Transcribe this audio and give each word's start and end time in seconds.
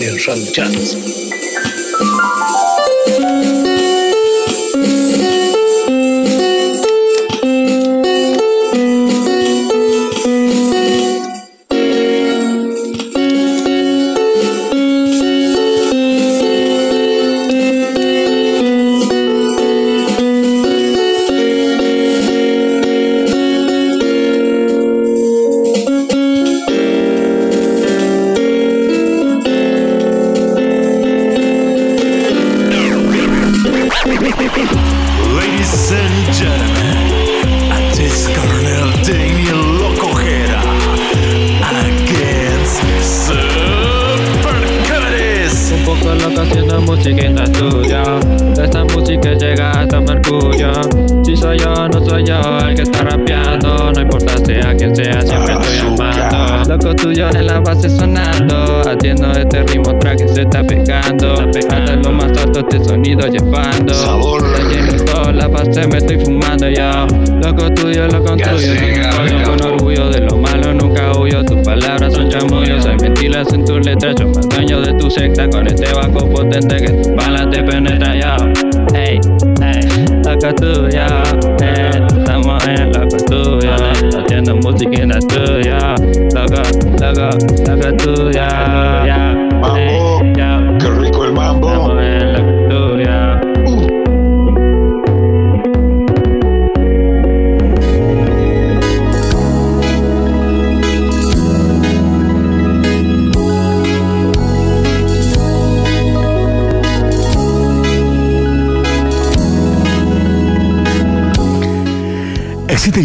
en 0.00 0.18
Radio 0.18 0.50
Chance. 0.52 0.96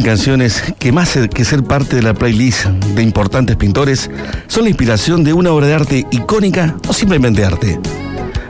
Canciones 0.10 0.64
que 0.80 0.92
más 0.92 1.20
que 1.32 1.46
ser 1.46 1.64
parte 1.64 1.96
de 1.96 2.02
la 2.02 2.16
playlist 2.16 2.66
de 2.66 3.04
importantes 3.04 3.56
pintores 3.58 4.10
son 4.48 4.64
la 4.64 4.70
inspiración 4.70 5.24
de 5.24 5.34
una 5.34 5.52
obra 5.52 5.68
de 5.68 5.76
arte 5.76 6.08
icónica 6.10 6.76
o 6.88 6.94
simplemente 6.94 7.46
arte. 7.46 7.80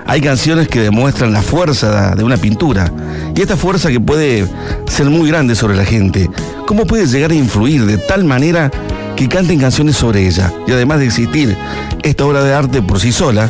Hay 0.06 0.22
canciones 0.22 0.70
que 0.70 0.80
demuestran 0.80 1.34
la 1.34 1.42
fuerza 1.42 2.16
de 2.16 2.24
una 2.24 2.38
pintura 2.38 2.90
y 3.36 3.42
esta 3.42 3.58
fuerza 3.58 3.90
que 3.90 4.00
puede 4.00 4.48
ser 4.88 5.08
muy 5.08 5.28
grande 5.28 5.54
sobre 5.54 5.76
la 5.76 5.84
gente. 5.84 6.30
¿Cómo 6.66 6.86
puede 6.86 7.06
llegar 7.08 7.32
a 7.32 7.36
influir 7.36 7.86
de 7.86 7.98
tal 7.98 8.24
manera 8.24 8.72
que 9.18 9.28
canten 9.28 9.60
canciones 9.60 9.98
sobre 9.98 10.26
ella? 10.26 10.54
Y 10.66 10.72
además 10.72 11.00
de 11.00 11.08
existir 11.08 11.58
esta 12.04 12.26
obra 12.26 12.42
de 12.42 12.54
arte 12.54 12.82
por 12.82 13.02
sí 13.02 13.12
sola, 13.12 13.50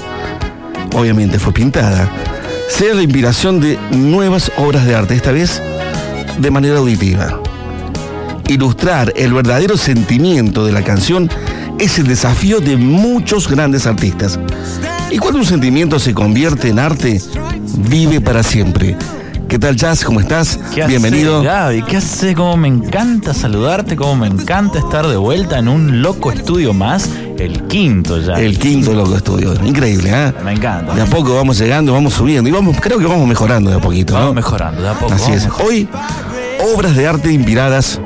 obviamente 0.95 1.37
fue 1.37 1.53
pintada, 1.53 2.09
sea 2.69 2.95
la 2.95 3.03
inspiración 3.03 3.59
de 3.59 3.77
nuevas 3.91 4.51
obras 4.57 4.87
de 4.87 4.95
arte, 4.95 5.13
esta 5.13 5.31
vez 5.31 5.61
de 6.39 6.49
manera 6.49 6.79
auditiva. 6.79 7.39
Ilustrar 8.49 9.13
el 9.15 9.31
verdadero 9.31 9.77
sentimiento 9.77 10.65
de 10.65 10.71
la 10.71 10.81
canción 10.81 11.29
es 11.77 11.99
el 11.99 12.07
desafío 12.07 12.59
de 12.59 12.77
muchos 12.77 13.47
grandes 13.47 13.85
artistas. 13.85 14.39
Y 15.11 15.19
cuando 15.19 15.37
un 15.37 15.45
sentimiento 15.45 15.99
se 15.99 16.15
convierte 16.15 16.69
en 16.69 16.79
arte, 16.79 17.21
vive 17.77 18.19
para 18.21 18.41
siempre. 18.41 18.97
¿Qué 19.47 19.59
tal, 19.59 19.75
Jazz? 19.75 20.03
¿Cómo 20.03 20.19
estás? 20.19 20.59
¿Qué 20.73 20.83
Bienvenido. 20.87 21.43
Gaby? 21.43 21.83
¿Qué 21.83 21.97
haces? 21.97 22.35
Cómo 22.35 22.57
me 22.57 22.67
encanta 22.67 23.35
saludarte, 23.35 23.95
cómo 23.95 24.15
me 24.15 24.25
encanta 24.25 24.79
estar 24.79 25.05
de 25.05 25.17
vuelta 25.17 25.59
en 25.59 25.67
un 25.67 26.01
loco 26.01 26.31
estudio 26.31 26.73
más, 26.73 27.07
el 27.37 27.67
quinto 27.67 28.19
ya. 28.19 28.33
El 28.33 28.57
quinto 28.57 28.95
loco 28.95 29.15
estudio. 29.15 29.53
Increíble, 29.63 30.09
¿eh? 30.11 30.33
Me 30.43 30.53
encanta. 30.53 30.95
De 30.95 31.03
a 31.03 31.05
poco 31.05 31.35
vamos 31.35 31.59
llegando, 31.59 31.93
vamos 31.93 32.15
subiendo 32.15 32.49
y 32.49 32.51
vamos, 32.51 32.77
creo 32.81 32.97
que 32.97 33.05
vamos 33.05 33.27
mejorando 33.27 33.69
de 33.69 33.75
a 33.75 33.79
poquito, 33.79 34.13
¿no? 34.13 34.19
Vamos 34.21 34.35
mejorando, 34.35 34.81
de 34.81 34.89
a 34.89 34.93
poco. 34.93 35.13
Así 35.13 35.33
es. 35.33 35.43
mejorando. 35.43 35.69
Hoy, 35.69 35.89
obras 36.75 36.95
de 36.95 37.05
arte 37.05 37.31
inspiradas 37.31 38.01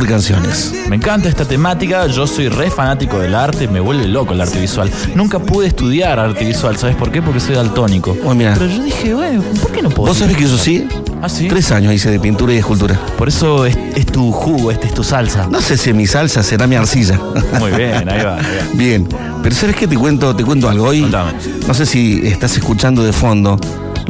por 0.00 0.08
canciones. 0.08 0.72
Me 0.88 0.96
encanta 0.96 1.28
esta 1.28 1.44
temática, 1.44 2.06
yo 2.06 2.26
soy 2.26 2.48
re 2.48 2.70
fanático 2.70 3.18
del 3.18 3.34
arte, 3.34 3.68
me 3.68 3.80
vuelve 3.80 4.08
loco 4.08 4.32
el 4.32 4.40
arte 4.40 4.58
visual. 4.58 4.90
Nunca 5.14 5.38
pude 5.38 5.66
estudiar 5.66 6.18
arte 6.18 6.42
visual, 6.42 6.78
¿sabes 6.78 6.96
por 6.96 7.12
qué? 7.12 7.20
Porque 7.20 7.38
soy 7.38 7.54
daltónico. 7.54 8.16
Oh, 8.24 8.34
mira. 8.34 8.54
Pero 8.54 8.66
yo 8.66 8.82
dije, 8.82 9.12
bueno, 9.12 9.42
¿por 9.60 9.72
qué 9.72 9.82
no 9.82 9.90
puedo? 9.90 10.08
¿Vos 10.08 10.16
sabés 10.16 10.38
que 10.38 10.44
yo 10.44 10.56
sí? 10.56 10.88
Ah, 11.20 11.28
sí. 11.28 11.48
Tres 11.48 11.70
años 11.70 11.92
hice 11.92 12.10
de 12.10 12.18
pintura 12.18 12.54
y 12.54 12.56
escultura. 12.56 12.98
Por 13.18 13.28
eso 13.28 13.66
es, 13.66 13.76
es 13.94 14.06
tu 14.06 14.32
jugo, 14.32 14.70
este 14.70 14.86
es 14.86 14.94
tu 14.94 15.04
salsa. 15.04 15.46
No 15.50 15.60
sé 15.60 15.76
si 15.76 15.92
mi 15.92 16.06
salsa 16.06 16.42
será 16.42 16.66
mi 16.66 16.76
arcilla. 16.76 17.20
Muy 17.58 17.70
bien, 17.72 18.08
ahí 18.08 18.24
va. 18.24 18.36
ahí 18.36 18.42
va. 18.42 18.66
Bien, 18.72 19.06
pero 19.42 19.54
¿sabes 19.54 19.76
qué? 19.76 19.86
Te 19.86 19.96
cuento, 19.96 20.34
te 20.34 20.44
cuento 20.44 20.70
algo. 20.70 20.86
Hoy, 20.86 21.02
Contame. 21.02 21.32
no 21.66 21.74
sé 21.74 21.84
si 21.84 22.26
estás 22.26 22.56
escuchando 22.56 23.04
de 23.04 23.12
fondo, 23.12 23.58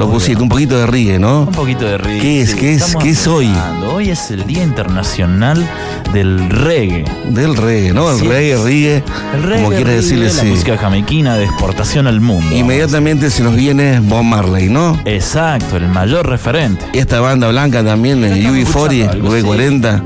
lo 0.01 0.11
pusiste, 0.11 0.43
un 0.43 0.49
poquito 0.49 0.79
de 0.79 0.87
ríe, 0.87 1.19
¿no? 1.19 1.41
Un 1.43 1.53
poquito 1.53 1.85
de 1.85 1.99
ritmo. 1.99 2.23
¿Qué 2.23 2.41
es? 2.41 2.55
¿Qué 2.55 2.73
es? 2.73 2.97
¿Qué 2.97 3.11
es 3.11 3.27
hoy? 3.27 3.51
Hoy 3.93 4.09
es 4.09 4.31
el 4.31 4.47
Día 4.47 4.63
Internacional 4.63 5.69
del 6.15 6.49
Reggae. 6.49 7.05
Del 7.29 7.55
reggae, 7.55 7.93
¿no? 7.93 8.11
El 8.11 8.19
Sí. 8.19 8.27
reggae, 8.27 8.65
ríe, 8.65 9.03
El 9.35 9.43
reggae, 9.43 9.57
como 9.57 9.69
quiere 9.69 9.85
reggae, 9.85 9.97
decirle, 9.97 10.25
la 10.25 10.31
sí. 10.31 10.47
música 10.47 10.79
jamaiquina 10.79 11.37
de 11.37 11.45
exportación 11.45 12.07
al 12.07 12.23
mundo. 12.23 12.57
Inmediatamente 12.57 13.29
se 13.29 13.43
nos 13.43 13.55
viene 13.55 14.01
Bob 14.01 14.25
Marley, 14.25 14.71
¿no? 14.71 14.99
Exacto, 15.05 15.77
el 15.77 15.89
mayor 15.89 16.27
referente. 16.27 16.83
Y 16.95 16.99
esta 16.99 17.21
banda 17.21 17.49
blanca 17.49 17.85
también, 17.85 18.25
estamos 18.25 18.57
UB40, 18.57 19.05
escuchando 19.05 19.13
algo, 19.13 19.37
sí. 19.37 19.43
V40. 19.43 20.03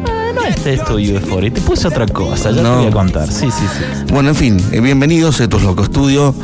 Ah, 0.47 0.50
no 0.50 0.55
es 0.55 0.66
esto 0.66 0.94
UFO, 0.97 1.43
y 1.43 1.50
te 1.50 1.60
puse 1.62 1.88
otra 1.88 2.06
cosa, 2.06 2.50
ya 2.50 2.62
No. 2.62 2.71
te 2.72 2.77
voy 2.78 2.87
a 2.88 2.91
contar. 2.91 3.31
Sí, 3.32 3.47
sí, 3.50 3.65
sí. 3.78 4.12
Bueno, 4.12 4.28
en 4.31 4.34
fin, 4.34 4.60
eh, 4.72 4.81
bienvenidos 4.81 5.41
a 5.41 5.44
estos 5.44 5.62
Loco 5.62 5.82
Estudio. 5.84 6.34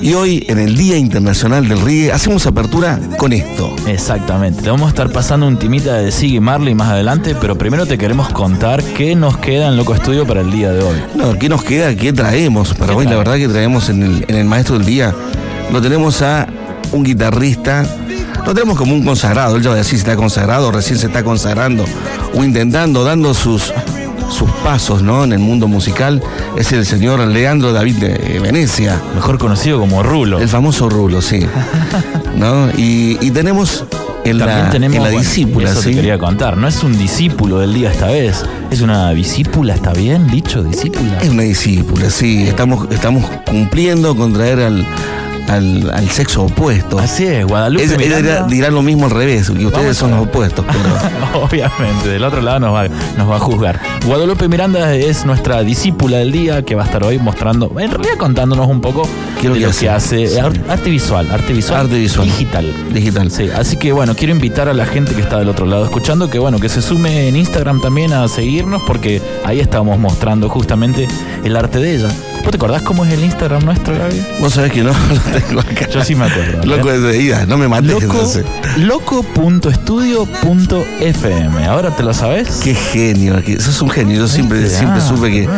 Y 0.00 0.14
hoy, 0.14 0.44
en 0.48 0.58
el 0.58 0.76
Día 0.76 0.96
Internacional 0.96 1.68
del 1.68 1.80
Reggae, 1.80 2.10
hacemos 2.12 2.46
apertura 2.46 2.98
con 3.18 3.32
esto. 3.32 3.74
Exactamente, 3.86 4.62
te 4.62 4.70
vamos 4.70 4.86
a 4.86 4.88
estar 4.90 5.10
pasando 5.10 5.46
un 5.46 5.58
timita 5.58 5.94
de 5.94 6.10
Siggy 6.10 6.40
Marley 6.40 6.74
más 6.74 6.88
adelante, 6.88 7.36
pero 7.40 7.56
primero 7.58 7.84
te 7.86 7.98
queremos 7.98 8.28
contar 8.30 8.82
qué 8.82 9.14
nos 9.14 9.36
queda 9.36 9.68
en 9.68 9.76
Loco 9.76 9.94
Estudio 9.94 10.26
para 10.26 10.40
el 10.40 10.50
día 10.50 10.72
de 10.72 10.82
hoy. 10.82 10.96
No, 11.16 11.38
¿qué 11.38 11.48
nos 11.48 11.62
queda? 11.62 11.94
¿Qué 11.94 12.12
traemos? 12.12 12.72
Para 12.74 12.92
¿Qué 12.92 12.98
hoy, 12.98 13.04
la 13.06 13.16
verdad 13.16 13.36
que 13.36 13.48
traemos 13.48 13.88
en 13.90 14.02
el, 14.02 14.24
en 14.28 14.36
el 14.36 14.44
Maestro 14.46 14.78
del 14.78 14.86
Día. 14.86 15.14
Lo 15.72 15.80
tenemos 15.82 16.22
a 16.22 16.46
un 16.92 17.04
guitarrista. 17.04 17.84
Lo 18.46 18.54
tenemos 18.54 18.76
como 18.78 18.94
un 18.94 19.04
consagrado. 19.04 19.56
Él 19.56 19.62
ya 19.62 19.70
va 19.70 19.74
a 19.76 19.78
decir 19.78 19.98
si 19.98 20.02
está 20.02 20.16
consagrado, 20.16 20.70
recién 20.72 20.98
se 20.98 21.06
está 21.06 21.22
consagrando 21.22 21.84
o 22.34 22.44
intentando, 22.44 23.04
dando 23.04 23.34
sus, 23.34 23.72
sus 24.30 24.50
pasos 24.64 25.02
¿no? 25.02 25.24
en 25.24 25.32
el 25.32 25.38
mundo 25.38 25.68
musical. 25.68 26.22
Es 26.56 26.72
el 26.72 26.86
señor 26.86 27.20
Leandro 27.20 27.72
David 27.72 27.96
de 27.96 28.40
Venecia. 28.40 29.00
Mejor 29.14 29.38
conocido 29.38 29.78
como 29.78 30.02
Rulo. 30.02 30.38
El 30.38 30.48
famoso 30.48 30.88
Rulo, 30.88 31.20
sí. 31.22 31.46
¿No? 32.36 32.70
Y, 32.76 33.18
y 33.20 33.30
tenemos 33.30 33.84
en 34.24 34.38
También 34.38 34.64
la, 34.64 34.70
tenemos 34.70 34.96
en 34.96 35.02
la 35.02 35.08
bueno, 35.10 35.22
discípula, 35.22 35.70
eso 35.70 35.82
¿sí? 35.82 35.90
te 35.90 35.96
quería 35.96 36.18
contar. 36.18 36.56
No 36.56 36.68
es 36.68 36.82
un 36.82 36.96
discípulo 36.96 37.58
del 37.58 37.74
día 37.74 37.90
esta 37.90 38.06
vez, 38.06 38.44
es 38.70 38.80
una 38.80 39.10
discípula, 39.12 39.74
¿está 39.74 39.92
bien 39.92 40.26
dicho? 40.28 40.62
Discípula. 40.62 41.18
Es 41.20 41.30
una 41.30 41.42
discípula, 41.42 42.10
sí. 42.10 42.44
Estamos, 42.46 42.86
estamos 42.90 43.24
cumpliendo 43.46 44.14
con 44.16 44.32
traer 44.32 44.60
al, 44.60 44.86
al, 45.48 45.90
al 45.90 46.08
sexo 46.10 46.44
opuesto. 46.44 46.98
Así 46.98 47.26
es, 47.26 47.46
Guadalupe 47.46 47.96
Miranda. 47.96 48.46
dirá, 48.46 48.70
lo 48.70 48.82
mismo 48.82 49.06
al 49.06 49.10
revés, 49.10 49.50
que 49.50 49.66
ustedes 49.66 49.72
Vamos 49.72 49.96
son 49.96 50.10
los 50.12 50.20
opuestos. 50.22 50.64
Pero 50.66 51.44
Obviamente, 51.44 52.08
del 52.08 52.24
otro 52.24 52.40
lado 52.40 52.60
nos 52.60 52.74
va, 52.74 52.88
nos 53.16 53.30
va 53.30 53.36
a 53.36 53.40
juzgar. 53.40 53.80
Guadalupe 54.06 54.48
Miranda 54.48 54.94
es 54.94 55.24
nuestra 55.24 55.62
discípula 55.62 56.18
del 56.18 56.32
día 56.32 56.62
que 56.64 56.74
va 56.74 56.82
a 56.82 56.86
estar 56.86 57.04
hoy 57.04 57.18
mostrando, 57.18 57.70
en 57.78 57.90
realidad 57.90 58.14
contándonos 58.18 58.68
un 58.68 58.80
poco 58.80 59.02
¿Qué 59.40 59.46
es 59.46 59.50
lo 59.50 59.54
que 59.54 59.60
lo 59.60 59.70
hace? 59.70 59.80
que 59.86 59.90
hace 59.90 60.26
Sí. 60.28 60.38
ar- 60.38 60.52
arte 60.68 60.90
visual, 60.90 61.28
arte 61.32 61.52
visual, 61.52 61.80
Arte 61.80 61.98
visual. 61.98 62.26
digital. 62.26 62.74
digital. 62.92 63.30
Sí, 63.30 63.48
así 63.54 63.76
que 63.76 63.92
bueno, 63.92 64.14
quiero 64.14 64.32
invitar 64.34 64.68
a 64.68 64.74
la 64.74 64.86
gente 64.86 65.14
que 65.14 65.20
está 65.22 65.38
del 65.38 65.48
otro 65.48 65.66
lado 65.66 65.84
escuchando 65.84 66.28
que 66.28 66.38
bueno, 66.38 66.58
que 66.58 66.68
se 66.68 66.82
sume 66.82 67.28
en 67.28 67.36
Instagram 67.36 67.80
también 67.80 68.12
a 68.12 68.26
seguirnos 68.28 68.82
porque 68.86 69.20
ahí 69.44 69.60
estamos 69.60 69.98
mostrando 69.98 70.48
justamente 70.48 71.06
el 71.44 71.56
arte 71.56 71.78
de 71.78 71.94
ella. 71.96 72.08
¿Vos 72.42 72.50
te 72.50 72.56
acordás 72.56 72.82
cómo 72.82 73.04
es 73.04 73.12
el 73.12 73.22
Instagram 73.22 73.64
nuestro, 73.64 73.96
Gaby? 73.98 74.22
Vos 74.40 74.54
sabés 74.54 74.72
que 74.72 74.82
no 74.82 74.92
lo 75.14 75.40
tengo 75.40 75.60
acá. 75.60 75.88
Yo 75.90 76.02
sí 76.04 76.14
me 76.14 76.24
acuerdo. 76.24 76.64
Loco 76.64 76.88
de 76.90 77.20
ida, 77.22 77.44
no 77.46 77.58
me 77.58 77.68
mates. 77.68 77.90
Loco, 77.90 78.02
entonces. 78.04 78.44
loco.estudio.fm. 78.78 81.64
¿Ahora 81.66 81.94
te 81.94 82.02
lo 82.02 82.14
sabes? 82.14 82.60
Qué 82.62 82.74
genio, 82.74 83.42
que 83.44 83.60
sos 83.60 83.80
un 83.82 83.90
genio. 83.90 84.16
Yo 84.18 84.28
siempre, 84.28 84.60
¿Viste? 84.60 84.78
siempre 84.78 85.00
Ah, 85.02 85.08
supe 85.08 85.30
que, 85.30 85.48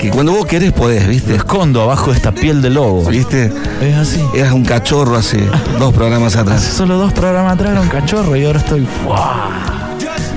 que 0.00 0.10
cuando 0.10 0.32
vos 0.32 0.46
querés 0.46 0.72
podés, 0.72 1.04
Lo 1.04 1.08
¿viste? 1.10 1.34
escondo 1.36 1.82
abajo 1.82 2.10
de 2.10 2.16
esta 2.16 2.32
piel 2.32 2.60
de 2.62 2.70
lobo. 2.70 3.04
¿Viste? 3.08 3.25
Es 3.30 3.96
así. 3.96 4.24
Eras 4.34 4.52
un 4.52 4.64
cachorro 4.64 5.16
hace 5.16 5.38
dos 5.78 5.92
programas 5.92 6.34
Hace 6.34 6.40
atrás. 6.40 6.62
solo 6.62 6.96
dos 6.98 7.12
programas 7.12 7.54
atrás 7.54 7.72
era 7.72 7.80
un 7.80 7.88
cachorro 7.88 8.36
y 8.36 8.44
ahora 8.44 8.58
estoy. 8.60 8.86
¡Fua! 9.04 9.50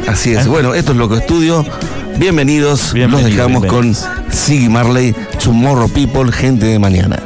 Así 0.08 0.34
es. 0.34 0.48
Bueno, 0.48 0.74
esto 0.74 0.92
es 0.94 0.98
Loco 0.98 1.16
Estudio. 1.16 1.64
Bienvenidos. 2.18 2.94
Bienvenido, 2.94 3.28
Los 3.30 3.38
dejamos 3.38 3.66
con 3.66 3.96
Siggy 4.32 4.70
Marley, 4.70 5.16
Tomorrow 5.44 5.90
People, 5.90 6.32
gente 6.32 6.66
de 6.66 6.80
mañana. 6.80 7.18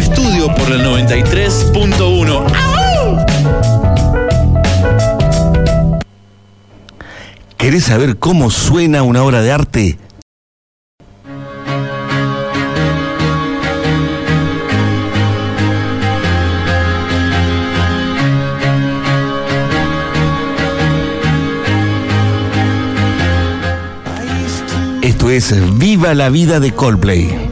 Estudio 0.00 0.52
por 0.54 0.70
el 0.72 0.84
93.1. 0.84 2.44
¿Querés 7.56 7.84
saber 7.84 8.18
cómo 8.18 8.50
suena 8.50 9.02
una 9.02 9.22
obra 9.22 9.40
de 9.40 9.52
arte? 9.52 9.98
Esto 25.02 25.30
es 25.30 25.78
Viva 25.78 26.14
la 26.14 26.30
vida 26.30 26.58
de 26.60 26.72
Coldplay. 26.72 27.43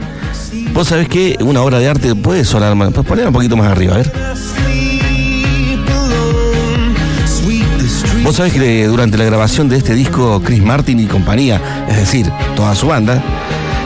Vos 0.73 0.87
sabés 0.87 1.07
que 1.07 1.37
una 1.41 1.61
obra 1.61 1.79
de 1.79 1.87
arte 1.87 2.15
puede 2.15 2.43
sonar 2.43 2.75
más. 2.75 2.91
Pues 2.91 3.05
poner 3.05 3.27
un 3.27 3.33
poquito 3.33 3.55
más 3.55 3.67
arriba, 3.67 3.93
a 3.93 3.97
ver. 3.97 4.11
Vos 8.23 8.35
sabés 8.37 8.53
que 8.53 8.87
durante 8.87 9.17
la 9.17 9.25
grabación 9.25 9.69
de 9.69 9.77
este 9.77 9.93
disco, 9.93 10.41
Chris 10.43 10.63
Martin 10.63 10.99
y 10.99 11.05
compañía, 11.05 11.61
es 11.89 11.97
decir, 11.97 12.31
toda 12.55 12.73
su 12.73 12.87
banda, 12.87 13.21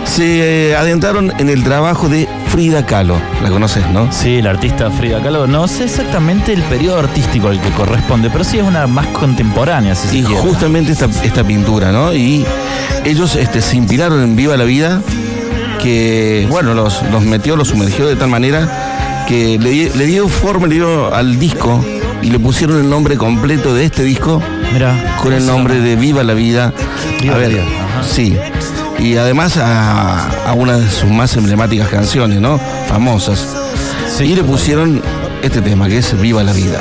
se 0.06 0.70
eh, 0.70 0.76
adentraron 0.76 1.34
en 1.40 1.50
el 1.50 1.64
trabajo 1.64 2.08
de 2.08 2.28
Frida 2.50 2.86
Kahlo. 2.86 3.20
La 3.44 3.50
conoces, 3.50 3.90
¿no? 3.90 4.12
Sí, 4.12 4.42
la 4.42 4.52
artista 4.52 4.90
Frida 4.90 5.22
Kahlo. 5.22 5.48
No 5.48 5.68
sé 5.68 5.86
exactamente 5.86 6.54
el 6.54 6.62
periodo 6.64 7.00
artístico 7.00 7.50
al 7.50 7.60
que 7.60 7.70
corresponde, 7.72 8.30
pero 8.30 8.44
sí 8.44 8.60
es 8.60 8.64
una 8.64 8.88
más 8.88 9.08
contemporánea, 9.08 9.96
si 9.96 10.08
se 10.08 10.18
Y 10.20 10.24
justamente 10.24 10.92
esta, 10.92 11.10
esta 11.24 11.44
pintura, 11.44 11.92
¿no? 11.92 12.14
Y 12.14 12.46
ellos 13.04 13.36
este, 13.36 13.62
se 13.62 13.76
inspiraron 13.76 14.24
en 14.24 14.36
Viva 14.36 14.56
la 14.56 14.64
Vida, 14.64 15.02
que, 15.82 16.48
bueno, 16.50 16.74
los, 16.74 17.02
los 17.12 17.24
metió, 17.24 17.56
los 17.56 17.68
sumergió 17.70 18.08
de 18.08 18.16
tal 18.16 18.30
manera 18.30 19.26
que 19.28 19.58
le, 19.60 19.70
di- 19.70 19.90
le 19.96 20.06
dio 20.06 20.28
forma, 20.28 20.68
le 20.68 20.76
dio 20.76 21.14
al 21.14 21.38
disco 21.40 21.84
y 22.22 22.30
le 22.30 22.40
pusieron 22.40 22.80
el 22.80 22.90
nombre 22.90 23.18
completo 23.18 23.74
de 23.74 23.86
este 23.86 24.04
disco 24.04 24.42
con 25.22 25.34
el 25.34 25.46
nombre 25.46 25.80
de 25.80 25.96
Viva 25.96 26.24
la 26.24 26.34
Vida. 26.34 26.74
Viva 27.22 27.36
a 27.36 27.38
la 27.38 27.48
ver, 27.48 27.56
Vida, 27.56 27.64
ajá. 27.64 28.04
sí. 28.10 28.38
Y 29.00 29.16
además 29.18 29.58
a, 29.58 30.50
a 30.50 30.54
una 30.54 30.78
de 30.78 30.90
sus 30.90 31.10
más 31.12 31.36
emblemáticas 31.38 31.88
canciones, 31.90 32.40
¿no? 32.42 32.60
Famosas. 32.88 33.46
Sí, 34.18 34.24
y 34.26 34.36
le 34.36 34.44
pusieron 34.44 35.02
este 35.44 35.62
tema 35.62 35.88
que 35.88 36.00
es 36.00 36.20
Viva 36.20 36.42
la 36.44 36.54
Vida. 36.54 36.80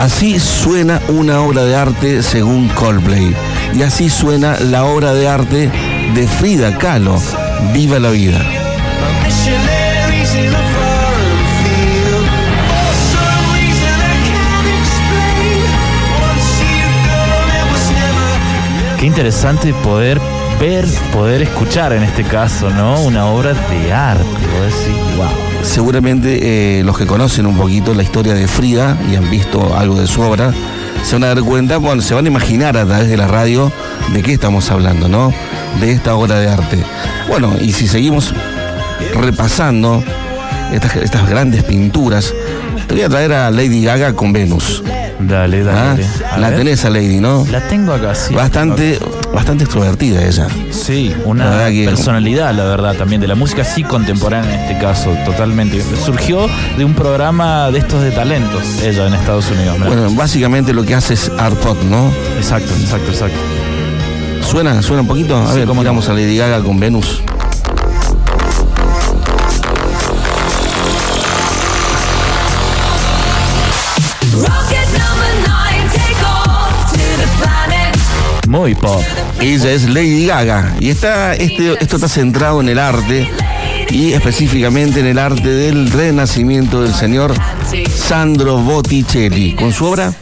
Así 0.00 0.38
suena 0.38 1.00
una 1.08 1.40
obra 1.40 1.64
de 1.64 1.76
arte 1.76 2.22
según 2.22 2.68
Coldplay. 2.68 3.34
Y 3.76 3.82
así 3.82 4.08
suena 4.08 4.58
la 4.60 4.84
obra 4.84 5.12
de 5.14 5.28
arte 5.28 5.70
de 6.14 6.28
Frida 6.28 6.78
Kahlo, 6.78 7.20
Viva 7.72 7.98
la 7.98 8.10
Vida. 8.10 8.40
Qué 18.98 19.06
interesante 19.06 19.74
poder 19.74 20.20
ver, 20.60 20.86
poder 21.12 21.42
escuchar 21.42 21.92
en 21.92 22.04
este 22.04 22.22
caso, 22.22 22.70
¿no? 22.70 23.02
Una 23.02 23.26
obra 23.26 23.54
de 23.54 23.92
arte. 23.92 24.24
Wow. 25.16 25.26
Seguramente 25.62 26.78
eh, 26.78 26.84
los 26.84 26.96
que 26.96 27.06
conocen 27.06 27.46
un 27.46 27.56
poquito 27.56 27.92
la 27.92 28.02
historia 28.02 28.34
de 28.34 28.46
Frida 28.46 28.96
y 29.10 29.16
han 29.16 29.28
visto 29.30 29.76
algo 29.76 29.96
de 29.96 30.06
su 30.06 30.20
obra, 30.20 30.52
se 31.04 31.14
van 31.14 31.24
a 31.24 31.28
dar 31.34 31.42
cuenta, 31.42 31.76
bueno, 31.76 32.02
se 32.02 32.14
van 32.14 32.24
a 32.24 32.28
imaginar 32.28 32.76
a 32.76 32.84
través 32.84 33.08
de 33.08 33.16
la 33.16 33.26
radio 33.28 33.70
de 34.12 34.22
qué 34.22 34.32
estamos 34.32 34.70
hablando, 34.70 35.08
¿no? 35.08 35.32
De 35.80 35.92
esta 35.92 36.14
obra 36.16 36.38
de 36.40 36.48
arte. 36.48 36.78
Bueno, 37.28 37.52
y 37.60 37.72
si 37.72 37.86
seguimos 37.86 38.32
repasando 39.14 40.02
estas, 40.72 40.96
estas 40.96 41.28
grandes 41.28 41.62
pinturas, 41.64 42.32
te 42.86 42.94
voy 42.94 43.02
a 43.02 43.08
traer 43.08 43.32
a 43.32 43.50
Lady 43.50 43.84
Gaga 43.84 44.14
con 44.14 44.32
Venus. 44.32 44.82
Dale, 45.20 45.60
¿ah? 45.62 45.64
dale. 45.94 46.06
A 46.30 46.38
La 46.38 46.50
ver. 46.50 46.58
tenés 46.58 46.84
a 46.84 46.90
Lady, 46.90 47.20
¿no? 47.20 47.46
La 47.50 47.60
tengo 47.68 47.92
acá, 47.92 48.14
sí. 48.14 48.34
bastante, 48.34 48.98
bastante 49.34 49.64
extrovertida 49.64 50.22
ella. 50.24 50.46
Sí, 50.70 51.14
La 51.18 51.24
una 51.26 51.68
que- 51.68 51.84
personalidad, 51.84 52.54
la 52.54 52.64
verdad, 52.64 52.94
también 52.94 53.20
de 53.20 53.26
la 53.28 53.34
música, 53.34 53.64
sí 53.64 53.82
contemporánea 53.82 54.54
en 54.54 54.60
este 54.60 54.78
caso, 54.78 55.10
totalmente. 55.24 55.82
Surgió 56.04 56.46
de 56.76 56.84
un 56.84 56.94
programa 56.94 57.70
de 57.70 57.78
estos 57.80 58.02
de 58.02 58.10
talentos, 58.12 58.62
ella 58.82 59.06
en 59.06 59.14
Estados 59.14 59.50
Unidos. 59.50 59.78
Bueno, 59.78 60.10
básicamente 60.12 60.72
lo 60.72 60.84
que 60.84 60.94
hace 60.94 61.14
es 61.14 61.30
art 61.38 61.56
pop, 61.56 61.76
¿no? 61.90 62.10
Exacto, 62.36 62.72
exacto, 62.80 63.10
exacto. 63.10 63.38
¿Suena? 64.48 64.80
¿Suena 64.82 65.02
un 65.02 65.08
poquito? 65.08 65.36
A 65.36 65.52
Sí, 65.52 65.58
ver, 65.58 65.66
cómo 65.66 65.80
no. 65.82 65.82
miramos 65.82 66.08
a 66.08 66.12
Lady 66.12 66.36
Gaga 66.36 66.60
con 66.60 66.78
Venus. 66.78 67.22
Muy 78.54 78.76
pop. 78.76 79.02
Ella 79.40 79.72
es 79.72 79.88
Lady 79.88 80.26
Gaga 80.26 80.76
y 80.78 80.88
está, 80.88 81.34
este, 81.34 81.72
esto 81.72 81.96
está 81.96 82.08
centrado 82.08 82.60
en 82.60 82.68
el 82.68 82.78
arte 82.78 83.28
y 83.90 84.12
específicamente 84.12 85.00
en 85.00 85.06
el 85.06 85.18
arte 85.18 85.48
del 85.48 85.90
renacimiento 85.90 86.80
del 86.80 86.94
señor 86.94 87.34
Sandro 87.92 88.58
Botticelli 88.58 89.56
con 89.56 89.72
su 89.72 89.86
obra 89.86 90.14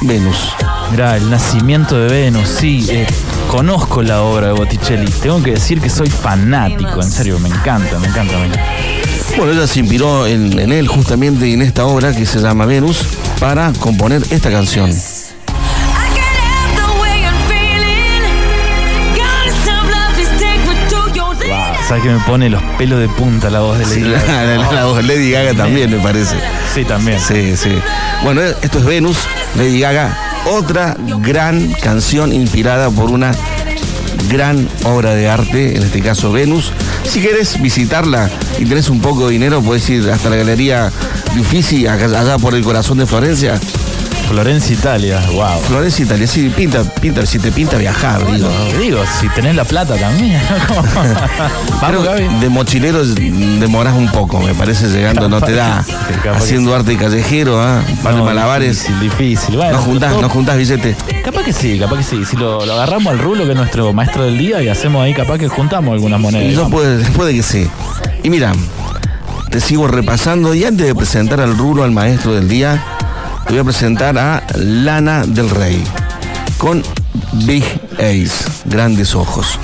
Venus. 0.00 0.54
Mirá, 0.92 1.16
el 1.16 1.28
nacimiento 1.28 1.98
de 1.98 2.06
Venus, 2.06 2.48
sí. 2.48 2.86
eh, 2.88 3.04
conozco 3.48 4.00
la 4.00 4.22
obra 4.22 4.46
de 4.46 4.52
Botticelli. 4.52 5.10
Tengo 5.20 5.42
que 5.42 5.50
decir 5.50 5.80
que 5.80 5.90
soy 5.90 6.08
fanático, 6.08 7.02
en 7.02 7.10
serio, 7.10 7.40
me 7.40 7.48
encanta, 7.48 7.98
me 7.98 8.06
encanta, 8.06 8.38
me 8.38 8.46
encanta. 8.46 8.64
Bueno, 9.36 9.54
ella 9.54 9.66
se 9.66 9.80
inspiró 9.80 10.28
en, 10.28 10.56
en 10.56 10.70
él 10.70 10.86
justamente 10.86 11.48
y 11.48 11.54
en 11.54 11.62
esta 11.62 11.84
obra 11.84 12.14
que 12.14 12.26
se 12.26 12.38
llama 12.38 12.64
Venus 12.64 13.04
para 13.40 13.72
componer 13.80 14.22
esta 14.30 14.52
canción. 14.52 14.88
¿Sabes 21.92 22.04
que 22.04 22.10
me 22.14 22.20
pone 22.20 22.48
los 22.48 22.62
pelos 22.78 22.98
de 23.00 23.08
punta 23.10 23.50
la 23.50 23.60
voz 23.60 23.76
de 23.78 23.84
Lady 23.84 23.94
Sí, 23.96 24.10
Gaga? 24.10 24.44
la- 24.46 24.56
la- 24.56 24.72
la 24.72 24.84
voz 24.86 24.96
de 24.96 25.02
Lady 25.02 25.30
Gaga 25.30 25.52
también 25.52 25.90
me 25.90 25.98
parece. 25.98 26.36
Sí, 26.74 26.86
también. 26.86 27.20
Sí, 27.20 27.54
sí. 27.54 27.68
Bueno, 28.24 28.40
esto 28.40 28.78
es 28.78 28.84
Venus, 28.86 29.18
Lady 29.58 29.78
Gaga, 29.78 30.16
otra 30.50 30.96
gran 31.18 31.70
canción 31.82 32.32
inspirada 32.32 32.88
por 32.88 33.10
una 33.10 33.32
gran 34.30 34.66
obra 34.84 35.14
de 35.14 35.28
arte, 35.28 35.76
en 35.76 35.82
este 35.82 36.00
caso 36.00 36.32
Venus. 36.32 36.72
Si 37.04 37.20
querés 37.20 37.60
visitarla 37.60 38.30
y 38.58 38.64
tenés 38.64 38.88
un 38.88 39.00
poco 39.02 39.26
de 39.26 39.32
dinero, 39.34 39.60
puedes 39.60 39.86
ir 39.90 40.08
hasta 40.10 40.30
la 40.30 40.36
galería 40.36 40.90
Uffizi, 41.38 41.86
allá 41.86 42.38
por 42.38 42.54
el 42.54 42.62
corazón 42.64 42.96
de 42.98 43.06
Florencia. 43.06 43.60
Florencia, 44.32 44.74
Italia, 44.74 45.20
wow. 45.34 45.60
Florencia, 45.60 46.06
Italia, 46.06 46.26
sí, 46.26 46.50
pinta, 46.56 46.82
pinta, 47.02 47.26
si 47.26 47.38
te 47.38 47.52
pinta 47.52 47.76
viajar, 47.76 48.24
digo. 48.32 48.48
Digo, 48.80 48.98
si 49.20 49.28
tenés 49.28 49.54
la 49.54 49.64
plata 49.64 49.94
también. 49.96 50.40
Vamos, 51.82 52.02
Gaby. 52.02 52.28
de 52.40 52.48
mochileros 52.48 53.14
demorás 53.14 53.94
un 53.94 54.10
poco, 54.10 54.40
me 54.40 54.54
parece, 54.54 54.88
llegando, 54.88 55.28
no 55.28 55.38
te 55.42 55.52
da. 55.52 55.84
Haciendo 56.34 56.74
arte 56.74 56.96
callejero, 56.96 57.60
¿ah? 57.60 57.82
un 57.86 57.96
par 57.98 58.12
de 58.14 58.18
No, 58.20 58.24
malabares. 58.24 58.86
Difícil, 58.88 59.00
difícil. 59.00 59.56
Bueno, 59.56 59.72
No 59.72 59.78
juntás, 59.82 60.18
no 60.18 60.28
juntás 60.30 60.56
billete. 60.56 60.96
Capaz 61.22 61.42
que 61.44 61.52
sí, 61.52 61.78
capaz 61.78 61.98
que 61.98 62.02
sí. 62.04 62.24
Si 62.24 62.34
lo, 62.38 62.64
lo 62.64 62.72
agarramos 62.72 63.12
al 63.12 63.18
rulo, 63.18 63.44
que 63.44 63.50
es 63.50 63.56
nuestro 63.56 63.92
maestro 63.92 64.24
del 64.24 64.38
día, 64.38 64.62
y 64.62 64.68
hacemos 64.70 65.02
ahí, 65.04 65.12
capaz 65.12 65.36
que 65.36 65.48
juntamos 65.48 65.92
algunas 65.92 66.18
monedas. 66.18 66.50
Y 66.50 66.56
no 66.56 66.62
Vamos. 66.62 66.80
puede, 66.80 67.04
puede 67.10 67.34
que 67.34 67.42
sí. 67.42 67.68
Y 68.22 68.30
mira, 68.30 68.52
te 69.50 69.60
sigo 69.60 69.88
repasando 69.88 70.54
y 70.54 70.64
antes 70.64 70.86
de 70.86 70.94
presentar 70.94 71.38
al 71.42 71.54
rulo, 71.58 71.84
al 71.84 71.90
maestro 71.90 72.32
del 72.34 72.48
día, 72.48 72.82
te 73.46 73.50
voy 73.50 73.58
a 73.58 73.64
presentar 73.64 74.18
a 74.18 74.42
Lana 74.56 75.24
del 75.26 75.50
Rey 75.50 75.82
con 76.58 76.82
Big 77.44 77.64
Ace, 77.98 78.50
grandes 78.66 79.14
ojos. 79.14 79.58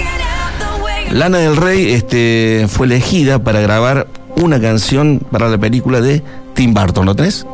Lana 1.11 1.39
del 1.39 1.57
Rey 1.57 1.93
este, 1.93 2.67
fue 2.69 2.87
elegida 2.87 3.39
para 3.39 3.61
grabar 3.61 4.09
una 4.37 4.61
canción 4.61 5.21
para 5.31 5.49
la 5.49 5.59
película 5.59 6.01
de 6.01 6.23
Tim 6.55 6.75
Burton, 6.75 7.07
¿lo 7.07 7.15
tenés? 7.15 7.47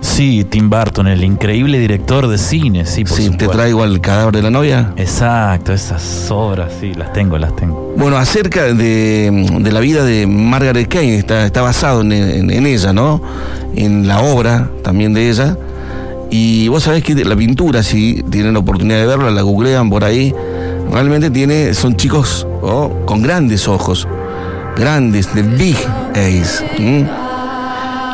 Sí, 0.00 0.44
Tim 0.44 0.70
Burton, 0.70 1.06
el 1.08 1.22
increíble 1.24 1.78
director 1.78 2.26
de 2.26 2.38
cine, 2.38 2.86
sí, 2.86 3.04
por 3.04 3.16
Sí, 3.18 3.30
te 3.30 3.48
traigo 3.48 3.82
al 3.82 4.00
cadáver 4.00 4.34
de 4.36 4.42
la 4.42 4.50
novia. 4.50 4.92
Exacto, 4.96 5.72
esas 5.72 6.30
obras, 6.30 6.72
sí, 6.80 6.94
las 6.94 7.12
tengo, 7.12 7.36
las 7.38 7.54
tengo. 7.54 7.94
Bueno, 7.96 8.16
acerca 8.16 8.64
de, 8.72 9.30
de 9.60 9.72
la 9.72 9.80
vida 9.80 10.04
de 10.04 10.26
Margaret 10.26 10.88
Kane, 10.88 11.16
está, 11.16 11.44
está 11.46 11.60
basado 11.62 12.00
en, 12.00 12.12
en- 12.12 12.50
en 12.50 12.66
ella, 12.66 12.92
¿no? 12.92 13.20
En 13.76 14.08
la 14.08 14.20
obra 14.20 14.70
también 14.82 15.12
de 15.12 15.28
ella. 15.28 15.56
Y 16.30 16.68
vos 16.68 16.84
sabés 16.84 17.02
que 17.02 17.14
la 17.24 17.36
pintura, 17.36 17.82
si 17.82 18.22
tienen 18.30 18.54
la 18.54 18.60
oportunidad 18.60 19.00
de 19.00 19.06
verla, 19.06 19.30
la 19.30 19.42
googlean 19.42 19.90
por 19.90 20.04
ahí, 20.04 20.32
realmente 20.90 21.28
tiene, 21.30 21.74
son 21.74 21.96
chicos 21.96 22.46
oh, 22.62 22.90
con 23.04 23.20
grandes 23.22 23.68
ojos, 23.68 24.06
grandes, 24.76 25.34
de 25.34 25.42
big 25.42 25.76
eyes. 26.14 26.64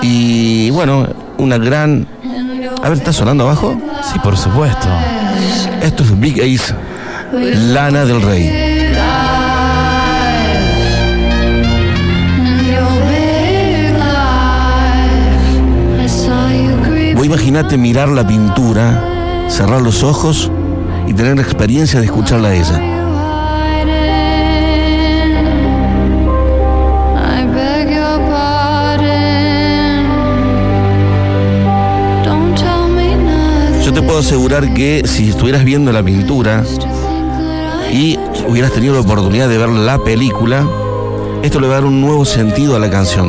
Y 0.03 0.71
bueno, 0.71 1.07
una 1.39 1.59
gran. 1.59 2.07
A 2.83 2.89
ver, 2.89 2.99
¿está 2.99 3.13
sonando 3.13 3.45
abajo? 3.45 3.81
Sí, 4.13 4.19
por 4.21 4.37
supuesto. 4.37 4.89
Esto 5.83 6.03
es 6.03 6.19
Big 6.19 6.41
Ace, 6.41 6.75
Lana 7.33 8.05
del 8.05 8.23
Rey. 8.23 8.77
imagínate 17.27 17.77
mirar 17.77 18.09
la 18.09 18.27
pintura, 18.27 19.47
cerrar 19.49 19.83
los 19.83 20.05
ojos 20.05 20.51
y 21.09 21.13
tener 21.13 21.37
la 21.37 21.43
experiencia 21.43 21.99
de 21.99 22.07
escucharla 22.07 22.49
a 22.49 22.55
ella. 22.55 23.06
Yo 33.87 33.93
te 33.93 34.03
puedo 34.03 34.19
asegurar 34.19 34.75
que 34.75 35.03
si 35.05 35.29
estuvieras 35.29 35.65
viendo 35.65 35.93
la 35.93 36.03
pintura 36.03 36.65
y 37.93 38.19
hubieras 38.49 38.73
tenido 38.73 38.95
la 38.95 39.01
oportunidad 39.01 39.49
de 39.49 39.59
ver 39.59 39.69
la 39.69 39.97
película, 39.99 40.67
esto 41.45 41.61
le 41.61 41.69
va 41.69 41.75
a 41.75 41.77
dar 41.77 41.85
un 41.85 42.01
nuevo 42.01 42.25
sentido 42.25 42.75
a 42.75 42.81
la 42.81 42.91
canción, 42.91 43.29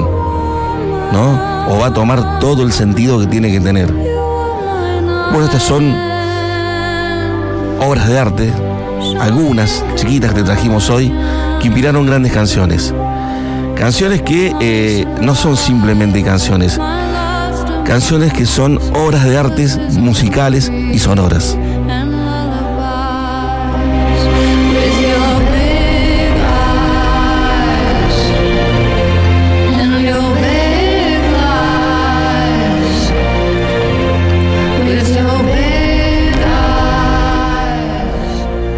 ¿no? 1.13 1.67
O 1.69 1.77
va 1.77 1.85
a 1.85 1.93
tomar 1.93 2.39
todo 2.39 2.63
el 2.63 2.71
sentido 2.71 3.19
que 3.19 3.27
tiene 3.27 3.51
que 3.51 3.59
tener. 3.59 3.93
Bueno, 3.93 5.43
estas 5.45 5.61
son 5.61 5.95
obras 7.79 8.07
de 8.07 8.17
arte, 8.17 8.51
algunas 9.19 9.85
chiquitas 9.93 10.31
que 10.31 10.39
te 10.39 10.45
trajimos 10.45 10.89
hoy, 10.89 11.13
que 11.61 11.67
inspiraron 11.67 12.07
grandes 12.07 12.31
canciones. 12.31 12.95
Canciones 13.75 14.23
que 14.23 14.55
eh, 14.59 15.05
no 15.21 15.35
son 15.35 15.55
simplemente 15.55 16.23
canciones, 16.23 16.79
canciones 17.87 18.33
que 18.33 18.45
son 18.45 18.77
obras 18.93 19.23
de 19.23 19.37
artes 19.37 19.77
musicales 19.93 20.69
y 20.69 20.99
sonoras. 20.99 21.57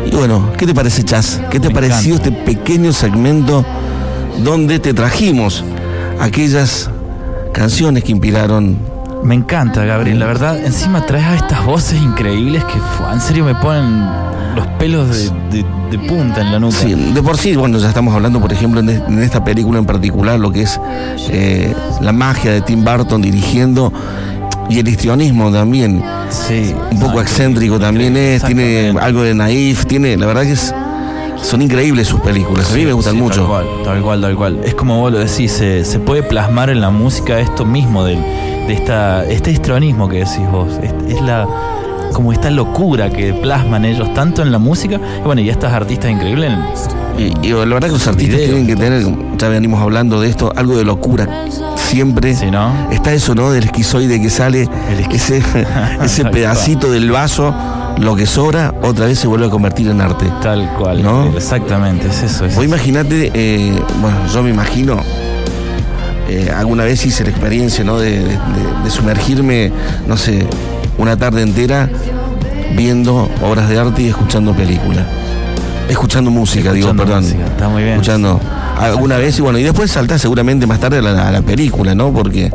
Y 0.06 0.16
bueno, 0.16 0.52
¿qué 0.58 0.66
te 0.66 0.74
parece, 0.74 1.04
Chas? 1.04 1.40
¿Qué 1.52 1.60
te 1.60 1.68
Me 1.70 1.74
pareció 1.76 2.16
encanta. 2.16 2.30
este 2.30 2.46
pequeño 2.46 2.94
segmento 2.94 3.66
donde 4.44 4.80
te 4.80 4.94
trajimos 4.94 5.64
aquellas 6.20 6.90
canciones 7.54 8.04
que 8.04 8.12
inspiraron? 8.12 8.78
Me 9.24 9.36
encanta, 9.36 9.84
Gabriel. 9.86 10.20
La 10.20 10.26
verdad, 10.26 10.58
encima 10.64 11.06
traes 11.06 11.26
a 11.26 11.36
estas 11.36 11.66
voces 11.66 12.02
increíbles 12.02 12.64
que 12.66 12.80
en 13.14 13.22
serio 13.22 13.44
me 13.46 13.54
ponen 13.56 14.06
los 14.56 14.66
pelos 14.80 15.10
de, 15.10 15.30
de- 15.58 15.66
de 15.92 15.98
punta 16.08 16.42
en 16.42 16.52
la 16.52 16.60
nuca. 16.60 16.76
Sí, 16.78 16.94
de 16.94 17.22
por 17.24 17.38
sí, 17.38 17.56
bueno, 17.56 17.78
ya 17.80 17.88
estamos 17.90 18.14
hablando, 18.14 18.40
por 18.40 18.54
ejemplo, 18.54 18.80
en, 18.80 18.90
en 18.90 19.20
esta 19.24 19.44
película 19.44 19.80
en 19.80 19.86
particular, 19.86 20.40
lo 20.40 20.52
que 20.52 20.62
es 20.62 20.80
eh, 21.32 21.74
la 22.02 22.12
magia 22.12 22.52
de 22.52 22.62
Tim 22.62 22.84
Burton 22.86 23.22
dirigiendo 23.22 23.92
y 24.70 24.78
el 24.80 24.88
histrionismo 24.88 25.52
también. 25.52 26.04
Sí. 26.30 26.74
Un 26.92 27.00
poco 27.00 27.14
No, 27.16 27.22
excéntrico 27.22 27.80
también 27.80 28.16
es, 28.16 28.44
tiene 28.44 28.94
algo 29.02 29.24
de 29.24 29.34
naif, 29.34 29.86
tiene, 29.88 30.16
la 30.16 30.28
verdad 30.28 30.44
que 30.44 30.52
es, 30.52 30.74
son 31.42 31.62
increíbles 31.64 32.08
sus 32.08 32.20
películas, 32.22 32.72
a 32.72 32.76
mí 32.76 32.86
me 32.86 32.94
gustan 32.94 33.16
Sí, 33.16 33.20
mucho. 33.20 33.38
Tal 33.42 33.48
cual, 33.48 33.66
tal 33.84 34.02
cual, 34.04 34.22
tal 34.22 34.36
cual. 34.36 34.60
Es 34.64 34.76
como 34.76 35.00
vos 35.00 35.12
lo 35.12 35.18
decís, 35.20 35.52
se, 35.52 35.84
se 35.86 35.98
puede 36.00 36.22
plasmar 36.24 36.70
en 36.70 36.82
la 36.82 36.92
música 36.92 37.40
esto 37.40 37.66
mismo 37.66 38.04
del, 38.04 38.20
de 38.70 38.76
esta, 38.76 39.26
este 39.26 39.52
histrionismo 39.52 40.08
que 40.08 40.18
decís 40.18 40.48
vos. 40.52 40.70
Es, 40.84 40.94
es 41.12 41.22
la 41.24 41.48
como 42.14 42.32
esta 42.32 42.50
locura 42.50 43.10
que 43.10 43.34
plasman 43.34 43.86
ellos 43.86 44.14
tanto 44.14 44.42
en 44.42 44.52
la 44.52 44.58
música 44.60 45.00
y 45.20 45.26
bueno, 45.26 45.42
y 45.42 45.50
estas 45.50 45.74
artistas 45.74 46.12
increíbles. 46.12 46.52
Y, 47.18 47.48
y 47.48 47.52
la 47.52 47.66
verdad 47.66 47.88
que 47.88 47.94
los 47.94 48.08
artistas 48.08 48.38
Video. 48.40 48.56
tienen 48.56 48.68
que 48.68 48.76
tener, 48.76 49.38
ya 49.38 49.50
venimos 49.50 49.82
hablando 49.82 50.22
de 50.22 50.30
esto, 50.30 50.52
algo 50.56 50.78
de 50.78 50.86
locura. 50.86 51.28
Siempre 51.76 52.36
Sí, 52.36 52.52
¿no? 52.52 52.72
está 52.92 53.12
eso, 53.14 53.34
¿no? 53.34 53.52
Del 53.52 53.64
esquizoide 53.64 54.22
que 54.22 54.30
sale, 54.30 54.70
ese, 55.12 55.42
ese 56.04 56.26
pedacito 56.26 56.92
del 56.92 57.10
vaso, 57.10 57.54
lo 57.98 58.16
que 58.16 58.28
sobra, 58.28 58.74
otra 58.84 59.08
vez 59.08 59.18
se 59.18 59.28
vuelve 59.28 59.48
a 59.48 59.50
convertir 59.50 59.88
en 59.88 60.00
arte. 60.00 60.32
Tal 60.42 60.70
cual. 60.78 61.02
¿No? 61.02 61.26
Exactamente, 61.36 62.08
es 62.08 62.22
eso. 62.22 62.46
Es 62.46 62.56
Vos 62.56 62.64
imagínate, 62.64 63.32
eh, 63.34 63.82
bueno, 64.02 64.18
yo 64.32 64.44
me 64.44 64.52
imagino, 64.52 64.98
eh, 66.30 66.52
alguna 66.56 66.84
vez 66.86 67.06
hice 67.06 67.24
la 67.24 67.30
experiencia, 67.32 67.84
¿no? 67.84 67.98
De, 68.00 68.12
de- 68.20 68.38
de 68.84 68.90
sumergirme, 68.90 69.72
no 70.08 70.16
sé, 70.18 70.46
una 70.98 71.18
tarde 71.18 71.42
entera 71.42 71.90
viendo 72.76 73.30
obras 73.42 73.70
de 73.70 73.80
arte 73.80 74.04
y 74.04 74.08
escuchando 74.10 74.54
películas. 74.54 75.06
Escuchando 75.90 76.30
música, 76.30 76.72
digo, 76.72 76.94
perdón. 76.96 77.24
está 77.24 77.68
muy 77.68 77.82
bien. 77.82 77.96
Escuchando 77.96 78.40
alguna 78.80 79.18
vez 79.18 79.38
y 79.40 79.42
bueno, 79.42 79.58
y 79.58 79.64
después 79.64 79.90
saltás 79.92 80.22
seguramente 80.22 80.68
más 80.68 80.80
tarde 80.80 81.00
a 81.00 81.02
la, 81.02 81.28
a 81.28 81.32
la 81.32 81.42
película, 81.42 81.96
¿no? 81.96 82.14
Porque 82.14 82.52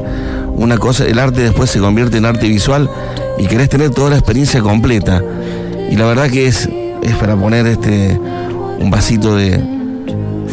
una 0.54 0.78
cosa, 0.78 1.04
el 1.04 1.18
arte 1.18 1.40
después 1.42 1.68
se 1.68 1.80
convierte 1.80 2.16
en 2.18 2.26
arte 2.26 2.46
visual 2.48 2.88
y 3.38 3.46
querés 3.46 3.68
tener 3.68 3.90
toda 3.90 4.10
la 4.10 4.16
experiencia 4.16 4.60
completa. 4.60 5.20
Y 5.90 5.96
la 5.96 6.06
verdad 6.06 6.30
que 6.30 6.46
es, 6.46 6.68
es 7.02 7.16
para 7.16 7.34
poner 7.36 7.66
este 7.66 8.18
un 8.78 8.90
vasito 8.90 9.34
de, 9.34 9.60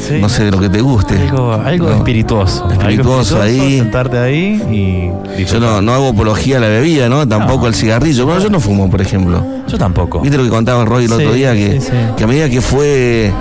Sí. 0.01 0.17
no 0.19 0.27
sé, 0.29 0.45
de 0.45 0.51
lo 0.51 0.59
que 0.59 0.67
te 0.69 0.81
guste. 0.81 1.15
Algo, 1.15 1.53
algo 1.53 1.89
No. 1.89 1.95
espirituoso. 1.97 2.63
algo 2.65 2.73
Espirituoso 2.81 3.41
ahí. 3.41 3.77
Sentarte 3.79 4.17
ahí 4.17 4.61
y 5.37 5.45
Yo 5.45 5.59
no, 5.59 5.81
no 5.81 5.93
hago 5.93 6.09
apología 6.09 6.57
a 6.57 6.59
la 6.59 6.67
bebida, 6.67 7.07
¿no? 7.07 7.27
Tampoco 7.27 7.61
No. 7.61 7.67
al 7.67 7.75
cigarrillo. 7.75 8.25
Bueno, 8.25 8.41
yo 8.41 8.49
no 8.49 8.59
fumo, 8.59 8.89
por 8.89 9.01
ejemplo. 9.01 9.43
Yo 9.67 9.77
tampoco. 9.77 10.21
¿Viste 10.21 10.37
lo 10.37 10.43
que 10.43 10.49
contaba 10.49 10.83
Roy 10.85 11.03
el 11.05 11.09
Sí, 11.09 11.15
otro 11.15 11.33
día? 11.33 11.53
Que, 11.53 11.79
sí, 11.79 11.91
que 12.17 12.23
a 12.23 12.27
medida 12.27 12.49
que 12.49 12.61
fue 12.61 13.27
eh, 13.27 13.31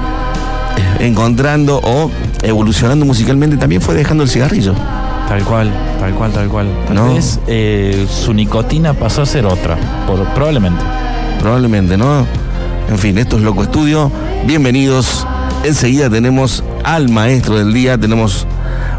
encontrando 1.01 1.81
o 1.83 2.11
evolucionando 2.43 3.05
musicalmente, 3.07 3.57
también 3.57 3.81
fue 3.81 3.95
dejando 3.95 4.23
el 4.23 4.29
cigarrillo. 4.29 4.75
Tal 5.29 5.43
cual, 5.45 5.71
tal 6.01 6.13
cual, 6.15 6.33
tal 6.33 6.49
cual. 6.49 6.67
Tal 6.87 6.97
No. 6.97 7.15
vez 7.15 7.39
eh, 7.47 8.07
su 8.11 8.35
nicotina 8.35 8.93
pasó 8.95 9.23
a 9.23 9.27
ser 9.27 9.47
otra, 9.47 9.77
por- 10.07 10.25
probablemente. 10.35 10.83
Probablemente, 11.41 11.97
¿no? 11.97 12.27
En 12.89 12.99
fin, 12.99 13.17
esto 13.19 13.37
es 13.37 13.43
Loco 13.43 13.63
Estudio. 13.63 14.11
Bienvenidos. 14.47 15.27
Enseguida 15.63 16.09
tenemos 16.09 16.65
al 16.85 17.11
maestro 17.11 17.59
del 17.59 17.75
día, 17.75 17.99
tenemos 17.99 18.47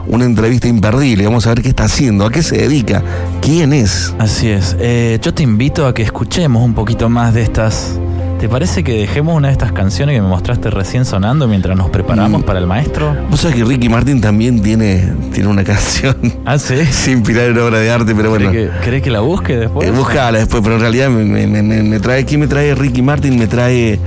una 0.08 0.26
entrevista 0.26 0.67
imperdible. 0.67 1.26
Vamos 1.26 1.47
a 1.47 1.50
ver 1.50 1.63
qué 1.63 1.69
está 1.69 1.86
haciendo, 1.86 2.26
a 2.26 2.32
qué 2.32 2.43
se 2.43 2.58
dedica, 2.58 3.02
quién 3.41 3.74
es. 3.74 4.13
Así 4.19 4.50
es. 4.50 4.76
Eh, 4.80 5.19
yo 5.21 5.34
te 5.34 5.41
invito 5.41 5.88
a 5.88 5.93
que 5.93 6.04
escuchemos 6.04 6.63
un 6.63 6.76
poquito 6.76 7.10
más 7.10 7.34
de 7.34 7.41
estas. 7.41 8.00
¿Te 8.41 8.49
parece 8.49 8.84
que 8.84 8.93
dejemos 8.93 9.36
una 9.38 9.49
de 9.49 9.51
estas 9.51 9.71
canciones 9.71 10.15
que 10.15 10.21
me 10.21 10.27
mostraste 10.27 10.71
recién 10.71 11.06
sonando 11.06 11.47
mientras 11.47 11.77
nos 11.77 11.91
preparamos 11.91 12.41
Mm. 12.41 12.43
para 12.43 12.58
el 12.58 12.65
maestro? 12.65 13.15
Vos 13.30 13.41
sabés 13.41 13.56
que 13.58 13.63
Ricky 13.63 13.88
Martin 13.88 14.19
también 14.19 14.63
tiene, 14.63 15.13
tiene 15.32 15.47
una 15.47 15.63
canción 15.63 16.15
Ah, 16.45 16.58
sí. 16.58 16.84
sin 16.91 17.19
inspirar 17.19 17.51
en 17.51 17.60
obra 17.60 17.77
de 17.77 17.91
arte, 17.91 18.15
pero 18.15 18.32
bueno. 18.32 18.49
¿Querés 18.84 19.04
que, 19.04 19.12
la 19.12 19.19
busque 19.19 19.56
después? 19.58 19.88
Eh, 19.88 19.91
búscala 19.91 20.39
después, 20.39 20.63
pero 20.63 20.73
en 20.75 20.82
realidad 20.82 21.10
me, 21.10 21.23
me- 21.47 21.62
me- 21.62 21.84
me 21.84 21.99
trae, 21.99 22.25
¿quién 22.25 22.39
me 22.39 22.47
trae 22.47 22.73
Ricky 22.73 23.04
Martin? 23.04 23.38
Me 23.38 23.45
trae 23.45 23.99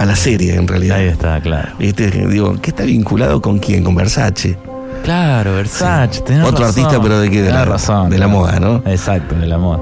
a 0.00 0.04
la 0.04 0.16
serie, 0.16 0.56
en 0.56 0.66
realidad. 0.66 0.96
Ahí 0.98 1.06
está, 1.06 1.40
claro. 1.40 1.68
¿Viste? 1.78 2.10
Digo, 2.10 2.56
¿qué 2.60 2.70
está 2.70 2.82
vinculado 2.82 3.40
con 3.40 3.60
quién? 3.60 3.84
Con 3.84 3.94
Versace. 3.94 4.56
Claro, 5.06 5.54
Versace, 5.54 6.20
tenés 6.22 6.42
Otro 6.44 6.64
razón. 6.66 6.84
artista, 6.84 7.00
pero 7.00 7.20
de 7.20 7.30
qué, 7.30 7.40
de 7.40 7.52
la- 7.52 7.64
razón, 7.64 8.10
de 8.10 8.18
la 8.18 8.26
moda, 8.26 8.58
¿no? 8.58 8.82
Exacto, 8.86 9.36
de 9.36 9.46
la 9.46 9.56
moda. 9.56 9.78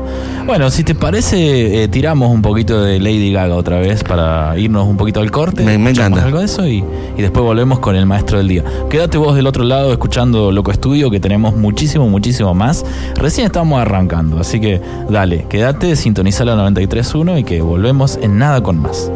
Bueno, 0.46 0.70
si 0.70 0.84
te 0.84 0.94
parece, 0.94 1.82
eh, 1.82 1.88
tiramos 1.88 2.30
un 2.30 2.42
poquito 2.42 2.82
de 2.82 3.00
Lady 3.00 3.32
Gaga 3.32 3.54
otra 3.54 3.78
vez 3.78 4.04
para 4.04 4.56
irnos 4.58 4.86
un 4.86 4.98
poquito 4.98 5.20
al 5.20 5.30
corte. 5.30 5.64
Me- 5.64 5.74
encanta. 5.90 6.22
algo 6.22 6.40
de 6.40 6.44
eso 6.44 6.66
y, 6.66 6.84
y 7.16 7.22
después 7.22 7.42
volvemos 7.42 7.78
con 7.78 7.96
el 7.96 8.04
maestro 8.04 8.36
del 8.36 8.48
día. 8.48 8.64
Quédate 8.90 9.16
vos 9.16 9.34
del 9.34 9.46
otro 9.46 9.64
lado 9.64 9.92
escuchando 9.92 10.52
Loco 10.52 10.70
Estudio, 10.70 11.10
que 11.10 11.20
tenemos 11.20 11.56
muchísimo, 11.56 12.06
muchísimo 12.06 12.52
más. 12.52 12.84
Recién 13.14 13.46
estamos 13.46 13.80
arrancando, 13.80 14.38
así 14.40 14.60
que 14.60 14.82
dale, 15.08 15.46
quédate, 15.48 15.96
sintoniza 15.96 16.44
la 16.44 16.54
93.1 16.54 17.38
y 17.38 17.44
que 17.44 17.62
volvemos 17.62 18.18
en 18.20 18.36
nada 18.36 18.62
con 18.62 18.76
más. 18.82 19.10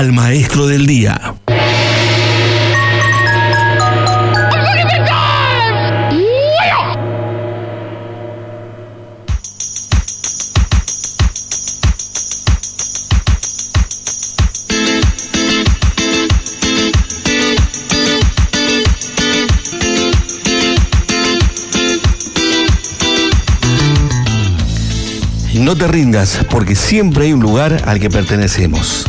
Al 0.00 0.14
maestro 0.14 0.66
del 0.66 0.86
día. 0.86 1.34
No 25.52 25.76
te 25.76 25.86
rindas, 25.86 26.40
porque 26.48 26.74
siempre 26.74 27.26
hay 27.26 27.34
un 27.34 27.40
lugar 27.40 27.82
al 27.84 28.00
que 28.00 28.08
pertenecemos. 28.08 29.06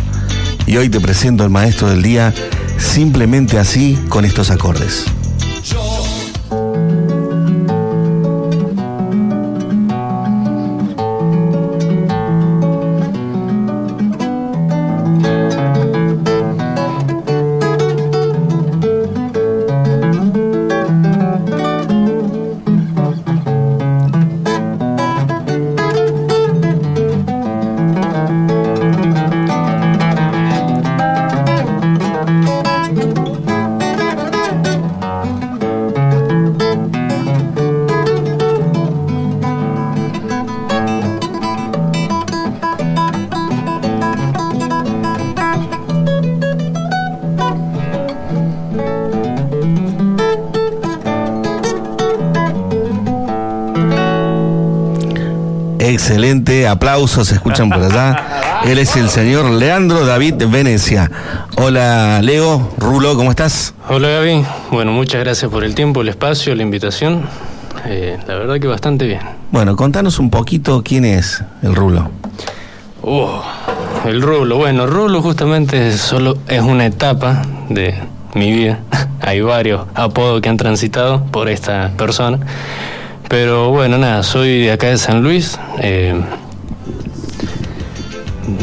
Y 0.71 0.77
hoy 0.77 0.87
te 0.87 1.01
presento 1.01 1.43
al 1.43 1.49
maestro 1.49 1.89
del 1.89 2.01
día 2.01 2.33
simplemente 2.77 3.59
así 3.59 3.99
con 4.07 4.23
estos 4.23 4.51
acordes. 4.51 5.03
Aplausos 56.71 57.27
se 57.27 57.35
escuchan 57.35 57.69
por 57.69 57.83
allá. 57.83 58.61
Él 58.65 58.79
es 58.79 58.95
el 58.95 59.09
señor 59.09 59.49
Leandro 59.49 60.05
David 60.05 60.35
Venecia. 60.47 61.11
Hola 61.57 62.21
Leo, 62.21 62.71
Rulo, 62.77 63.15
¿cómo 63.15 63.29
estás? 63.29 63.73
Hola 63.89 64.07
Gaby, 64.09 64.45
bueno, 64.71 64.91
muchas 64.91 65.21
gracias 65.23 65.51
por 65.51 65.63
el 65.63 65.75
tiempo, 65.75 66.01
el 66.01 66.09
espacio, 66.09 66.55
la 66.55 66.63
invitación. 66.63 67.27
Eh, 67.85 68.17
la 68.27 68.35
verdad 68.35 68.59
que 68.59 68.67
bastante 68.67 69.05
bien. 69.05 69.19
Bueno, 69.51 69.75
contanos 69.75 70.19
un 70.19 70.29
poquito 70.29 70.81
quién 70.83 71.03
es 71.05 71.43
el 71.61 71.75
Rulo. 71.75 72.09
Oh, 73.03 73.43
el 74.05 74.21
rulo, 74.21 74.57
bueno, 74.57 74.85
rulo 74.85 75.21
justamente 75.23 75.97
solo 75.97 76.37
es 76.47 76.61
una 76.61 76.85
etapa 76.85 77.41
de 77.69 77.95
mi 78.35 78.51
vida. 78.51 78.79
Hay 79.21 79.41
varios 79.41 79.87
apodos 79.95 80.39
que 80.41 80.49
han 80.49 80.57
transitado 80.57 81.23
por 81.25 81.49
esta 81.49 81.91
persona. 81.97 82.39
Pero 83.27 83.69
bueno, 83.69 83.97
nada, 83.97 84.21
soy 84.23 84.61
de 84.61 84.71
acá 84.71 84.87
de 84.87 84.97
San 84.97 85.23
Luis. 85.23 85.57
eh, 85.79 86.13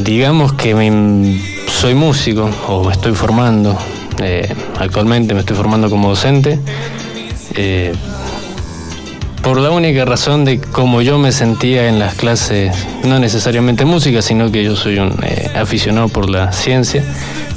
digamos 0.08 0.54
que 0.54 0.74
me- 0.74 1.38
soy 1.70 1.94
músico 1.94 2.48
o 2.68 2.90
estoy 2.90 3.12
formando. 3.12 3.76
eh, 4.20 4.52
actualmente 4.80 5.32
me 5.34 5.40
estoy 5.40 5.54
formando 5.56 5.88
como 5.90 6.08
docente. 6.08 6.58
eh, 7.54 7.92
por 9.42 9.60
la 9.60 9.70
única 9.70 10.04
razón 10.04 10.44
de 10.44 10.60
cómo 10.60 11.00
yo 11.02 11.18
me 11.18 11.30
sentía 11.32 11.88
en 11.88 11.98
las 12.00 12.14
clases, 12.14 12.74
no 13.04 13.18
necesariamente 13.20 13.84
música, 13.84 14.20
sino 14.20 14.50
que 14.50 14.64
yo 14.64 14.74
soy 14.76 14.98
un 14.98 15.14
eh, 15.22 15.50
aficionado 15.54 16.08
por 16.08 16.28
la 16.28 16.52
ciencia. 16.52 17.04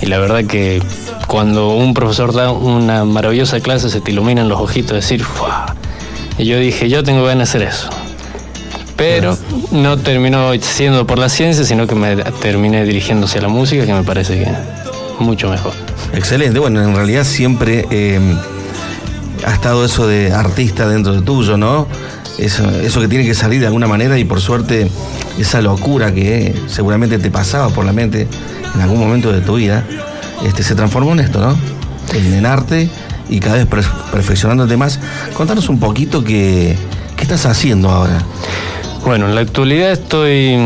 Y 0.02 0.06
la 0.06 0.20
verdad 0.20 0.46
que 0.46 0.82
cuando 1.28 1.70
un 1.76 1.94
profesor 1.94 2.34
da 2.34 2.52
una 2.52 3.04
maravillosa 3.06 3.60
clase 3.60 3.90
se 3.90 4.00
te 4.02 4.12
iluminan 4.12 4.48
los 4.50 4.60
ojitos, 4.62 4.92
decir, 4.94 5.24
¡fua! 5.24 5.76
Y 6.38 6.46
yo 6.46 6.60
dije, 6.60 6.88
yo 6.90 7.04
tengo 7.04 7.24
ganas 7.26 7.52
de 7.52 7.58
hacer 7.60 7.70
eso. 7.74 7.90
Pero 9.02 9.36
no 9.72 9.98
terminó 9.98 10.52
siendo 10.62 11.08
por 11.08 11.18
la 11.18 11.28
ciencia, 11.28 11.64
sino 11.64 11.88
que 11.88 11.96
me 11.96 12.16
terminé 12.18 12.84
dirigiéndose 12.84 13.40
a 13.40 13.42
la 13.42 13.48
música, 13.48 13.84
que 13.84 13.94
me 13.94 14.04
parece 14.04 14.38
que 14.38 14.48
mucho 15.20 15.50
mejor. 15.50 15.74
Excelente. 16.14 16.60
Bueno, 16.60 16.84
en 16.84 16.96
realidad 16.96 17.24
siempre 17.24 17.88
eh, 17.90 18.20
ha 19.46 19.54
estado 19.54 19.84
eso 19.84 20.06
de 20.06 20.32
artista 20.32 20.88
dentro 20.88 21.14
de 21.14 21.22
tuyo, 21.22 21.58
¿no? 21.58 21.88
Eso, 22.38 22.70
eso 22.70 23.02
que 23.02 23.08
tiene 23.08 23.26
que 23.26 23.34
salir 23.34 23.60
de 23.60 23.66
alguna 23.66 23.88
manera 23.88 24.20
y 24.20 24.24
por 24.24 24.40
suerte 24.40 24.90
esa 25.40 25.62
locura 25.62 26.14
que 26.14 26.54
seguramente 26.68 27.18
te 27.18 27.32
pasaba 27.32 27.70
por 27.70 27.86
la 27.86 27.94
mente 27.94 28.28
en 28.76 28.82
algún 28.82 29.00
momento 29.00 29.32
de 29.32 29.42
tu 29.42 29.56
vida, 29.56 29.84
este, 30.46 30.62
se 30.62 30.76
transformó 30.76 31.14
en 31.14 31.22
esto, 31.22 31.40
¿no? 31.40 31.58
En, 32.14 32.34
en 32.36 32.46
arte 32.46 32.88
y 33.30 33.40
cada 33.40 33.56
vez 33.56 33.66
per- 33.66 33.84
perfeccionándote 34.12 34.78
más. 34.78 35.00
Contanos 35.34 35.70
un 35.70 35.80
poquito 35.80 36.24
que, 36.24 36.78
qué 37.16 37.24
estás 37.24 37.48
haciendo 37.48 37.90
ahora. 37.90 38.22
Bueno, 39.04 39.28
en 39.28 39.34
la 39.34 39.42
actualidad 39.42 39.92
estoy 39.92 40.58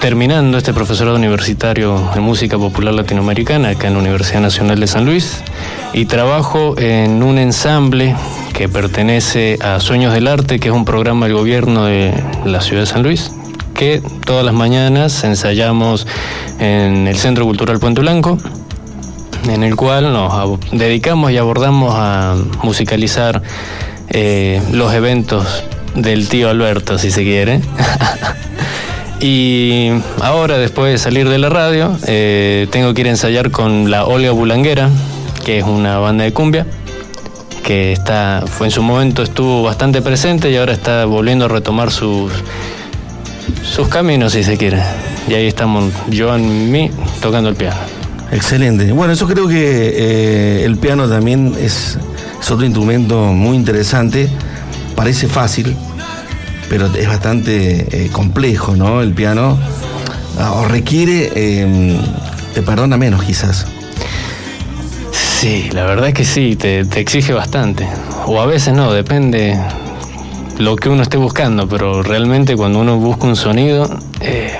terminando 0.00 0.56
este 0.56 0.72
profesorado 0.72 1.16
universitario 1.16 2.10
de 2.14 2.20
música 2.20 2.56
popular 2.56 2.94
latinoamericana 2.94 3.68
acá 3.68 3.88
en 3.88 3.94
la 3.94 4.00
Universidad 4.00 4.40
Nacional 4.40 4.80
de 4.80 4.86
San 4.86 5.04
Luis 5.04 5.42
y 5.92 6.06
trabajo 6.06 6.76
en 6.78 7.22
un 7.22 7.36
ensamble 7.36 8.16
que 8.54 8.70
pertenece 8.70 9.58
a 9.60 9.80
Sueños 9.80 10.14
del 10.14 10.28
Arte, 10.28 10.58
que 10.58 10.68
es 10.68 10.74
un 10.74 10.86
programa 10.86 11.26
del 11.26 11.34
gobierno 11.34 11.84
de 11.84 12.14
la 12.46 12.62
ciudad 12.62 12.82
de 12.82 12.86
San 12.86 13.02
Luis, 13.02 13.30
que 13.74 14.00
todas 14.24 14.46
las 14.46 14.54
mañanas 14.54 15.22
ensayamos 15.22 16.06
en 16.60 17.06
el 17.06 17.16
Centro 17.16 17.44
Cultural 17.44 17.80
Puente 17.80 18.00
Blanco, 18.00 18.38
en 19.46 19.62
el 19.62 19.76
cual 19.76 20.10
nos 20.10 20.58
dedicamos 20.72 21.32
y 21.32 21.36
abordamos 21.36 21.94
a 21.94 22.34
musicalizar 22.62 23.42
eh, 24.08 24.62
los 24.72 24.92
eventos 24.94 25.64
del 25.94 26.28
tío 26.28 26.48
Alberto, 26.48 26.98
si 26.98 27.10
se 27.10 27.22
quiere. 27.22 27.60
y 29.20 29.90
ahora, 30.20 30.58
después 30.58 30.92
de 30.92 30.98
salir 30.98 31.28
de 31.28 31.38
la 31.38 31.48
radio, 31.48 31.96
eh, 32.06 32.66
tengo 32.70 32.94
que 32.94 33.02
ir 33.02 33.06
a 33.08 33.10
ensayar 33.10 33.50
con 33.50 33.90
la 33.90 34.04
Olga 34.04 34.32
Bulanguera, 34.32 34.90
que 35.44 35.58
es 35.58 35.64
una 35.64 35.98
banda 35.98 36.24
de 36.24 36.32
cumbia 36.32 36.66
que 37.64 37.92
está, 37.92 38.44
fue 38.46 38.66
en 38.66 38.70
su 38.70 38.82
momento 38.82 39.22
estuvo 39.22 39.62
bastante 39.62 40.02
presente 40.02 40.50
y 40.50 40.56
ahora 40.56 40.74
está 40.74 41.06
volviendo 41.06 41.46
a 41.46 41.48
retomar 41.48 41.90
sus, 41.90 42.30
sus 43.62 43.88
caminos, 43.88 44.34
si 44.34 44.44
se 44.44 44.56
quiere. 44.58 44.82
Y 45.26 45.34
ahí 45.34 45.46
estamos, 45.46 45.90
yo 46.10 46.34
en 46.36 46.70
mí, 46.70 46.90
tocando 47.22 47.48
el 47.48 47.56
piano. 47.56 47.78
Excelente. 48.30 48.92
Bueno, 48.92 49.14
yo 49.14 49.26
creo 49.26 49.48
que 49.48 49.92
eh, 49.96 50.64
el 50.64 50.76
piano 50.76 51.08
también 51.08 51.54
es 51.58 51.98
otro 52.50 52.66
instrumento 52.66 53.32
muy 53.32 53.56
interesante. 53.56 54.28
Parece 54.96 55.28
fácil, 55.28 55.76
pero 56.68 56.86
es 56.86 57.08
bastante 57.08 58.04
eh, 58.04 58.10
complejo, 58.10 58.76
¿no? 58.76 59.00
El 59.00 59.12
piano. 59.12 59.58
Ah, 60.38 60.52
O 60.52 60.66
requiere, 60.66 61.30
eh, 61.34 62.00
te 62.54 62.62
perdona 62.62 62.96
menos 62.96 63.22
quizás. 63.24 63.66
Sí, 65.12 65.68
la 65.72 65.84
verdad 65.84 66.08
es 66.08 66.14
que 66.14 66.24
sí, 66.24 66.56
te, 66.56 66.84
te 66.84 67.00
exige 67.00 67.32
bastante. 67.32 67.86
O 68.26 68.40
a 68.40 68.46
veces 68.46 68.72
no, 68.74 68.92
depende 68.92 69.58
lo 70.58 70.76
que 70.76 70.88
uno 70.88 71.02
esté 71.02 71.16
buscando, 71.16 71.68
pero 71.68 72.02
realmente 72.02 72.56
cuando 72.56 72.78
uno 72.78 72.96
busca 72.96 73.26
un 73.26 73.36
sonido 73.36 73.98
eh, 74.20 74.56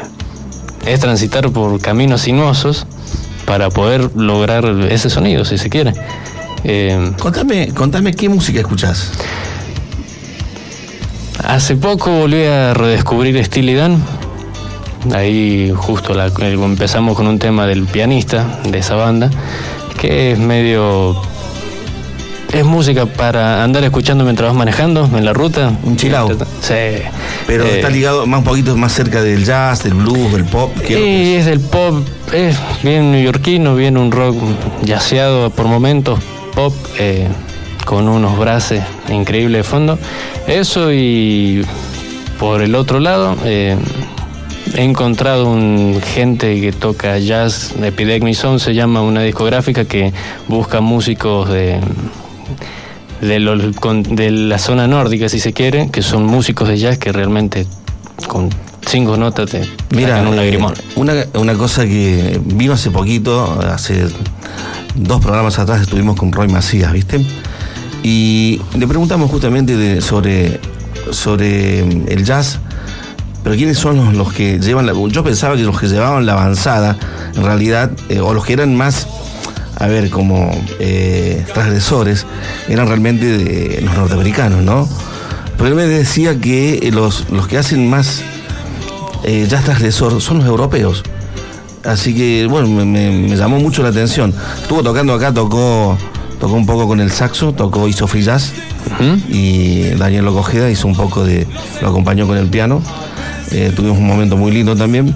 es 0.85 1.01
transitar 1.01 1.51
por 1.51 1.81
caminos 1.81 2.23
sinuosos 2.23 2.87
para 3.47 3.70
poder 3.70 4.11
lograr 4.16 4.64
ese 4.90 5.09
sonido, 5.11 5.44
si 5.44 5.57
se 5.59 5.70
quiere. 5.70 5.92
Eh, 6.64 7.12
Contame, 7.18 7.68
contame 7.68 8.12
qué 8.12 8.29
música 8.29 8.61
escuchás. 8.61 9.11
Hace 11.46 11.76
poco 11.76 12.11
volví 12.11 12.44
a 12.44 12.74
redescubrir 12.74 13.42
Steely 13.44 13.74
Dan. 13.74 14.02
Ahí 15.14 15.72
justo 15.76 16.14
la- 16.14 16.28
eh, 16.28 16.52
empezamos 16.54 17.16
con 17.16 17.26
un 17.26 17.38
tema 17.38 17.66
del 17.66 17.85
pianista 17.85 18.61
de 18.64 18.78
esa 18.78 18.94
banda, 18.96 19.30
que 20.00 20.33
es 20.33 20.38
medio... 20.38 21.16
Es 22.52 22.64
música 22.64 23.04
para 23.07 23.64
andar 23.64 23.83
escuchando 23.83 24.22
mientras 24.22 24.48
vas 24.50 24.57
manejando 24.57 25.11
en 25.12 25.24
la 25.24 25.33
ruta. 25.33 25.72
Un 25.83 25.96
chill 25.96 26.14
out. 26.14 26.40
Sí. 26.61 27.02
Pero 27.48 27.64
Eh, 27.64 27.76
está 27.76 27.90
ligado 27.90 28.26
más 28.26 28.38
un 28.38 28.44
poquito 28.44 28.76
más 28.76 28.92
cerca 28.92 29.22
del 29.22 29.44
jazz, 29.44 29.83
del 29.83 29.94
blues, 29.94 30.33
del 30.33 30.44
pop. 30.44 30.70
¿qué 30.87 30.94
es 30.94 31.00
Sí, 31.00 31.35
es 31.35 31.46
del 31.46 31.59
pop, 31.61 31.96
es 32.33 32.57
bien 32.85 33.11
neoyorquino, 33.11 33.74
bien 33.74 33.96
un 33.98 34.12
rock 34.12 34.37
yaceado 34.85 35.50
por 35.50 35.66
momentos, 35.66 36.20
pop, 36.54 36.72
eh, 37.00 37.26
con 37.85 38.09
unos 38.09 38.38
braces 38.38 38.83
increíbles 39.09 39.59
de 39.61 39.64
fondo. 39.64 39.99
Eso 40.47 40.92
y 40.92 41.64
por 42.38 42.62
el 42.62 42.75
otro 42.75 43.01
lado, 43.01 43.37
eh, 43.44 43.77
he 44.75 44.83
encontrado 44.83 45.47
un 45.49 46.01
gente 46.14 46.61
que 46.61 46.73
toca 46.73 47.18
jazz, 47.18 47.73
Epidemic 47.81 48.35
Sound 48.35 48.59
se 48.61 48.75
llama 48.75 49.03
una 49.03 49.23
discográfica 49.23 49.85
que 49.85 50.12
busca 50.49 50.81
músicos 50.81 51.49
de 51.49 51.81
de, 53.20 53.38
de 54.11 54.31
la 54.31 54.59
zona 54.59 54.87
nórdica, 54.87 55.29
si 55.29 55.40
se 55.40 55.53
quiere, 55.53 55.88
que 55.90 56.03
son 56.03 56.27
músicos 56.27 56.68
de 56.68 56.79
jazz 56.79 56.99
que 56.99 57.12
realmente 57.12 57.66
con 58.29 58.51
cinco 58.87 59.16
notas 59.16 59.51
te 59.51 59.62
Mira, 59.90 60.20
un 60.23 60.35
eh, 60.35 60.37
lagrimón. 60.37 60.75
una, 60.97 61.14
una 61.35 61.55
cosa 61.55 61.85
que 61.85 62.40
vino 62.44 62.75
hace 62.75 62.90
poquito, 62.90 63.61
hace 63.62 64.07
dos 64.94 65.20
programas 65.20 65.59
atrás 65.59 65.81
estuvimos 65.81 66.16
con 66.16 66.33
Roy 66.33 66.49
Macías, 66.49 66.92
¿viste? 66.92 67.25
Y 68.05 68.61
le 68.79 68.87
preguntamos 68.87 69.31
justamente 69.31 70.01
sobre, 70.03 70.61
sobre 71.11 71.83
mm, 71.83 72.05
el 72.09 72.23
jazz, 72.25 72.59
pero 73.43 73.57
¿quiénes 73.57 73.79
son 73.79 73.97
los, 73.97 74.14
los 74.14 74.31
que 74.33 74.59
llevan 74.59 74.85
la... 74.87 74.93
Yo 75.09 75.25
pensaba 75.25 75.57
que 75.57 75.62
los 75.62 75.81
que 75.81 75.87
llevaban 75.88 76.27
la 76.27 76.35
avanzada, 76.35 76.99
en 77.35 77.43
realidad, 77.43 77.90
eh, 78.11 78.21
o 78.21 78.35
los 78.35 78.45
que 78.45 78.53
eran 78.53 78.77
más, 78.77 79.07
a 79.79 79.87
ver, 79.87 80.11
como 80.11 80.51
eh, 80.81 81.45
transgresores, 81.55 82.27
eran 82.69 82.88
realmente 82.88 83.25
de 83.38 83.81
los 83.81 83.95
norteamericanos, 83.95 84.62
¿no? 84.62 84.87
Pero 85.57 85.69
él 85.71 85.75
me 85.75 85.87
decía 85.87 86.38
que 86.38 86.75
eh, 86.83 86.90
los, 86.93 87.31
los 87.31 87.49
que 87.49 87.57
hacen 87.57 87.88
más 87.88 88.23
jazz 89.49 89.64
transgresor 89.64 90.21
son 90.21 90.38
los 90.38 90.47
europeos. 90.47 91.03
Así 91.85 92.14
que, 92.14 92.47
bueno, 92.51 92.69
me- 92.69 92.85
me 92.85 93.35
llamó 93.37 93.59
mucho 93.59 93.83
la 93.83 93.88
atención. 93.88 94.35
Estuvo 94.61 94.83
tocando 94.83 95.14
acá, 95.14 95.33
tocó, 95.33 95.97
tocó 96.44 96.57
un 96.57 96.66
poco 96.66 96.87
con 96.87 97.00
el 97.00 97.11
saxo, 97.11 97.54
tocó 97.54 97.88
hizo 97.88 98.07
free 98.07 98.22
jazz. 98.22 98.52
Y 99.30 99.85
Daniel 99.96 100.26
Locojeda 100.26 100.68
hizo 100.70 100.87
un 100.87 100.94
poco 100.94 101.24
de. 101.24 101.46
lo 101.80 101.88
acompañó 101.88 102.26
con 102.26 102.37
el 102.37 102.48
piano. 102.48 102.83
Eh, 103.50 103.72
tuvimos 103.74 103.96
un 103.96 104.07
momento 104.07 104.37
muy 104.37 104.52
lindo 104.52 104.76
también. 104.76 105.14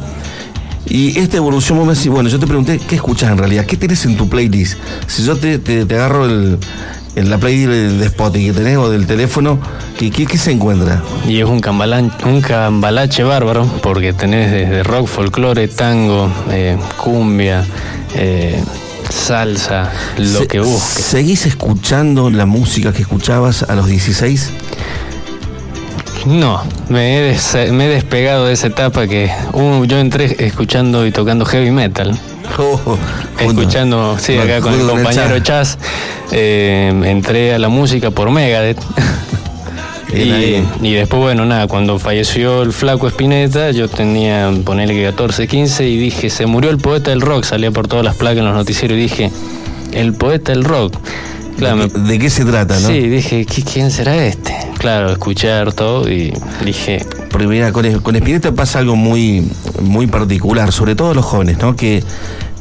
Y 0.86 1.18
esta 1.18 1.36
evolución, 1.36 1.76
vos 1.76 1.86
me 1.86 1.92
decís, 1.92 2.08
bueno, 2.08 2.30
yo 2.30 2.38
te 2.38 2.46
pregunté, 2.46 2.78
¿qué 2.78 2.94
escuchas 2.94 3.30
en 3.30 3.36
realidad? 3.36 3.66
¿Qué 3.66 3.76
tenés 3.76 4.06
en 4.06 4.16
tu 4.16 4.26
playlist? 4.30 4.78
Si 5.06 5.22
yo 5.22 5.36
te, 5.36 5.58
te- 5.58 5.84
te 5.84 5.94
agarro 5.96 6.24
el, 6.24 6.58
la 7.14 7.36
playlist 7.36 7.96
de 7.98 8.06
Spotify 8.06 8.46
que 8.46 8.52
tenés 8.54 8.78
o 8.78 8.88
del 8.88 9.06
teléfono, 9.06 9.58
¿qué, 9.98 10.10
qué, 10.10 10.24
qué 10.24 10.38
se 10.38 10.50
encuentra? 10.50 11.02
Y 11.26 11.40
es 11.40 11.44
un, 11.44 11.60
cambalan- 11.60 12.10
un 12.24 12.40
cambalache 12.40 13.22
bárbaro, 13.22 13.66
porque 13.82 14.14
tenés 14.14 14.50
desde 14.50 14.82
rock, 14.82 15.06
folclore, 15.08 15.68
tango, 15.68 16.30
eh, 16.50 16.78
cumbia, 16.96 17.66
eh, 18.14 18.58
salsa, 19.10 19.90
lo 20.18 20.40
Se- 20.40 20.46
que 20.46 20.60
busques. 20.60 21.04
¿Seguís 21.04 21.46
escuchando 21.46 22.30
la 22.30 22.46
música 22.46 22.92
que 22.92 23.02
escuchabas 23.02 23.62
a 23.64 23.74
los 23.74 23.86
16? 23.86 24.50
No, 26.26 26.62
me 26.88 27.16
he, 27.16 27.20
des- 27.32 27.72
me 27.72 27.86
he 27.86 27.88
despegado 27.88 28.46
de 28.46 28.52
esa 28.52 28.66
etapa 28.66 29.06
que 29.06 29.30
uh, 29.52 29.84
yo 29.84 29.98
entré 29.98 30.36
escuchando 30.46 31.06
y 31.06 31.12
tocando 31.12 31.44
heavy 31.46 31.70
metal. 31.70 32.18
Oh, 32.58 32.98
Escuchando, 33.38 34.16
sí, 34.18 34.36
acá 34.36 34.60
con 34.60 34.74
el 34.74 34.86
compañero. 34.86 35.38
Chas, 35.40 35.78
eh, 36.32 36.92
entré 37.04 37.54
a 37.54 37.58
la 37.58 37.68
música 37.68 38.10
por 38.10 38.30
Megadeth. 38.30 38.78
Y, 40.12 40.94
después, 40.94 41.20
bueno, 41.20 41.44
nada, 41.44 41.66
cuando 41.66 41.98
falleció 41.98 42.62
el 42.62 42.72
flaco 42.72 43.06
Espineta, 43.08 43.70
yo 43.72 43.88
tenía, 43.88 44.50
ponerle 44.64 44.94
que 44.94 45.04
14, 45.04 45.46
15, 45.46 45.86
y 45.88 45.98
dije, 45.98 46.30
se 46.30 46.46
murió 46.46 46.70
el 46.70 46.78
poeta 46.78 47.10
del 47.10 47.20
rock, 47.20 47.44
salía 47.44 47.70
por 47.70 47.88
todas 47.88 48.04
las 48.04 48.14
placas 48.16 48.38
en 48.38 48.46
los 48.46 48.54
noticieros 48.54 48.96
y 48.96 49.00
dije, 49.02 49.30
el 49.92 50.14
poeta 50.14 50.52
del 50.52 50.64
rock. 50.64 50.96
Claro, 51.58 51.88
¿De, 51.88 52.00
de 52.00 52.18
qué 52.20 52.30
se 52.30 52.44
trata, 52.44 52.78
no? 52.78 52.88
sí, 52.88 53.00
dije, 53.08 53.44
"¿Qui- 53.44 53.64
¿quién 53.70 53.90
será 53.90 54.24
este? 54.24 54.54
Claro, 54.78 55.10
escuchar 55.10 55.72
todo 55.72 56.08
y 56.08 56.32
dije, 56.64 57.04
Porque 57.30 57.48
mira, 57.48 57.72
con, 57.72 58.00
con 58.00 58.14
Spinetta 58.16 58.52
pasa 58.52 58.78
algo 58.78 58.94
muy, 58.94 59.44
muy 59.82 60.06
particular, 60.06 60.72
sobre 60.72 60.94
todo 60.94 61.14
los 61.14 61.24
jóvenes, 61.24 61.58
¿no? 61.58 61.74
Que 61.74 62.02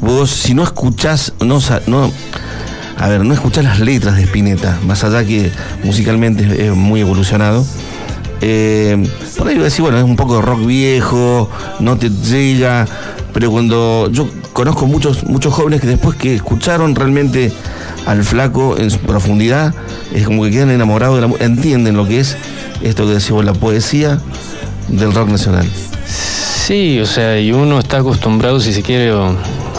vos, 0.02 0.32
si 0.32 0.56
no 0.56 0.64
escuchás, 0.64 1.34
no, 1.40 1.60
no, 1.86 2.12
a 2.98 3.08
ver, 3.08 3.24
no 3.24 3.34
escuchás 3.34 3.64
las 3.64 3.80
letras 3.80 4.16
de 4.16 4.24
Spinetta, 4.24 4.80
más 4.86 5.04
allá 5.04 5.24
que 5.26 5.52
musicalmente 5.84 6.68
es, 6.68 6.76
muy 6.76 7.02
evolucionado. 7.02 7.66
eh, 8.42 9.08
por 9.38 9.48
ahí 9.48 9.58
decir, 9.58 9.82
bueno, 9.82 9.98
es 9.98 10.04
un 10.04 10.16
poco 10.16 10.38
de 10.38 10.42
rock 10.42 10.66
viejo, 10.66 11.50
no 11.80 11.98
te 11.98 12.10
llega, 12.10 12.88
pero 13.34 13.52
cuando 13.52 14.10
yo 14.12 14.28
conozco 14.54 14.88
muchos, 14.88 15.24
muchos 15.26 15.54
jóvenes 15.54 15.82
que 15.82 15.88
después 15.88 16.18
que 16.18 16.36
escucharon 16.36 16.96
realmente 16.96 17.52
al 18.08 18.24
flaco 18.24 18.78
en 18.78 18.90
su 18.90 19.00
profundidad, 19.00 19.74
es 20.14 20.26
como 20.26 20.44
que 20.44 20.52
quedan 20.52 20.72
enamorados 20.72 21.22
de 21.22 21.28
la 21.28 21.46
entienden 21.46 21.96
lo 21.96 22.08
que 22.08 22.20
es 22.20 22.38
esto 22.82 23.06
que 23.06 23.14
decimos, 23.14 23.46
la 23.46 23.54
poesía 23.54 24.20
del 24.88 25.14
rock 25.14 25.30
nacional. 25.30 25.68
Sí, 26.06 27.00
o 27.00 27.06
sea, 27.06 27.40
y 27.40 27.52
uno 27.52 27.80
está 27.80 27.98
acostumbrado, 27.98 28.60
si 28.60 28.74
se 28.74 28.82
quiere, 28.82 29.12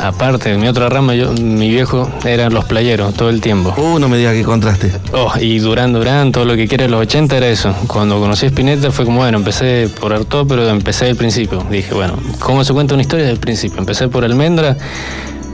aparte 0.03 0.51
de 0.51 0.59
mi 0.59 0.69
otra 0.69 0.89
rama, 0.89 1.15
yo, 1.15 1.33
mi 1.33 1.69
viejo 1.69 2.11
eran 2.25 2.53
los 2.55 2.65
playeros 2.65 3.15
todo 3.15 3.31
el 3.31 3.41
tiempo. 3.41 3.75
Uh, 3.77 3.99
no 3.99 4.09
me 4.09 4.19
diga 4.19 4.33
que 4.33 4.43
contraste. 4.43 4.93
Oh, 5.13 5.33
y 5.41 5.59
Durán 5.59 5.93
Durán, 5.93 6.33
todo 6.33 6.45
lo 6.45 6.57
que 6.57 6.69
quiera 6.69 6.85
de 6.85 6.91
los 6.91 7.01
80 7.01 7.37
era 7.37 7.49
eso. 7.49 7.75
Cuando 7.87 8.19
conocí 8.21 8.47
a 8.47 8.49
Spinetta 8.49 8.91
fue 8.91 9.05
como, 9.05 9.19
bueno, 9.19 9.39
empecé 9.39 9.89
por 10.01 10.13
Artaud, 10.13 10.47
pero 10.49 10.69
empecé 10.69 11.07
del 11.07 11.17
principio. 11.17 11.65
Dije, 11.71 11.95
bueno, 11.95 12.15
¿cómo 12.39 12.65
se 12.65 12.73
cuenta 12.73 12.95
una 12.95 13.03
historia 13.03 13.27
del 13.27 13.39
principio? 13.39 13.79
Empecé 13.79 14.09
por 14.09 14.25
Almendra 14.25 14.77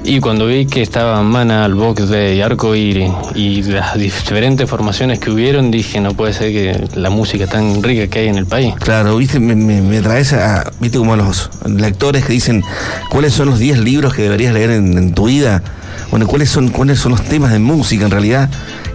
y 0.04 0.20
cuando 0.20 0.46
vi 0.46 0.66
que 0.66 0.82
estaban 0.82 1.26
Mana, 1.26 1.66
Box 1.68 2.08
Day, 2.10 2.40
Arco 2.42 2.74
Iris 2.74 3.10
y 3.34 3.62
las 3.62 3.94
diferentes 3.98 4.68
formaciones 4.68 5.18
que 5.18 5.30
hubieron, 5.30 5.70
dije, 5.70 6.00
no 6.00 6.12
puede 6.14 6.32
ser 6.34 6.52
que 6.52 6.88
la 6.94 7.08
música 7.10 7.46
tan 7.46 7.82
rica 7.82 8.06
que 8.08 8.18
hay 8.20 8.28
en 8.28 8.36
el 8.36 8.46
país. 8.46 8.74
Claro, 8.78 9.16
viste, 9.16 9.40
me, 9.40 9.54
me- 9.54 10.00
traes 10.02 10.32
a, 10.34 10.70
viste, 10.80 10.98
como 10.98 11.16
los 11.16 11.48
lectores 11.66 12.24
que 12.26 12.34
dicen 12.34 12.62
cuáles 13.08 13.32
son 13.32 13.48
los 13.48 13.58
10 13.58 13.78
libros 13.78 14.12
que 14.14 14.22
deberías 14.22 14.52
leer 14.52 14.70
en, 14.70 15.14
tu 15.14 15.26
vida. 15.26 15.62
Bueno, 16.10 16.26
cuáles 16.26 16.50
son, 16.50 16.68
cuáles 16.68 16.98
son 16.98 17.12
los 17.12 17.22
temas 17.22 17.52
de 17.52 17.58
música 17.58 18.04
en 18.04 18.10
realidad 18.10 18.50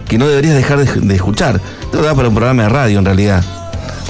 que 0.08 0.16
no 0.16 0.28
deberías 0.28 0.54
dejar 0.54 0.78
de, 0.84 1.00
de 1.00 1.14
escuchar. 1.14 1.60
Esto 1.82 2.02
da 2.02 2.14
para 2.14 2.28
un 2.28 2.34
programa 2.34 2.62
de 2.64 2.68
radio 2.68 2.98
en 3.00 3.04
realidad, 3.04 3.44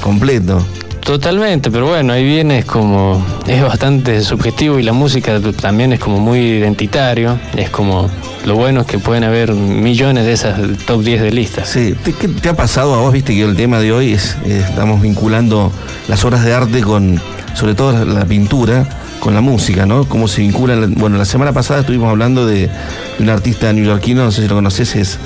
completo. 0.02 0.64
Totalmente, 1.10 1.72
pero 1.72 1.88
bueno, 1.88 2.12
ahí 2.12 2.22
viene 2.22 2.60
es 2.60 2.64
como, 2.64 3.20
es 3.48 3.60
bastante 3.60 4.20
subjetivo 4.20 4.78
y 4.78 4.84
la 4.84 4.92
música 4.92 5.40
también 5.60 5.92
es 5.92 5.98
como 5.98 6.20
muy 6.20 6.38
identitario, 6.38 7.36
es 7.56 7.68
como, 7.68 8.08
lo 8.46 8.54
bueno 8.54 8.82
es 8.82 8.86
que 8.86 9.00
pueden 9.00 9.24
haber 9.24 9.52
millones 9.52 10.24
de 10.24 10.32
esas 10.32 10.60
top 10.86 11.02
10 11.02 11.22
de 11.22 11.32
listas. 11.32 11.68
Sí, 11.68 11.96
¿te, 12.04 12.12
qué 12.12 12.28
te 12.28 12.48
ha 12.48 12.54
pasado 12.54 12.94
a 12.94 12.98
vos? 12.98 13.12
Viste 13.12 13.34
que 13.34 13.42
el 13.42 13.56
tema 13.56 13.80
de 13.80 13.90
hoy 13.90 14.12
es, 14.12 14.36
eh, 14.44 14.64
estamos 14.68 15.02
vinculando 15.02 15.72
las 16.06 16.24
obras 16.24 16.44
de 16.44 16.54
arte 16.54 16.80
con, 16.80 17.20
sobre 17.54 17.74
todo 17.74 18.04
la, 18.04 18.24
pintura, 18.24 18.88
con 19.18 19.34
la 19.34 19.40
música, 19.40 19.86
¿no? 19.86 20.04
Cómo 20.08 20.28
se 20.28 20.42
vinculan. 20.42 20.94
Bueno, 20.94 21.18
la 21.18 21.24
semana 21.24 21.52
pasada 21.52 21.80
estuvimos 21.80 22.08
hablando 22.08 22.46
de, 22.46 22.68
de 22.68 22.70
un 23.18 23.30
artista 23.30 23.72
neoyorquino, 23.72 24.22
no 24.22 24.30
sé 24.30 24.42
si 24.42 24.48
lo 24.48 24.54
conoces, 24.54 24.94
es 24.94 25.18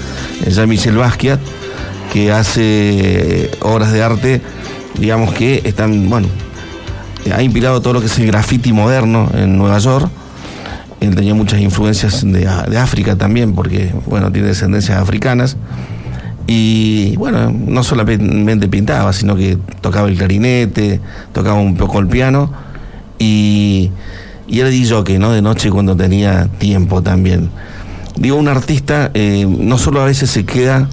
Jean-Michel 0.49 0.97
Basquiat, 0.97 1.41
que 2.11 2.33
hace 2.33 3.51
obras 3.61 3.93
de 3.93 4.03
arte, 4.03 4.41
digamos 4.99 5.35
que 5.35 5.63
están, 5.65 6.09
bueno, 6.09 6.29
ha 7.35 7.43
inspirado 7.43 7.81
todo 7.81 7.95
lo 7.95 8.01
que 8.01 8.07
es 8.07 8.19
el 8.19 8.27
graffiti 8.27 8.73
moderno 8.73 9.31
en 9.35 9.57
Nueva 9.57 9.79
York. 9.79 10.09
Él 11.01 11.15
tenía 11.15 11.35
muchas 11.35 11.61
influencias 11.61 12.23
de, 12.23 12.49
de 12.69 12.79
África 12.79 13.17
también, 13.17 13.55
porque, 13.55 13.93
bueno, 14.07 14.31
tiene 14.33 14.49
descendencias 14.49 14.99
africanas. 14.99 15.57
Y 16.47 17.17
bueno, 17.17 17.51
no 17.51 17.83
solamente 17.83 18.69
pintaba, 18.69 19.13
sino 19.13 19.35
que 19.35 19.57
tocaba 19.81 20.09
el 20.09 20.17
clarinete, 20.17 21.01
tocaba 21.33 21.59
un 21.59 21.77
poco 21.77 21.99
el 22.01 22.07
piano 22.07 22.53
y, 23.19 23.91
y 24.47 24.61
era 24.61 24.69
DJ, 24.69 25.19
¿no? 25.19 25.33
De 25.33 25.41
noche 25.41 25.71
cuando 25.71 25.97
tenía 25.97 26.49
tiempo 26.59 27.03
también. 27.03 27.49
Digo, 28.17 28.37
un 28.37 28.49
artista 28.49 29.11
eh, 29.15 29.47
no 29.49 29.79
solo 29.79 30.03
a 30.03 30.05
veces 30.05 30.31
se 30.31 30.45
queda 30.45 30.89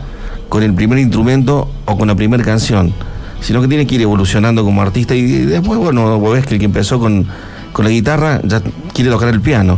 con 0.47 0.63
el 0.63 0.73
primer 0.73 0.99
instrumento 0.99 1.69
o 1.85 1.97
con 1.97 2.07
la 2.07 2.15
primera 2.15 2.43
canción, 2.43 2.93
sino 3.41 3.61
que 3.61 3.67
tiene 3.67 3.85
que 3.85 3.95
ir 3.95 4.01
evolucionando 4.01 4.63
como 4.63 4.81
artista 4.81 5.13
y 5.15 5.23
después, 5.45 5.77
bueno, 5.77 6.17
vos 6.19 6.33
ves 6.33 6.45
que 6.45 6.55
el 6.55 6.59
que 6.59 6.65
empezó 6.65 6.99
con, 6.99 7.27
con 7.73 7.85
la 7.85 7.91
guitarra 7.91 8.39
ya 8.43 8.61
quiere 8.93 9.11
tocar 9.11 9.29
el 9.29 9.41
piano 9.41 9.77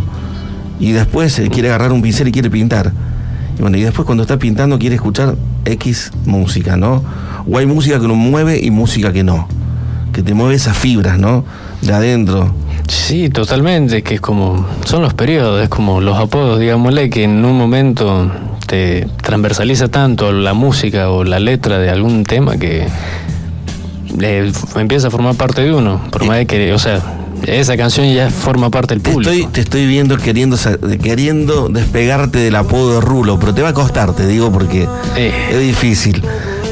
y 0.80 0.91
después 0.91 1.39
eh, 1.39 1.49
quiere 1.49 1.69
agarrar 1.69 1.91
un 1.91 2.02
pincel 2.02 2.28
y 2.28 2.32
quiere 2.32 2.49
pintar. 2.49 2.91
Y 3.58 3.62
bueno, 3.62 3.78
y 3.78 3.82
después 3.82 4.06
cuando 4.06 4.23
está 4.23 4.38
pintando 4.38 4.78
quiere 4.80 4.95
escuchar 4.95 5.36
X 5.65 6.12
música, 6.26 6.76
¿no? 6.76 7.04
O 7.49 7.58
hay 7.58 7.65
música 7.65 7.99
que 7.99 8.08
nos 8.08 8.17
mueve 8.17 8.60
y 8.62 8.71
música 8.71 9.13
que 9.13 9.23
no. 9.23 9.47
Que 10.12 10.21
te 10.21 10.34
mueve 10.34 10.56
esas 10.56 10.78
fibras, 10.78 11.17
¿no? 11.17 11.45
De 11.82 11.93
adentro. 11.93 12.54
Sí, 12.88 13.30
totalmente, 13.30 14.04
que 14.04 14.15
es 14.15 14.21
como, 14.21 14.65
son 14.86 15.02
los 15.02 15.13
periodos, 15.13 15.63
es 15.63 15.69
como 15.69 16.02
los 16.02 16.17
apodos, 16.17 16.60
digámosle, 16.60 17.10
que 17.10 17.23
en 17.23 17.43
un 17.45 17.58
momento 17.58 18.32
te 18.67 19.08
transversaliza 19.21 19.88
tanto 19.88 20.32
la 20.32 20.54
música 20.54 21.10
o 21.10 21.23
la 21.23 21.39
letra 21.39 21.80
de 21.80 21.89
algún 21.89 22.23
tema 22.23 22.58
que 22.58 22.88
eh, 24.21 24.52
empieza 24.76 25.08
a 25.08 25.12
formar 25.12 25.36
parte 25.36 25.62
de 25.62 25.73
uno, 25.73 26.02
por 26.12 26.26
más 26.26 26.38
de 26.38 26.45
que, 26.45 26.73
o 26.73 26.80
sea, 26.80 27.02
esa 27.47 27.76
canción 27.76 28.12
ya 28.13 28.30
forma 28.30 28.69
parte 28.69 28.93
del 28.93 29.04
Te 29.04 29.12
público. 29.12 29.32
estoy, 29.32 29.52
te 29.52 29.62
estoy 29.62 29.86
viendo 29.86 30.17
queriendo, 30.17 30.58
queriendo 31.02 31.67
despegarte 31.69 32.39
del 32.39 32.56
apodo 32.56 32.95
de 32.95 33.02
Rulo, 33.02 33.39
pero 33.39 33.54
te 33.54 33.62
va 33.62 33.69
a 33.69 33.73
costar, 33.73 34.13
te 34.13 34.26
digo, 34.28 34.52
porque 34.52 34.88
Eh. 35.15 35.32
es 35.52 35.60
difícil. 35.60 36.23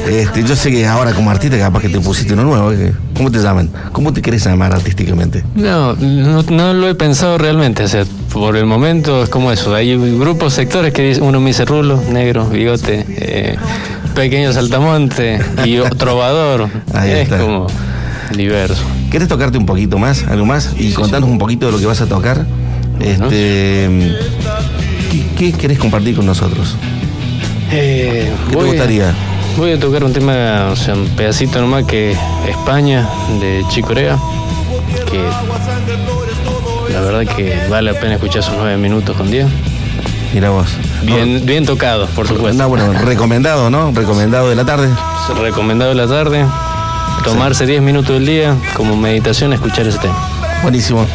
Este, 0.08 0.42
yo 0.42 0.56
sé 0.56 0.72
que 0.72 0.84
ahora 0.84 1.12
como 1.12 1.30
artista 1.30 1.56
capaz 1.58 1.80
que 1.80 1.88
te 1.88 2.00
pusiste 2.00 2.32
uno 2.32 2.42
nuevo. 2.42 2.72
¿eh? 2.72 2.92
¿Cómo 3.16 3.30
te 3.30 3.38
llaman? 3.38 3.70
¿Cómo 3.92 4.12
te 4.12 4.20
querés 4.20 4.44
llamar 4.44 4.72
artísticamente? 4.74 5.44
No, 5.54 5.94
no, 5.94 6.42
no 6.42 6.74
lo 6.74 6.88
he 6.88 6.94
pensado 6.96 7.38
realmente, 7.38 7.84
o 7.84 7.88
sea, 7.88 8.04
por 8.32 8.56
el 8.56 8.64
momento 8.66 9.22
es 9.22 9.28
como 9.28 9.52
eso, 9.52 9.72
hay 9.76 9.96
grupos, 10.18 10.54
sectores 10.54 10.92
que 10.92 11.18
uno 11.20 11.38
me 11.40 11.50
dice 11.50 11.64
rulo, 11.66 12.02
negro, 12.10 12.48
bigote, 12.48 13.04
eh, 13.10 13.56
pequeño 14.14 14.52
saltamonte 14.52 15.40
y 15.64 15.78
trovador, 15.98 16.68
Ahí 16.94 17.10
es 17.10 17.18
está. 17.20 17.38
como 17.38 17.66
diverso. 18.34 18.82
¿Querés 19.10 19.28
tocarte 19.28 19.58
un 19.58 19.66
poquito 19.66 19.98
más? 19.98 20.24
¿Algo 20.28 20.46
más? 20.46 20.70
Y 20.78 20.92
contanos 20.92 21.28
un 21.28 21.38
poquito 21.38 21.66
de 21.66 21.72
lo 21.72 21.78
que 21.78 21.86
vas 21.86 22.00
a 22.00 22.06
tocar. 22.06 22.44
Este, 23.00 23.90
¿qué, 25.10 25.24
qué 25.36 25.52
querés 25.52 25.78
compartir 25.78 26.14
con 26.16 26.24
nosotros? 26.26 26.76
Eh, 27.70 28.30
¿Qué 28.50 28.56
te 28.56 28.62
a- 28.62 28.64
gustaría? 28.64 29.14
Voy 29.56 29.72
a 29.72 29.78
tocar 29.80 30.02
un 30.04 30.12
tema, 30.14 30.68
o 30.72 30.76
sea, 30.76 30.94
un 30.94 31.06
pedacito 31.08 31.60
nomás 31.60 31.84
que 31.84 32.16
España, 32.48 33.06
de 33.40 33.62
Chicorea, 33.68 34.16
que 35.10 35.20
la 36.92 37.00
verdad 37.02 37.34
que 37.36 37.58
vale 37.68 37.92
la 37.92 38.00
pena 38.00 38.14
escuchar 38.14 38.38
esos 38.42 38.54
nueve 38.56 38.78
minutos 38.78 39.14
con 39.16 39.30
diez. 39.30 39.46
Mira 40.32 40.50
vos. 40.50 40.68
Bien, 41.02 41.44
bien 41.44 41.66
tocados, 41.66 42.08
por 42.10 42.26
supuesto. 42.26 42.62
No, 42.62 42.68
bueno, 42.68 42.92
recomendado, 43.04 43.70
¿no? 43.70 43.92
Recomendado 43.92 44.48
de 44.48 44.56
la 44.56 44.64
tarde. 44.64 44.88
Recomendado 45.40 45.90
de 45.90 45.96
la 45.96 46.06
tarde, 46.06 46.46
tomarse 47.24 47.66
10 47.66 47.82
minutos 47.82 48.14
del 48.14 48.26
día 48.26 48.56
como 48.74 48.96
meditación, 48.96 49.52
escuchar 49.52 49.86
ese 49.86 49.98
tema. 49.98 50.16
Buenísimo. 50.62 51.06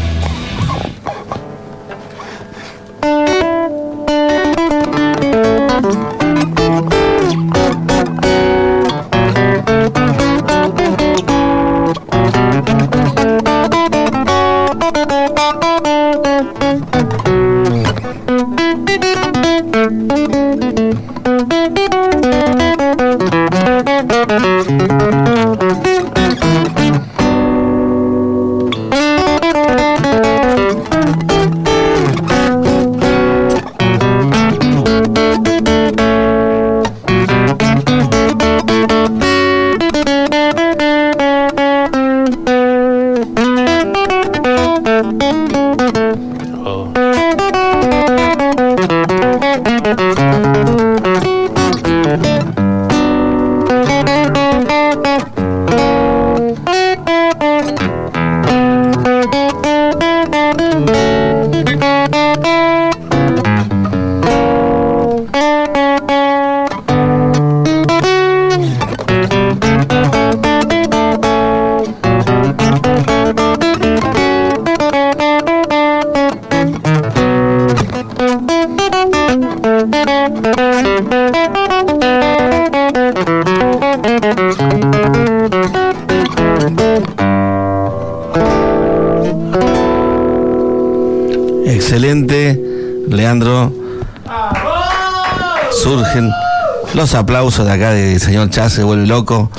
Aplausos 97.27 97.65
de 97.65 97.73
acá 97.73 97.91
del 97.91 98.21
señor 98.21 98.49
Chas, 98.49 98.71
se 98.71 98.83
vuelve 98.83 99.05
loco. 99.05 99.51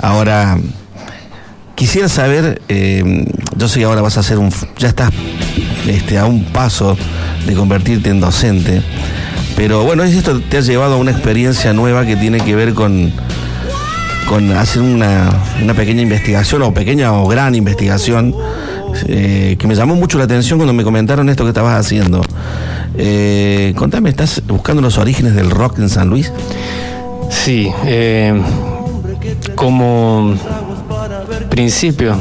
Ahora, 0.00 0.56
Quisiera 1.74 2.08
saber, 2.08 2.62
eh, 2.68 3.26
yo 3.56 3.66
sé 3.66 3.80
que 3.80 3.84
ahora 3.84 4.02
vas 4.02 4.16
a 4.16 4.20
hacer 4.20 4.38
un, 4.38 4.50
ya 4.78 4.88
estás 4.88 5.10
este, 5.88 6.16
a 6.16 6.26
un 6.26 6.44
paso 6.44 6.96
de 7.44 7.54
convertirte 7.54 8.08
en 8.10 8.20
docente, 8.20 8.82
pero 9.56 9.82
bueno, 9.82 10.04
esto 10.04 10.40
te 10.40 10.58
ha 10.58 10.60
llevado 10.60 10.94
a 10.94 10.96
una 10.98 11.10
experiencia 11.10 11.72
nueva 11.72 12.06
que 12.06 12.14
tiene 12.14 12.38
que 12.38 12.54
ver 12.54 12.74
con, 12.74 13.12
hacer 14.56 14.82
una, 14.82 15.30
una 15.60 15.74
pequeña 15.74 16.02
investigación, 16.02 16.62
o 16.62 16.72
pequeña 16.72 17.12
o 17.14 17.26
gran 17.26 17.54
investigación, 17.56 18.32
eh, 19.08 19.56
que 19.58 19.66
me 19.66 19.74
llamó 19.74 19.96
mucho 19.96 20.18
la 20.18 20.24
atención 20.24 20.58
cuando 20.60 20.74
me 20.74 20.84
comentaron 20.84 21.28
esto 21.30 21.42
que 21.42 21.50
estabas 21.50 21.84
haciendo. 21.84 22.22
Eh, 22.96 23.72
contame, 23.76 24.10
¿estás 24.10 24.42
buscando 24.46 24.82
los 24.82 24.98
orígenes 24.98 25.34
del 25.34 25.50
rock 25.50 25.78
en 25.78 25.88
San 25.88 26.08
Luis? 26.08 26.32
Sí, 27.44 27.70
eh, 27.86 28.32
como 29.54 30.34
principio 31.50 32.14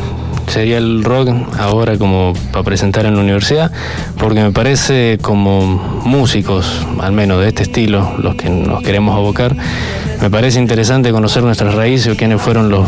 sería 0.47 0.77
el 0.79 1.03
rock 1.03 1.29
ahora 1.59 1.97
como 1.97 2.33
para 2.51 2.63
presentar 2.63 3.05
en 3.05 3.15
la 3.15 3.21
universidad, 3.21 3.71
porque 4.17 4.41
me 4.41 4.51
parece 4.51 5.17
como 5.21 5.61
músicos, 6.05 6.85
al 6.99 7.13
menos 7.13 7.39
de 7.41 7.47
este 7.49 7.63
estilo, 7.63 8.13
los 8.17 8.35
que 8.35 8.49
nos 8.49 8.81
queremos 8.83 9.15
abocar, 9.15 9.55
me 10.21 10.29
parece 10.29 10.59
interesante 10.59 11.11
conocer 11.11 11.43
nuestras 11.43 11.75
raíces 11.75 12.13
o 12.13 12.17
quiénes 12.17 12.41
fueron 12.41 12.69
los, 12.69 12.85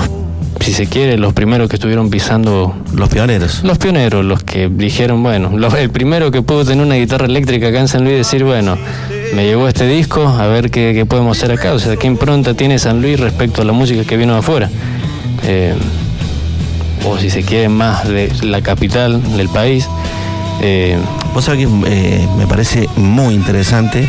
si 0.60 0.74
se 0.74 0.88
quiere, 0.88 1.18
los 1.18 1.34
primeros 1.34 1.70
que 1.70 1.76
estuvieron 1.78 2.10
pisando 2.10 2.76
Los 2.94 3.10
pioneros. 3.10 3.64
los 3.64 3.78
pioneros, 3.78 4.26
los 4.26 4.44
que 4.44 4.70
dijeron, 4.70 5.24
bueno, 5.24 5.52
los- 5.56 5.74
el 5.76 5.90
primero 5.90 6.32
que 6.32 6.42
pudo 6.42 6.66
tener 6.66 6.86
una 6.86 6.96
guitarra 6.96 7.28
eléctrica 7.28 7.68
acá 7.70 7.80
en 7.80 7.88
San 7.88 8.02
Luis 8.04 8.14
y 8.16 8.18
decir, 8.18 8.44
bueno, 8.44 8.78
me 9.36 9.46
llegó 9.46 9.68
este 9.68 9.88
disco, 9.88 10.28
a 10.28 10.48
ver 10.48 10.72
qué, 10.72 10.94
qué 10.94 11.06
podemos 11.06 11.38
hacer 11.38 11.52
acá. 11.52 11.74
O 11.74 11.80
sea, 11.80 11.96
qué 11.96 12.08
impronta 12.08 12.54
tiene 12.54 12.80
San 12.80 13.02
Luis 13.02 13.20
respecto 13.20 13.62
a 13.62 13.66
la 13.66 13.74
música 13.74 14.04
que 14.04 14.18
vino 14.18 14.34
de 14.34 14.40
afuera. 14.40 14.70
Eh, 15.44 15.74
o 17.06 17.18
si 17.18 17.30
se 17.30 17.44
quiere 17.44 17.70
más 17.70 18.08
de 18.08 18.32
la 18.44 18.62
capital 18.62 19.22
del 19.36 19.50
país. 19.50 19.88
Eh, 20.62 20.98
Vos 21.34 21.46
sabés 21.46 21.66
que 21.66 21.74
eh, 21.88 22.28
me 22.38 22.46
parece 22.46 22.88
muy 22.96 23.34
interesante 23.34 24.08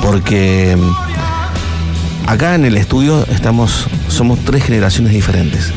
porque 0.00 0.74
mm, 0.78 2.30
acá 2.30 2.54
en 2.54 2.64
el 2.64 2.78
estudio 2.78 3.22
estamos, 3.30 3.86
somos 4.08 4.38
tres 4.46 4.64
generaciones 4.64 5.12
diferentes. 5.12 5.70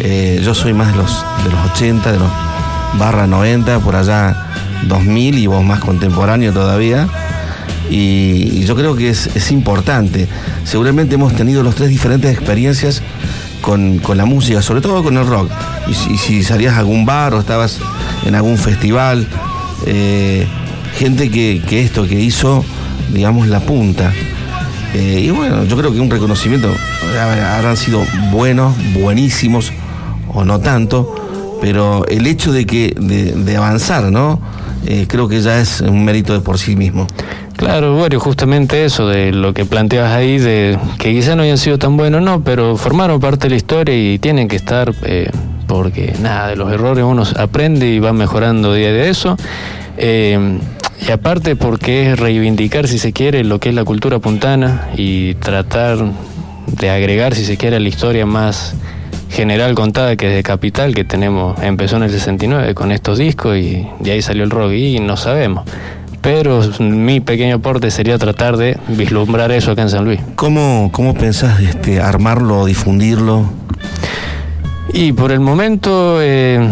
Eh, 0.00 0.40
yo 0.44 0.54
soy 0.54 0.72
más 0.72 0.92
de 0.92 0.98
los, 0.98 1.24
de 1.42 1.50
los 1.50 1.70
80, 1.72 2.12
de 2.12 2.18
los 2.20 2.30
barra 2.96 3.26
90, 3.26 3.80
por 3.80 3.96
allá 3.96 4.36
2000 4.84 5.38
y 5.38 5.46
vos 5.48 5.64
más 5.64 5.80
contemporáneo 5.80 6.52
todavía. 6.52 7.08
Y, 7.90 8.64
yo 8.64 8.74
creo 8.74 8.96
que 8.96 9.10
es, 9.10 9.28
es 9.34 9.50
importante. 9.52 10.26
Seguramente 10.64 11.14
hemos 11.16 11.34
tenido 11.34 11.62
los 11.62 11.74
tres 11.74 11.90
diferentes 11.90 12.32
experiencias 12.32 13.02
con, 13.60 13.98
con 13.98 14.16
la 14.16 14.24
música, 14.24 14.62
sobre 14.62 14.80
todo 14.80 15.02
con 15.02 15.16
el 15.16 15.26
rock. 15.26 15.50
Y 15.88 15.94
si, 16.16 16.42
salías 16.42 16.74
a 16.74 16.78
algún 16.78 17.04
bar 17.04 17.34
o 17.34 17.40
estabas 17.40 17.78
en 18.24 18.34
algún 18.34 18.56
festival, 18.58 19.26
eh, 19.86 20.46
gente 20.96 21.30
que, 21.30 21.62
que 21.68 21.82
esto, 21.82 22.06
que 22.06 22.20
hizo, 22.20 22.64
digamos, 23.12 23.48
la 23.48 23.60
punta. 23.60 24.12
Eh, 24.94 25.24
y 25.26 25.30
bueno, 25.30 25.64
yo 25.64 25.76
creo 25.76 25.92
que 25.92 26.00
un 26.00 26.08
reconocimiento 26.10 26.68
habrá- 27.10 27.56
habrán 27.56 27.76
sido 27.76 28.00
buenos, 28.30 28.74
buenísimos 28.94 29.72
o 30.32 30.44
no 30.44 30.60
tanto, 30.60 31.14
pero 31.60 32.06
el 32.06 32.26
hecho 32.26 32.52
de 32.52 32.64
que 32.64 32.94
de 32.96 33.56
avanzar, 33.56 34.04
¿no? 34.12 34.40
Eh, 34.86 35.06
creo 35.08 35.28
que 35.28 35.40
ya 35.40 35.60
es 35.60 35.80
un 35.80 36.04
mérito 36.04 36.32
de 36.34 36.40
por 36.40 36.58
sí 36.58 36.76
mismo. 36.76 37.06
Claro, 37.56 37.94
bueno, 37.96 38.18
justamente 38.18 38.84
eso 38.84 39.08
de 39.08 39.32
lo 39.32 39.54
que 39.54 39.64
planteas 39.64 40.10
ahí, 40.10 40.38
de 40.38 40.78
que 40.98 41.12
quizá 41.12 41.36
no 41.36 41.42
hayan 41.42 41.58
sido 41.58 41.78
tan 41.78 41.96
buenos, 41.96 42.20
no, 42.20 42.42
pero 42.42 42.76
formaron 42.76 43.20
parte 43.20 43.44
de 43.44 43.50
la 43.50 43.56
historia 43.56 43.96
y 43.96 44.18
tienen 44.18 44.48
que 44.48 44.56
estar, 44.56 44.92
eh, 45.04 45.30
porque 45.66 46.14
nada, 46.20 46.48
de 46.48 46.56
los 46.56 46.72
errores 46.72 47.04
uno 47.04 47.22
aprende 47.36 47.88
y 47.88 48.00
va 48.00 48.12
mejorando 48.12 48.74
día 48.74 48.92
de 48.92 49.08
eso. 49.08 49.36
Eh, 49.96 50.58
y 51.06 51.10
aparte 51.10 51.54
porque 51.54 52.10
es 52.10 52.18
reivindicar, 52.18 52.88
si 52.88 52.98
se 52.98 53.12
quiere, 53.12 53.44
lo 53.44 53.60
que 53.60 53.68
es 53.68 53.74
la 53.74 53.84
cultura 53.84 54.18
puntana 54.18 54.88
y 54.96 55.34
tratar 55.34 55.98
de 56.66 56.90
agregar, 56.90 57.34
si 57.34 57.44
se 57.44 57.56
quiere, 57.56 57.76
a 57.76 57.80
la 57.80 57.88
historia 57.88 58.26
más 58.26 58.74
general 59.30 59.74
contada 59.74 60.16
que 60.16 60.28
es 60.28 60.34
de 60.34 60.42
Capital, 60.42 60.94
que 60.94 61.04
tenemos, 61.04 61.60
empezó 61.62 61.96
en 61.96 62.04
el 62.04 62.10
69 62.10 62.74
con 62.74 62.92
estos 62.92 63.18
discos 63.18 63.56
y 63.56 63.86
de 64.00 64.12
ahí 64.12 64.22
salió 64.22 64.44
el 64.44 64.50
rock 64.50 64.72
y 64.72 65.00
no 65.00 65.16
sabemos. 65.16 65.64
Pero 66.24 66.62
mi 66.80 67.20
pequeño 67.20 67.56
aporte 67.56 67.90
sería 67.90 68.16
tratar 68.18 68.56
de 68.56 68.78
vislumbrar 68.88 69.52
eso 69.52 69.70
acá 69.72 69.82
en 69.82 69.90
San 69.90 70.04
Luis. 70.06 70.20
¿Cómo, 70.36 70.88
cómo 70.90 71.12
pensás 71.14 71.60
este, 71.60 72.00
armarlo, 72.00 72.64
difundirlo? 72.64 73.44
Y 74.92 75.12
por 75.12 75.32
el 75.32 75.40
momento 75.40 76.18
eh, 76.22 76.66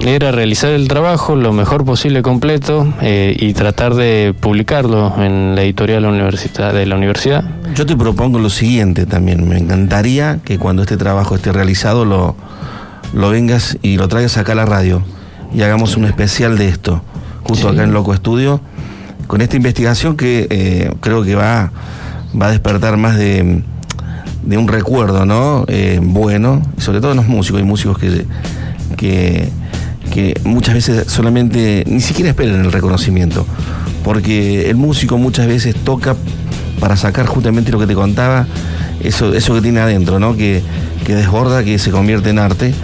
era 0.00 0.32
realizar 0.32 0.70
el 0.72 0.86
trabajo 0.86 1.34
lo 1.34 1.52
mejor 1.52 1.84
posible 1.86 2.20
completo 2.20 2.92
eh, 3.00 3.34
y 3.38 3.54
tratar 3.54 3.94
de 3.94 4.34
publicarlo 4.38 5.14
en 5.18 5.54
la 5.54 5.62
editorial 5.62 6.02
de 6.02 6.86
la 6.86 6.96
universidad. 6.96 7.44
Yo 7.74 7.86
te 7.86 7.96
propongo 7.96 8.38
lo 8.38 8.50
siguiente 8.50 9.06
también. 9.06 9.48
Me 9.48 9.56
encantaría 9.56 10.40
que 10.44 10.58
cuando 10.58 10.82
este 10.82 10.98
trabajo 10.98 11.36
esté 11.36 11.52
realizado 11.52 12.04
lo, 12.04 12.34
lo 13.14 13.30
vengas 13.30 13.78
y 13.80 13.96
lo 13.96 14.08
traigas 14.08 14.36
acá 14.36 14.52
a 14.52 14.56
la 14.56 14.66
radio 14.66 15.02
y 15.54 15.62
hagamos 15.62 15.96
un 15.96 16.04
especial 16.04 16.58
de 16.58 16.68
esto, 16.68 17.02
justo 17.44 17.68
Sí. 17.68 17.74
acá 17.74 17.84
en 17.84 17.92
Loco 17.92 18.12
Estudio, 18.14 18.60
con 19.30 19.42
esta 19.42 19.54
investigación 19.54 20.16
que 20.16 20.48
eh, 20.50 20.90
creo 20.98 21.22
que 21.22 21.36
va, 21.36 21.70
va 22.34 22.46
a 22.46 22.50
despertar 22.50 22.96
más 22.96 23.16
de, 23.16 23.62
un 24.44 24.66
recuerdo, 24.66 25.24
¿no? 25.24 25.64
Eh, 25.68 26.00
bueno, 26.02 26.60
sobre 26.78 27.00
todo 27.00 27.12
en 27.12 27.18
los 27.18 27.28
músicos. 27.28 27.60
Hay 27.60 27.64
músicos 27.64 27.96
que, 27.96 28.26
que, 28.96 29.48
que 30.12 30.34
muchas 30.42 30.74
veces 30.74 31.04
solamente 31.06 31.84
ni 31.86 32.00
siquiera 32.00 32.30
esperan 32.30 32.64
el 32.64 32.72
reconocimiento, 32.72 33.46
porque 34.02 34.68
el 34.68 34.74
músico 34.74 35.16
muchas 35.16 35.46
veces 35.46 35.76
toca 35.76 36.16
para 36.80 36.96
sacar 36.96 37.26
justamente 37.26 37.70
lo 37.70 37.78
que 37.78 37.86
te 37.86 37.94
contaba, 37.94 38.48
eso, 39.00 39.32
eso 39.32 39.54
que 39.54 39.60
tiene 39.60 39.78
adentro, 39.78 40.18
¿no? 40.18 40.34
Que, 40.34 40.60
que 41.06 41.14
desborda, 41.14 41.62
que 41.62 41.78
se 41.78 41.92
convierte 41.92 42.30
en 42.30 42.40
arte. 42.40 42.74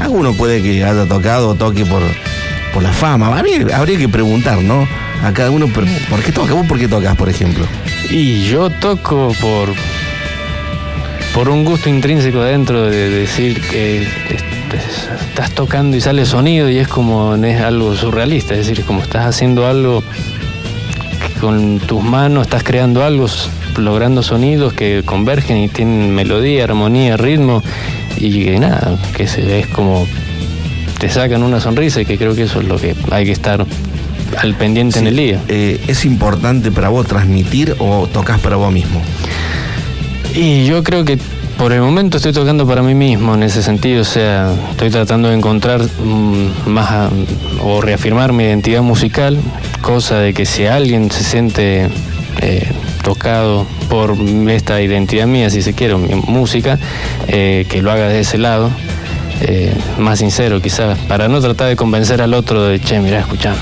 Alguno 0.00 0.32
puede 0.32 0.60
que 0.62 0.82
haya 0.82 1.06
tocado 1.06 1.50
o 1.50 1.54
toque 1.54 1.86
por, 1.86 2.02
por 2.74 2.82
la 2.82 2.90
fama. 2.90 3.38
Habría, 3.38 3.76
habría 3.76 3.98
que 3.98 4.08
preguntar, 4.08 4.60
¿no? 4.62 4.84
A 5.26 5.32
cada 5.32 5.50
uno, 5.50 5.66
pero, 5.74 5.88
¿por 6.08 6.22
qué 6.22 6.30
toca? 6.30 6.54
¿Vos 6.54 6.66
por 6.68 6.78
qué 6.78 6.86
tocas, 6.86 7.16
por 7.16 7.28
ejemplo? 7.28 7.66
Y 8.10 8.44
yo 8.44 8.70
toco 8.70 9.32
por 9.40 9.70
por 11.34 11.48
un 11.48 11.64
gusto 11.64 11.88
intrínseco 11.90 12.42
dentro 12.42 12.88
de 12.88 13.10
decir 13.10 13.60
que 13.60 14.02
es- 14.02 14.08
estás 15.28 15.50
tocando 15.50 15.96
y 15.96 16.00
sale 16.00 16.24
sonido 16.26 16.70
y 16.70 16.78
es 16.78 16.86
como 16.86 17.34
es 17.34 17.60
algo 17.60 17.94
surrealista, 17.96 18.54
es 18.54 18.68
decir, 18.68 18.84
como 18.84 19.02
estás 19.02 19.26
haciendo 19.26 19.66
algo 19.66 20.04
con 21.40 21.80
tus 21.80 22.02
manos, 22.04 22.44
estás 22.46 22.62
creando 22.62 23.04
algo, 23.04 23.26
logrando 23.78 24.22
sonidos 24.22 24.74
que 24.74 25.02
convergen 25.04 25.56
y 25.58 25.68
tienen 25.68 26.14
melodía, 26.14 26.64
armonía, 26.64 27.16
ritmo 27.16 27.62
y 28.16 28.44
que 28.44 28.58
nada, 28.60 28.96
que 29.14 29.24
es 29.24 29.66
como 29.72 30.06
te 30.98 31.10
sacan 31.10 31.42
una 31.42 31.60
sonrisa 31.60 32.00
y 32.00 32.06
que 32.06 32.16
creo 32.16 32.34
que 32.36 32.44
eso 32.44 32.60
es 32.60 32.68
lo 32.68 32.78
que 32.78 32.94
hay 33.10 33.24
que 33.26 33.32
estar 33.32 33.66
al 34.38 34.54
pendiente 34.54 34.98
en 34.98 35.06
el 35.06 35.16
día. 35.16 35.40
eh, 35.48 35.80
¿Es 35.86 36.04
importante 36.04 36.70
para 36.70 36.88
vos 36.88 37.06
transmitir 37.06 37.74
o 37.78 38.06
tocas 38.06 38.38
para 38.40 38.56
vos 38.56 38.72
mismo? 38.72 39.02
Y 40.34 40.64
yo 40.66 40.82
creo 40.82 41.04
que 41.04 41.18
por 41.58 41.72
el 41.72 41.80
momento 41.80 42.18
estoy 42.18 42.32
tocando 42.34 42.66
para 42.66 42.82
mí 42.82 42.94
mismo 42.94 43.34
en 43.34 43.42
ese 43.42 43.62
sentido, 43.62 44.02
o 44.02 44.04
sea, 44.04 44.52
estoy 44.70 44.90
tratando 44.90 45.28
de 45.30 45.36
encontrar 45.36 45.80
mm, 45.82 46.68
más 46.68 46.90
a- 46.90 47.10
o 47.62 47.80
reafirmar 47.80 48.32
mi 48.34 48.44
identidad 48.44 48.82
musical, 48.82 49.38
cosa 49.80 50.18
de 50.18 50.34
que 50.34 50.44
si 50.44 50.66
alguien 50.66 51.10
se 51.10 51.24
siente 51.24 51.88
eh, 52.42 52.68
tocado 53.02 53.66
por 53.88 54.14
esta 54.50 54.82
identidad 54.82 55.26
mía, 55.26 55.48
si 55.48 55.62
se 55.62 55.72
quiere, 55.72 55.96
mi 55.96 56.14
música, 56.16 56.78
eh, 57.28 57.64
que 57.70 57.80
lo 57.80 57.90
haga 57.90 58.08
de 58.08 58.20
ese 58.20 58.36
lado, 58.36 58.68
eh, 59.40 59.72
más 59.98 60.18
sincero 60.18 60.60
quizás, 60.60 60.98
para 61.08 61.28
no 61.28 61.40
tratar 61.40 61.68
de 61.68 61.76
convencer 61.76 62.20
al 62.20 62.34
otro 62.34 62.64
de, 62.64 62.78
che, 62.80 63.00
mira, 63.00 63.20
escúchame, 63.20 63.56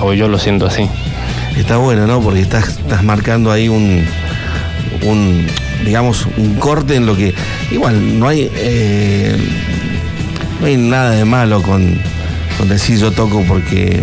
o 0.00 0.12
yo 0.12 0.28
lo 0.28 0.38
siento 0.38 0.66
así. 0.66 0.88
Está 1.56 1.76
bueno, 1.76 2.06
¿no? 2.06 2.20
Porque 2.20 2.40
estás, 2.40 2.68
estás 2.68 3.02
marcando 3.04 3.50
ahí 3.52 3.68
un, 3.68 4.04
un, 5.02 5.46
digamos, 5.84 6.26
un 6.36 6.54
corte 6.56 6.96
en 6.96 7.06
lo 7.06 7.16
que. 7.16 7.34
Igual, 7.70 8.18
no 8.18 8.28
hay. 8.28 8.50
eh, 8.54 9.36
no 10.60 10.66
hay 10.66 10.76
nada 10.76 11.10
de 11.10 11.24
malo 11.24 11.62
con, 11.62 11.98
con 12.56 12.68
decir 12.68 12.98
yo 12.98 13.10
toco 13.10 13.42
porque 13.46 14.02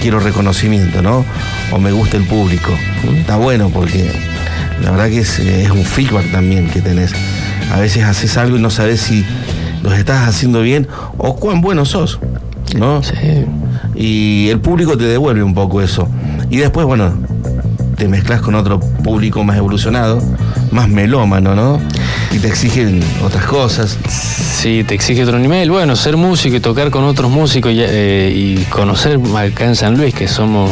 quiero 0.00 0.20
reconocimiento, 0.20 1.00
¿no? 1.02 1.24
O 1.72 1.78
me 1.78 1.92
gusta 1.92 2.16
el 2.16 2.24
público. 2.24 2.72
Está 3.18 3.36
bueno 3.36 3.70
porque 3.70 4.10
la 4.82 4.90
verdad 4.90 5.08
que 5.08 5.20
es, 5.20 5.38
es 5.38 5.70
un 5.70 5.84
feedback 5.84 6.30
también 6.32 6.68
que 6.68 6.80
tenés. 6.80 7.12
A 7.72 7.80
veces 7.80 8.04
haces 8.04 8.36
algo 8.36 8.56
y 8.56 8.60
no 8.60 8.70
sabes 8.70 9.00
si 9.00 9.24
los 9.82 9.94
estás 9.94 10.28
haciendo 10.28 10.60
bien 10.60 10.86
o 11.18 11.36
cuán 11.36 11.60
bueno 11.60 11.84
sos, 11.84 12.18
¿no? 12.76 13.02
Sí. 13.02 13.14
Y 13.96 14.48
el 14.48 14.60
público 14.60 14.96
te 14.96 15.04
devuelve 15.04 15.42
un 15.42 15.54
poco 15.54 15.80
eso. 15.80 16.08
Y 16.50 16.58
después, 16.58 16.86
bueno, 16.86 17.12
te 17.96 18.08
mezclas 18.08 18.40
con 18.40 18.54
otro 18.54 18.78
público 18.78 19.42
más 19.42 19.56
evolucionado, 19.56 20.20
más 20.70 20.88
melómano, 20.88 21.54
¿no? 21.54 21.80
y 22.36 22.38
te 22.38 22.48
exigen 22.48 23.02
otras 23.24 23.44
cosas. 23.46 23.98
Sí, 24.08 24.84
te 24.84 24.94
exige 24.94 25.22
otro 25.22 25.38
nivel. 25.38 25.70
Bueno, 25.70 25.96
ser 25.96 26.16
músico 26.16 26.56
y 26.56 26.60
tocar 26.60 26.90
con 26.90 27.04
otros 27.04 27.30
músicos 27.30 27.72
y, 27.72 27.78
eh, 27.80 28.32
y 28.34 28.56
conocer 28.64 29.18
acá 29.36 29.64
en 29.64 29.76
San 29.76 29.96
Luis, 29.96 30.14
que 30.14 30.28
somos, 30.28 30.70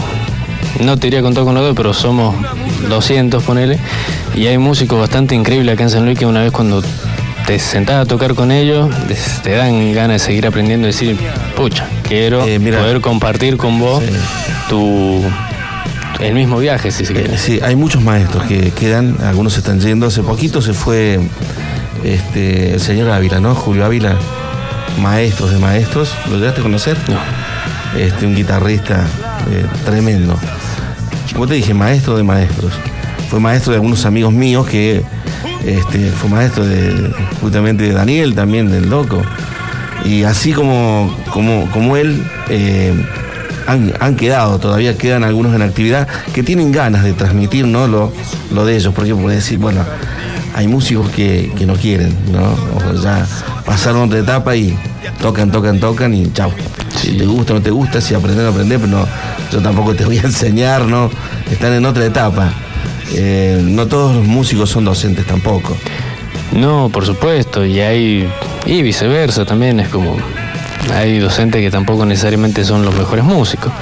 no 0.81 0.97
te 0.97 1.07
diría 1.07 1.22
con 1.22 1.35
todo 1.35 1.45
con 1.45 1.55
los 1.55 1.64
dos, 1.64 1.75
pero 1.77 1.95
somos 1.95 2.35
200, 2.89 3.43
ponele. 3.43 3.79
Y 4.35 4.47
hay 4.47 4.59
músicos 4.59 4.99
bastante 4.99 5.35
increíbles 5.35 5.75
acá 5.75 5.85
en 5.85 5.91
San 5.91 6.05
Luis 6.05 6.18
que 6.18 6.27
una 6.27 6.43
vez 6.43 6.53
cuando 6.53 6.83
te 7.47 7.59
sentás 7.59 7.97
a 8.03 8.07
tocar 8.07 8.34
con 8.34 8.51
ellos, 8.51 8.88
te 9.42 9.53
dan 9.53 9.92
ganas 9.92 10.20
de 10.22 10.26
seguir 10.26 10.47
aprendiendo 10.47 10.88
y 10.88 10.92
decir, 10.92 11.16
pucha, 11.57 11.86
quiero 12.09 12.45
Eh, 12.47 12.59
mira. 12.59 12.78
poder 12.80 13.01
compartir 13.01 13.57
con 13.57 13.78
vos 13.78 14.03
Sí. 14.03 14.12
tu 14.68 15.22
el 16.20 16.32
mismo 16.34 16.59
viaje, 16.59 16.90
si 16.90 17.05
se 17.05 17.12
Eh, 17.12 17.16
quiere. 17.16 17.38
sí, 17.38 17.61
hay 17.62 17.76
muchos 17.76 18.03
maestros 18.03 18.45
que 18.45 18.70
quedan, 18.70 19.16
algunos 19.22 19.53
se 19.55 19.59
están 19.59 19.80
yendo. 19.80 20.07
Hace 20.07 20.22
poquito 20.22 20.62
se 20.62 20.72
fue 20.72 21.20
este, 22.03 22.74
el 22.74 22.80
señor 22.80 23.11
Ávila, 23.11 23.40
¿no? 23.40 23.55
Julio 23.55 23.84
Ávila, 23.84 24.14
maestros 25.03 25.51
de 25.51 25.59
maestros. 25.59 26.14
¿Lo 26.30 26.38
llegaste 26.38 26.61
a 26.61 26.62
conocer? 26.62 26.97
No. 27.09 27.18
Este, 28.01 28.26
un 28.26 28.34
guitarrista 28.34 29.05
eh, 29.51 29.66
tremendo. 29.84 30.38
Como 31.32 31.47
te 31.47 31.55
dije, 31.55 31.74
maestro 31.74 32.16
de 32.16 32.22
maestros. 32.22 32.72
Fue 33.28 33.40
maestro 33.40 33.72
de 33.72 33.76
algunos 33.78 34.07
amigos 34.07 34.32
míos 34.32 34.66
que 34.66 35.03
este, 35.67 36.11
fue 36.11 36.31
maestro 36.31 36.67
de 36.67 37.11
justamente 37.41 37.85
de 37.85 37.93
Daniel, 37.93 38.35
también 38.35 38.71
del 38.71 38.89
Loco. 38.91 39.23
Y 40.05 40.25
así 40.25 40.53
como, 40.53 41.15
como, 41.33 41.71
como 41.71 41.97
él, 41.97 42.23
eh, 42.49 42.93
han, 43.67 43.93
han 44.01 44.17
quedado, 44.17 44.59
todavía 44.59 44.97
quedan 44.97 45.25
algunos 45.25 45.55
en 45.55 45.62
actividad 45.62 46.07
que 46.33 46.43
tienen 46.43 46.73
ganas 46.73 47.05
de 47.05 47.12
transmitir 47.12 47.67
¿no? 47.67 47.87
lo, 47.87 48.12
lo 48.53 48.65
de 48.67 48.77
ellos, 48.77 48.93
porque 48.95 49.15
puede 49.15 49.37
decir, 49.37 49.59
bueno, 49.59 49.83
hay 50.55 50.69
músicos 50.69 51.11
que, 51.11 51.51
que 51.57 51.67
no 51.67 51.75
quieren, 51.75 52.15
¿no? 52.31 52.55
O 52.77 52.95
ya 52.95 53.27
pasaron 53.65 54.03
otra 54.03 54.21
etapa 54.21 54.55
y 54.55 54.77
tocan, 55.21 55.51
tocan, 55.51 55.81
tocan 55.81 56.15
y 56.15 56.33
chao. 56.33 56.53
Si 56.97 57.17
te 57.17 57.27
gusta 57.27 57.55
o 57.55 57.57
no 57.57 57.62
te 57.62 57.71
gusta, 57.71 58.01
si 58.01 58.15
aprender, 58.15 58.47
aprender, 58.47 58.79
pero 58.79 58.99
no, 58.99 59.09
yo 59.51 59.61
tampoco 59.61 59.95
te 59.95 60.05
voy 60.05 60.19
a 60.19 60.23
enseñar, 60.25 60.83
¿no? 60.83 61.11
Están 61.51 61.73
en 61.73 61.85
otra 61.87 62.05
etapa. 62.07 62.53
Eh, 63.12 63.61
no 63.62 63.86
todos 63.86 64.16
los 64.16 64.24
músicos 64.24 64.70
son 64.70 64.84
docentes 64.84 65.26
tampoco. 65.26 65.76
No, 66.52 66.88
por 66.92 67.05
supuesto, 67.05 67.64
y 67.64 67.80
hay 67.80 68.28
y 68.66 68.82
viceversa 68.82 69.44
también 69.44 69.80
es 69.80 69.88
como 69.88 70.16
hay 70.92 71.18
docentes 71.18 71.61
que 71.61 71.70
tampoco 71.70 72.05
necesariamente 72.05 72.64
son 72.64 72.84
los 72.84 72.94
mejores 72.94 73.24
músicos, 73.24 73.72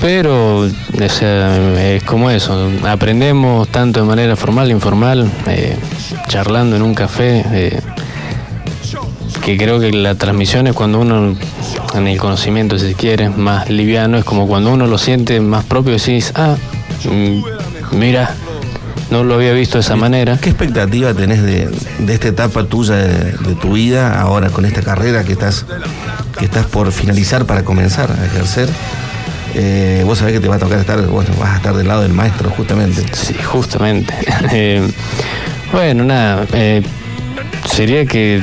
pero 0.00 0.66
es 0.66 2.02
como 2.04 2.30
eso, 2.30 2.70
aprendemos 2.86 3.68
tanto 3.68 4.00
de 4.00 4.06
manera 4.06 4.36
formal 4.36 4.68
e 4.68 4.72
informal, 4.72 5.30
eh, 5.46 5.76
charlando 6.28 6.76
en 6.76 6.82
un 6.82 6.94
café, 6.94 7.44
eh, 7.52 7.80
que 9.44 9.56
creo 9.56 9.78
que 9.78 9.92
la 9.92 10.14
transmisión 10.14 10.66
es 10.66 10.74
cuando 10.74 11.00
uno 11.00 11.36
en 11.94 12.06
el 12.06 12.18
conocimiento, 12.18 12.78
si 12.78 12.88
se 12.88 12.94
quiere, 12.94 13.28
más 13.28 13.68
liviano, 13.68 14.18
es 14.18 14.24
como 14.24 14.46
cuando 14.46 14.72
uno 14.72 14.86
lo 14.86 14.98
siente 14.98 15.40
más 15.40 15.64
propio 15.64 15.94
y 15.94 15.98
decís, 15.98 16.32
ah, 16.34 16.56
mm, 17.04 17.96
mira, 17.96 18.34
no 19.10 19.24
lo 19.24 19.34
había 19.34 19.52
visto 19.52 19.78
de 19.78 19.80
esa 19.80 19.96
manera. 19.96 20.38
¿Qué 20.38 20.50
expectativa 20.50 21.14
tenés 21.14 21.42
de, 21.42 21.68
de 21.98 22.14
esta 22.14 22.28
etapa 22.28 22.64
tuya 22.64 22.96
de, 22.96 23.32
de 23.32 23.54
tu 23.54 23.72
vida 23.72 24.20
ahora 24.20 24.50
con 24.50 24.64
esta 24.64 24.82
carrera 24.82 25.24
que 25.24 25.32
estás, 25.32 25.64
que 26.38 26.44
estás 26.44 26.66
por 26.66 26.92
finalizar 26.92 27.46
para 27.46 27.64
comenzar 27.64 28.10
a 28.10 28.26
ejercer? 28.26 28.68
Eh, 29.54 30.02
vos 30.04 30.18
sabés 30.18 30.34
que 30.34 30.40
te 30.40 30.48
va 30.48 30.56
a 30.56 30.58
tocar 30.58 30.78
estar, 30.78 31.00
bueno, 31.06 31.30
vas 31.38 31.50
a 31.50 31.56
estar 31.56 31.74
del 31.74 31.88
lado 31.88 32.02
del 32.02 32.12
maestro 32.12 32.50
justamente. 32.50 33.04
Sí, 33.12 33.34
justamente. 33.42 34.14
Eh, 34.52 34.88
bueno, 35.72 36.04
nada, 36.04 36.46
eh, 36.54 36.82
sería 37.70 38.06
que 38.06 38.42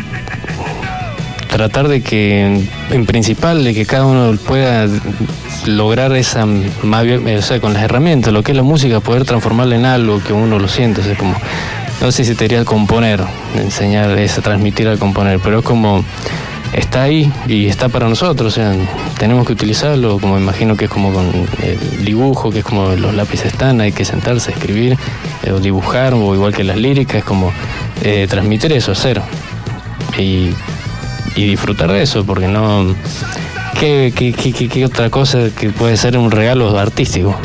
tratar 1.50 1.88
de 1.88 2.02
que, 2.02 2.68
en 2.92 3.06
principal, 3.06 3.64
de 3.64 3.74
que 3.74 3.86
cada 3.86 4.06
uno 4.06 4.38
pueda 4.38 4.88
lograr 5.66 6.16
esa, 6.16 6.46
más 6.46 7.06
o 7.06 7.42
sea, 7.42 7.60
con 7.60 7.74
las 7.74 7.84
herramientas, 7.84 8.34
lo 8.34 8.44
que 8.44 8.52
es 8.52 8.56
la 8.56 8.64
música, 8.64 9.00
poder 9.00 9.26
transformarla 9.26 9.76
en 9.76 9.86
algo 9.86 10.22
que 10.22 10.34
uno 10.34 10.60
lo 10.60 10.68
siente, 10.68 11.02
o 11.02 11.18
como, 11.18 11.36
no 12.02 12.12
sé 12.12 12.26
si 12.26 12.36
te 12.36 12.46
diría 12.46 12.66
componer, 12.66 13.22
enseñar, 13.56 14.18
es 14.18 14.36
transmitir 14.36 14.88
al 14.88 15.00
componer, 15.00 15.40
pero 15.40 15.60
es 15.60 15.66
como, 15.66 16.04
está 16.74 17.04
ahí 17.04 17.32
y 17.48 17.68
está 17.68 17.90
para 17.90 18.08
nosotros, 18.08 18.54
o 18.54 18.56
sea, 18.56 18.74
tenemos 19.18 19.46
que 19.46 19.54
utilizarlo, 19.54 20.20
como 20.20 20.38
imagino 20.38 20.76
que 20.76 20.86
es 20.86 20.92
como 20.92 21.14
con 21.14 21.26
el 21.64 22.06
dibujo, 22.06 22.52
que 22.52 22.60
es 22.60 22.66
como 22.66 22.90
los 22.90 23.14
lápices 23.14 23.48
están, 23.48 23.82
hay 23.82 23.92
que 23.92 24.06
sentarse, 24.06 24.52
escribir, 24.52 24.98
eh, 25.44 25.52
o 25.52 25.60
dibujar, 25.60 26.14
o 26.14 26.36
igual 26.36 26.54
que 26.54 26.64
las 26.64 26.78
líricas, 26.78 27.18
es 27.18 27.24
como 27.24 27.52
eh, 28.04 28.28
transmitir 28.30 28.74
eso, 28.74 28.92
hacer. 28.92 29.22
Y 30.18 30.54
disfrutar 31.36 31.92
de 31.92 32.02
eso, 32.02 32.26
porque 32.26 32.48
no... 32.48 32.96
¿Qué, 33.80 34.14
qué, 34.16 34.32
qué, 34.34 34.68
qué- 34.70 34.86
otra 34.86 35.10
cosa 35.10 35.50
que 35.58 35.70
puede 35.70 35.98
ser 35.98 36.18
un 36.18 36.32
regalo 36.32 36.78
artístico? 36.78 37.36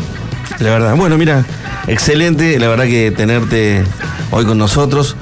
La 0.61 0.71
verdad, 0.71 0.95
bueno, 0.97 1.17
mira, 1.19 1.45
excelente, 1.89 2.59
la 2.59 2.69
verdad 2.69 2.85
que 2.85 3.11
tenerte 3.11 3.83
hoy 4.31 4.45
con 4.45 4.59
nosotros. 4.59 5.17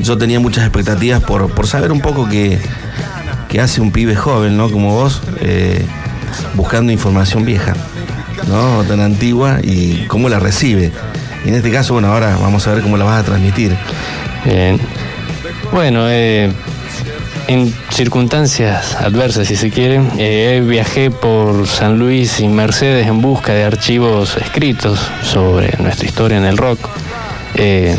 Yo 0.00 0.18
tenía 0.18 0.40
muchas 0.40 0.64
expectativas 0.64 1.22
por, 1.22 1.50
por 1.54 1.66
saber 1.66 1.90
un 1.92 2.00
poco 2.00 2.28
qué, 2.28 2.58
qué 3.48 3.60
hace 3.60 3.80
un 3.80 3.92
pibe 3.92 4.14
joven, 4.16 4.56
¿no? 4.56 4.70
Como 4.70 4.92
vos, 4.94 5.22
eh, 5.40 5.84
buscando 6.54 6.92
información 6.92 7.44
vieja, 7.44 7.74
¿no? 8.48 8.82
Tan 8.84 9.00
antigua 9.00 9.58
y 9.62 10.04
cómo 10.08 10.28
la 10.28 10.38
recibe. 10.40 10.92
Y 11.44 11.48
en 11.48 11.54
este 11.54 11.70
caso, 11.70 11.94
bueno, 11.94 12.12
ahora 12.12 12.36
vamos 12.40 12.66
a 12.66 12.74
ver 12.74 12.82
cómo 12.82 12.96
la 12.96 13.04
vas 13.04 13.20
a 13.20 13.24
transmitir. 13.24 13.76
Bien. 14.44 14.78
Bueno, 15.72 16.06
eh, 16.08 16.50
en 17.48 17.72
circunstancias 17.90 18.94
adversas, 18.96 19.48
si 19.48 19.56
se 19.56 19.70
quiere, 19.70 20.00
eh, 20.18 20.62
viajé 20.66 21.10
por 21.10 21.66
San 21.66 21.98
Luis 21.98 22.40
y 22.40 22.48
Mercedes 22.48 23.06
en 23.06 23.20
busca 23.20 23.52
de 23.52 23.64
archivos 23.64 24.36
escritos 24.36 25.00
sobre 25.22 25.76
nuestra 25.78 26.06
historia 26.06 26.38
en 26.38 26.44
el 26.44 26.56
rock. 26.56 26.78
Eh, 27.54 27.96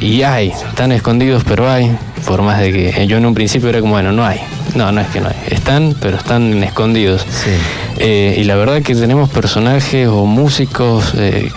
y 0.00 0.22
hay, 0.22 0.48
están 0.48 0.92
escondidos, 0.92 1.44
pero 1.44 1.70
hay, 1.70 1.90
por 2.26 2.42
más 2.42 2.60
de 2.60 2.72
que 2.72 3.06
yo 3.06 3.16
en 3.16 3.26
un 3.26 3.34
principio 3.34 3.68
era 3.68 3.80
como, 3.80 3.92
bueno, 3.92 4.12
no 4.12 4.24
hay. 4.24 4.40
No, 4.74 4.92
no 4.92 5.00
es 5.00 5.08
que 5.08 5.20
no 5.20 5.28
hay. 5.28 5.36
Están, 5.48 5.96
pero 6.00 6.16
están 6.16 6.62
escondidos. 6.62 7.26
Sí. 7.28 7.50
Eh, 7.98 8.36
y 8.38 8.44
la 8.44 8.56
verdad 8.56 8.82
que 8.82 8.94
tenemos 8.94 9.28
personajes 9.30 10.08
o 10.08 10.26
músicos, 10.26 11.12
eh, 11.16 11.50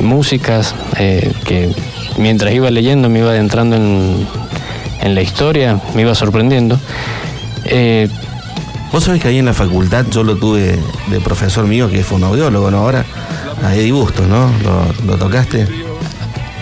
músicas, 0.00 0.74
que 0.96 1.70
mientras 2.18 2.52
iba 2.52 2.70
leyendo 2.70 3.08
me 3.08 3.20
iba 3.20 3.30
adentrando 3.30 3.76
en, 3.76 4.26
en 5.08 5.14
la 5.14 5.22
historia, 5.22 5.80
me 5.94 6.02
iba 6.02 6.14
sorprendiendo. 6.14 6.78
Eh, 7.64 8.08
Vos 8.90 9.04
sabés 9.04 9.20
que 9.20 9.28
ahí 9.28 9.38
en 9.38 9.44
la 9.44 9.52
facultad 9.52 10.06
yo 10.10 10.24
lo 10.24 10.36
tuve 10.36 10.78
de 11.10 11.20
profesor 11.20 11.66
mío, 11.66 11.90
que 11.90 12.00
es 12.00 12.06
fonoaudiólogo, 12.06 12.70
¿no? 12.70 12.78
Ahora, 12.78 13.04
a 13.62 13.74
Eddie 13.74 13.92
Bustos, 13.92 14.26
¿no? 14.26 14.50
Lo, 14.64 14.86
lo 15.06 15.18
tocaste. 15.18 15.66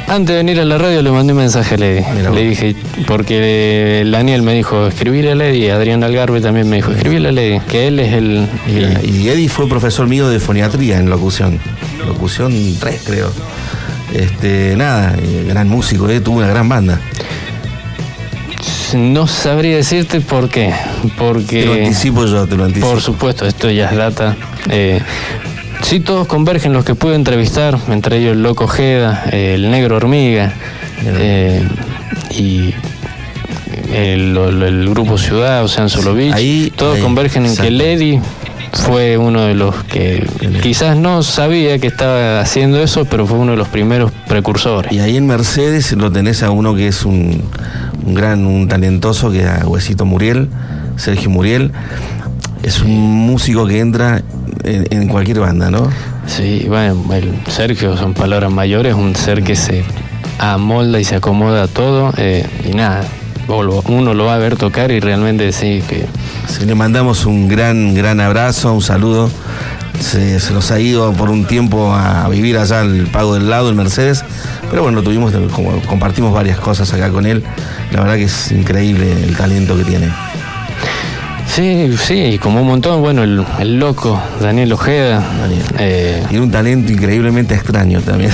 antes 0.08 0.28
de 0.34 0.36
venir 0.38 0.58
a 0.58 0.64
la 0.64 0.76
radio 0.76 1.02
le 1.02 1.10
mandé 1.12 1.32
un 1.34 1.38
mensaje 1.38 1.76
a 1.76 1.78
Lady. 1.78 2.00
Mira. 2.16 2.30
Le 2.30 2.48
dije, 2.48 2.74
porque 3.06 4.00
el 4.00 4.10
Daniel 4.10 4.42
me 4.42 4.54
dijo, 4.54 4.88
escribirle 4.88 5.30
a 5.32 5.34
Lady, 5.36 5.68
Adrián 5.68 6.02
Algarve 6.02 6.40
también 6.40 6.68
me 6.68 6.76
dijo, 6.76 6.90
escribirle 6.90 7.28
a 7.28 7.32
Lady, 7.32 7.60
que 7.70 7.86
él 7.86 8.00
es 8.00 8.12
el... 8.12 8.48
Mira, 8.66 9.00
el- 9.00 9.08
y 9.08 9.28
Eddie 9.28 9.48
fue 9.48 9.68
profesor 9.68 10.08
mío 10.08 10.28
de 10.28 10.40
foniatría 10.40 10.98
en 10.98 11.08
locución. 11.08 11.60
Locución 12.08 12.52
3, 12.80 13.02
creo. 13.06 13.30
Este, 14.12 14.74
nada, 14.76 15.14
eh, 15.16 15.44
gran 15.48 15.68
músico, 15.68 16.08
eh, 16.08 16.20
tuvo 16.20 16.38
una 16.38 16.48
gran 16.48 16.68
banda. 16.68 17.00
No 18.96 19.26
sabría 19.26 19.76
decirte 19.76 20.20
por 20.20 20.48
qué. 20.48 20.72
Porque... 21.18 21.60
Te 21.60 21.66
lo 21.66 21.72
anticipo 21.74 22.26
yo, 22.26 22.46
te 22.46 22.56
lo 22.56 22.64
anticipo. 22.64 22.90
Por 22.90 23.00
supuesto, 23.00 23.46
esto 23.46 23.70
ya 23.70 23.90
es 23.90 23.96
data. 23.96 24.36
Eh, 24.70 25.00
sí, 25.82 26.00
todos 26.00 26.26
convergen 26.26 26.72
los 26.72 26.84
que 26.84 26.94
pude 26.94 27.14
entrevistar, 27.14 27.78
entre 27.88 28.18
ellos 28.18 28.32
el 28.32 28.42
Loco 28.42 28.64
Ojeda, 28.64 29.24
eh, 29.32 29.54
el 29.54 29.70
Negro 29.70 29.96
Hormiga 29.96 30.52
eh, 31.04 31.62
y 32.36 32.74
el, 33.92 34.36
el- 34.36 34.62
el 34.62 34.88
Grupo 34.90 35.18
Ciudad, 35.18 35.64
o 35.64 35.68
sea, 35.68 35.88
Solovich. 35.88 36.32
Ahí- 36.32 36.72
todos 36.76 36.96
ahí, 36.96 37.02
convergen 37.02 37.46
en 37.46 37.56
que. 37.56 37.70
Lady 37.70 38.20
fue 38.72 39.16
uno 39.16 39.42
de 39.46 39.54
los 39.54 39.74
que 39.84 40.26
quizás 40.62 40.96
no 40.96 41.22
sabía 41.22 41.78
que 41.78 41.86
estaba 41.86 42.40
haciendo 42.40 42.82
eso, 42.82 43.04
pero 43.06 43.26
fue 43.26 43.38
uno 43.38 43.52
de 43.52 43.58
los 43.58 43.68
primeros 43.68 44.12
precursores. 44.28 44.92
Y 44.92 44.98
ahí 45.00 45.16
en 45.16 45.26
Mercedes 45.26 45.92
lo 45.92 46.10
tenés 46.12 46.42
a 46.42 46.50
uno 46.50 46.74
que 46.74 46.88
es 46.88 47.04
un, 47.06 47.42
un 48.06 48.14
gran, 48.14 48.46
un 48.46 48.68
talentoso, 48.68 49.30
que 49.30 49.40
es 49.40 49.48
a 49.48 49.66
Huesito 49.66 50.04
Muriel, 50.04 50.48
Sergio 50.96 51.28
Muriel. 51.28 51.72
Es 52.62 52.80
un 52.80 53.26
músico 53.26 53.66
que 53.66 53.80
entra 53.80 54.22
en, 54.64 54.86
en 54.90 55.08
cualquier 55.08 55.40
banda, 55.40 55.70
¿no? 55.70 55.88
Sí, 56.26 56.64
bueno, 56.68 57.04
el 57.12 57.32
Sergio 57.48 57.96
son 57.96 58.14
palabras 58.14 58.50
mayores, 58.50 58.94
un 58.94 59.14
ser 59.14 59.42
que 59.42 59.54
se 59.54 59.84
amolda 60.38 61.00
y 61.00 61.04
se 61.04 61.16
acomoda 61.16 61.64
a 61.64 61.68
todo 61.68 62.12
eh, 62.16 62.46
y 62.68 62.74
nada, 62.74 63.02
uno 63.48 64.14
lo 64.14 64.24
va 64.24 64.34
a 64.34 64.38
ver 64.38 64.56
tocar 64.56 64.90
y 64.90 65.00
realmente 65.00 65.52
sí 65.52 65.82
que 65.88 66.06
le 66.64 66.74
mandamos 66.74 67.26
un 67.26 67.48
gran, 67.48 67.94
gran 67.94 68.20
abrazo, 68.20 68.72
un 68.72 68.82
saludo. 68.82 69.30
Se, 70.00 70.40
se 70.40 70.52
los 70.52 70.70
ha 70.72 70.78
ido 70.78 71.10
por 71.14 71.30
un 71.30 71.46
tiempo 71.46 71.94
a 71.94 72.28
vivir 72.28 72.58
allá 72.58 72.80
al 72.80 73.06
Pago 73.06 73.34
del 73.34 73.48
Lado, 73.48 73.70
en 73.70 73.76
Mercedes, 73.76 74.24
Pero 74.70 74.82
bueno, 74.82 75.02
tuvimos, 75.02 75.32
como 75.52 75.80
compartimos 75.82 76.32
varias 76.32 76.58
cosas 76.58 76.92
acá 76.92 77.10
con 77.10 77.26
él. 77.26 77.42
La 77.92 78.00
verdad 78.00 78.16
que 78.16 78.24
es 78.24 78.50
increíble 78.52 79.12
el 79.24 79.36
talento 79.36 79.76
que 79.76 79.84
tiene. 79.84 80.08
Sí, 81.48 81.96
sí, 81.96 82.38
como 82.42 82.60
un 82.60 82.66
montón, 82.66 83.00
bueno, 83.00 83.22
el, 83.22 83.42
el 83.60 83.78
loco, 83.78 84.20
Daniel 84.40 84.72
Ojeda. 84.74 85.22
Daniel. 85.40 85.62
eh, 85.78 86.22
Tiene 86.28 86.44
un 86.44 86.50
talento 86.50 86.92
increíblemente 86.92 87.54
extraño 87.54 88.00
también. 88.02 88.30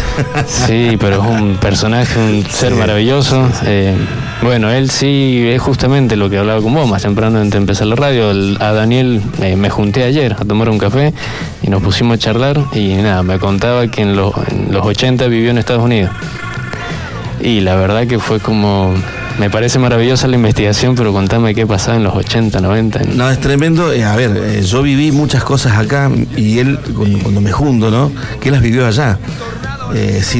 Sí, 0.47 0.97
pero 0.99 1.22
es 1.22 1.41
un 1.41 1.57
personaje, 1.59 2.18
un 2.18 2.45
ser 2.51 2.72
Sí, 2.72 2.78
maravilloso. 2.78 3.49
Eh, 3.64 3.95
bueno, 4.43 4.70
él 4.70 4.90
sí 4.90 5.45
es 5.49 5.62
justamente 5.62 6.16
lo 6.16 6.28
que 6.28 6.38
hablaba 6.38 6.61
con 6.61 6.74
vos 6.74 6.88
más 6.88 7.03
temprano 7.03 7.38
antes 7.38 7.53
de 7.53 7.59
empezar 7.59 7.86
la 7.86 7.95
radio. 7.97 8.30
El- 8.30 8.57
a 8.61 8.72
Daniel 8.72 9.22
eh, 9.40 9.57
me 9.57 9.70
junté 9.70 10.03
ayer 10.05 10.32
a 10.38 10.45
tomar 10.45 10.68
un 10.68 10.78
café 10.78 11.12
y 11.62 11.68
nos 11.70 11.82
pusimos 11.82 12.16
a 12.16 12.18
charlar 12.18 12.61
y 12.72 12.95
nada, 12.95 13.22
me 13.22 13.38
contaba 13.38 13.86
que 13.88 14.03
en, 14.03 14.16
los- 14.16 14.34
en 14.51 14.72
los 14.72 14.84
80 14.84 15.26
vivió 15.28 15.51
en 15.51 15.59
Estados 15.59 15.84
Unidos. 15.84 16.11
Y 17.40 17.61
la 17.61 17.74
verdad 17.76 18.07
que 18.07 18.18
fue 18.18 18.40
como... 18.40 18.93
Me 19.38 19.49
parece 19.49 19.78
maravillosa 19.78 20.28
la 20.28 20.36
investigación, 20.36 20.95
pero 20.95 21.11
contame 21.12 21.55
qué 21.55 21.66
pasaba 21.66 21.97
en 21.97 22.05
los 22.05 22.14
80, 22.14 22.61
90. 22.61 23.01
en- 23.03 23.16
No, 23.16 23.30
es 23.30 23.40
tremendo. 23.40 23.90
Eh, 23.93 24.05
a 24.05 24.14
ver, 24.14 24.30
eh, 24.36 24.62
yo 24.62 24.82
viví 24.82 25.11
muchas 25.11 25.43
cosas 25.43 25.78
acá 25.78 26.11
y 26.36 26.59
él, 26.59 26.78
cuando, 26.95 27.40
me 27.40 27.51
junto, 27.51 27.90
¿no? 27.90 28.12
Que 28.40 28.51
las 28.51 28.61
vivió 28.61 28.86
allá. 28.86 29.18
Eh, 29.95 30.18
es 30.20 30.36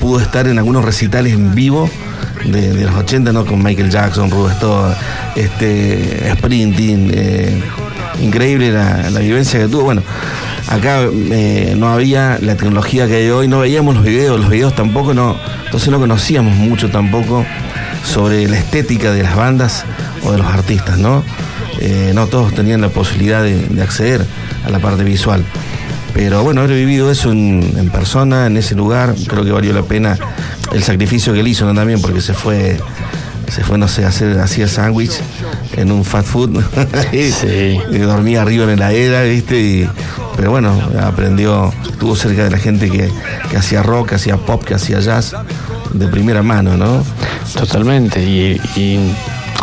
pudo 0.00 0.20
estar 0.20 0.46
en 0.46 0.58
algunos 0.58 0.84
recitales 0.84 1.32
en 1.32 1.54
vivo 1.56 1.90
de, 2.44 2.84
los 2.84 2.94
80, 2.94 3.32
¿no? 3.32 3.44
Con 3.44 3.62
Michael 3.62 3.90
Jackson, 3.90 4.30
Rubén 4.30 4.54
Stodd, 4.56 4.92
este, 5.34 6.32
Sprinting. 6.36 7.10
eh, 7.12 7.62
increíble 8.22 8.72
la, 8.72 9.10
la 9.10 9.20
vivencia 9.20 9.60
que 9.60 9.68
tuvo. 9.68 9.84
Bueno, 9.84 10.02
acá 10.68 11.02
eh, 11.02 11.74
no 11.76 11.88
había 11.88 12.38
la 12.40 12.56
tecnología 12.56 13.06
que 13.06 13.16
hay 13.16 13.30
hoy, 13.30 13.48
no 13.48 13.60
veíamos 13.60 13.94
los 13.94 14.04
videos, 14.04 14.38
los 14.38 14.50
videos 14.50 14.74
tampoco, 14.74 15.14
no. 15.14 15.36
Entonces 15.64 15.90
no 15.90 15.98
conocíamos 15.98 16.54
mucho 16.56 16.90
tampoco 16.90 17.44
sobre 18.04 18.48
la 18.48 18.58
estética 18.58 19.12
de 19.12 19.22
las 19.22 19.36
bandas 19.36 19.84
o 20.24 20.32
de 20.32 20.38
los 20.38 20.46
artistas, 20.46 20.98
¿no? 20.98 21.22
Eh, 21.80 22.12
no 22.14 22.26
todos 22.26 22.54
tenían 22.54 22.80
la 22.80 22.88
posibilidad 22.88 23.42
de, 23.42 23.68
de 23.68 23.82
acceder 23.82 24.24
a 24.64 24.70
la 24.70 24.78
parte 24.78 25.04
visual. 25.04 25.44
Pero 26.14 26.42
bueno, 26.42 26.62
haber 26.62 26.74
vivido 26.76 27.10
eso 27.10 27.30
en 27.30 27.90
persona, 27.92 28.46
en 28.46 28.56
ese 28.56 28.74
lugar, 28.74 29.14
creo 29.28 29.44
que 29.44 29.52
valió 29.52 29.74
la 29.74 29.82
pena 29.82 30.18
el 30.76 30.82
sacrificio 30.84 31.32
que 31.32 31.40
él 31.40 31.48
hizo 31.48 31.64
¿no? 31.66 31.74
también, 31.74 32.00
porque 32.00 32.20
se 32.20 32.34
fue, 32.34 32.78
se 33.48 33.64
fue, 33.64 33.78
no 33.78 33.88
sé, 33.88 34.04
a 34.04 34.08
hacer, 34.08 34.38
hacía 34.40 34.68
sándwich 34.68 35.12
en 35.76 35.90
un 35.92 36.04
fast 36.04 36.28
food. 36.28 36.60
Sí. 37.12 37.78
y 37.90 37.98
dormía 37.98 38.42
arriba 38.42 38.64
en 38.70 38.78
la 38.78 38.92
heladera, 38.92 39.22
¿viste? 39.22 39.58
Y- 39.60 39.88
pero 40.36 40.50
bueno, 40.50 40.78
aprendió, 41.02 41.72
estuvo 41.90 42.14
cerca 42.14 42.44
de 42.44 42.50
la 42.50 42.58
gente 42.58 42.90
que, 42.90 43.10
que 43.50 43.56
hacía 43.56 43.82
rock, 43.82 44.10
que 44.10 44.14
hacía 44.16 44.36
pop, 44.36 44.62
que 44.64 44.74
hacía 44.74 45.00
jazz, 45.00 45.34
de 45.94 46.08
primera 46.08 46.42
mano, 46.42 46.76
¿no? 46.76 47.02
Totalmente. 47.54 48.22
Y, 48.22 48.60
y, 48.78 49.14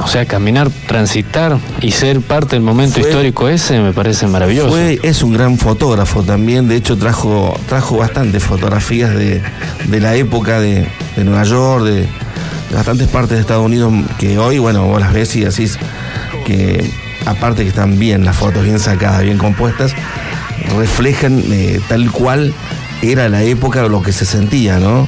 o 0.04 0.08
sea, 0.08 0.26
caminar, 0.26 0.70
transitar 0.88 1.58
y 1.82 1.91
ser 1.91 2.20
parte 2.22 2.56
del 2.56 2.62
momento 2.64 2.99
Fue- 2.99 3.10
histórico 3.10 3.47
ese 3.49 3.80
me 3.80 3.93
parece 3.93 4.28
maravilloso. 4.28 4.70
Fue, 4.70 4.99
es 5.04 5.24
un 5.24 5.34
gran 5.34 5.58
fotógrafo 5.58 6.24
también, 6.24 6.68
de 6.68 6.76
hecho 6.76 6.97
trajo, 6.97 7.58
trajo 7.68 7.97
bastantes 7.97 8.43
fotografías 8.43 9.16
de, 9.16 9.41
de 9.86 9.99
la 9.99 10.16
época 10.16 10.60
de, 10.60 10.88
de 11.16 11.24
Nueva 11.24 11.43
York, 11.43 11.84
de, 11.86 12.01
de 12.01 12.76
bastantes 12.76 13.08
partes 13.08 13.32
de 13.38 13.41
Estados 13.41 13.66
Unidos, 13.66 13.93
que 14.18 14.38
hoy, 14.38 14.58
bueno, 14.60 14.86
vos 14.86 14.99
las 14.99 15.14
ves 15.14 15.36
y 15.36 15.41
decís 15.41 15.78
que 16.45 16.89
aparte 17.26 17.64
que 17.64 17.70
están 17.70 17.97
bien 17.97 18.26
las 18.26 18.36
fotos, 18.36 18.64
bien 18.64 18.80
sacadas, 18.80 19.22
bien 19.24 19.38
compuestas, 19.38 19.93
reflejan 20.78 21.41
eh, 21.51 21.80
tal 21.88 22.12
cual 22.12 22.54
era 23.01 23.30
la 23.30 23.43
época 23.43 23.84
o 23.86 23.89
lo 23.89 24.01
que 24.01 24.12
se 24.14 24.26
sentía, 24.26 24.80
¿no? 24.80 25.08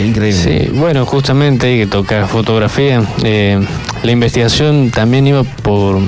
Increíble. 0.00 0.32
Sí, 0.32 0.70
bueno, 0.72 1.06
justamente 1.06 1.76
que 1.76 1.86
tocar 1.86 2.26
fotografía. 2.28 3.02
Eh, 3.22 3.64
la 4.02 4.10
investigación 4.10 4.90
también 4.90 5.26
iba 5.26 5.44
por 5.44 6.00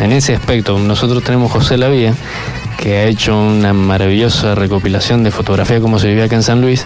en 0.00 0.12
ese 0.12 0.34
aspecto. 0.34 0.78
Nosotros 0.78 1.22
tenemos 1.22 1.52
José 1.52 1.76
Lavía, 1.76 2.14
que 2.78 2.96
ha 2.98 3.04
hecho 3.04 3.38
una 3.38 3.72
maravillosa 3.72 4.54
recopilación 4.54 5.22
de 5.22 5.30
fotografía 5.30 5.80
como 5.80 5.98
se 5.98 6.08
vivía 6.08 6.24
acá 6.24 6.36
en 6.36 6.42
San 6.42 6.60
Luis. 6.60 6.84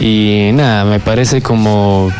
Y 0.00 0.50
nada, 0.54 0.84
me 0.84 0.98
parece 0.98 1.42
como 1.42 2.10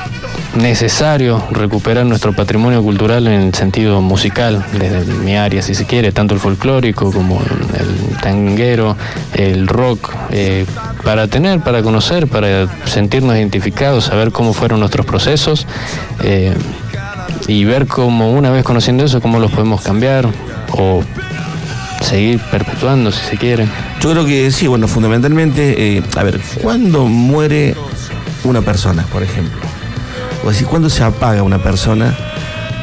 necesario 0.55 1.43
recuperar 1.51 2.05
nuestro 2.07 2.33
patrimonio 2.33 2.83
cultural 2.83 3.27
en 3.27 3.41
el 3.41 3.55
sentido 3.55 4.01
musical, 4.01 4.65
desde 4.73 5.05
mi 5.15 5.37
área, 5.37 5.63
si 5.63 5.75
se 5.75 5.87
quiere, 5.87 6.13
tanto 6.13 6.35
el 6.35 6.41
folclórico 6.41 7.11
como 7.11 7.41
el 7.41 8.17
tanguero, 8.21 8.97
el 9.35 9.67
rock, 9.67 10.13
eh, 10.31 10.67
para 11.05 11.27
tener, 11.29 11.61
para 11.61 11.83
conocer, 11.83 12.29
para 12.29 12.69
sentirnos 12.87 13.37
identificados, 13.37 14.05
saber 14.05 14.31
cómo 14.31 14.53
fueron 14.53 14.81
nuestros 14.81 15.07
procesos 15.07 15.67
eh, 16.23 16.55
y 17.49 17.65
ver 17.65 17.87
cómo 17.87 18.33
una 18.33 18.51
vez 18.51 18.65
conociendo 18.65 19.05
eso, 19.05 19.21
cómo 19.21 19.39
los 19.39 19.51
podemos 19.51 19.81
cambiar 19.81 20.29
o 20.73 21.03
seguir 22.03 22.41
perpetuando, 22.51 23.11
si 23.11 23.25
se 23.25 23.37
quiere. 23.37 23.67
Yo 24.01 24.11
creo 24.11 24.27
que 24.27 24.51
sí, 24.51 24.67
bueno, 24.67 24.87
fundamentalmente, 24.87 25.97
eh, 25.97 26.03
a 26.17 26.23
ver, 26.23 26.41
¿cuándo 26.61 27.07
muere 27.07 27.75
una 28.45 28.61
persona, 28.61 29.05
por 29.11 29.23
ejemplo? 29.23 29.72
O 30.45 30.49
decir, 30.51 30.67
¿cuándo 30.67 30.91
se 30.91 31.03
apaga 31.05 31.43
una 31.43 31.63
persona 31.63 32.15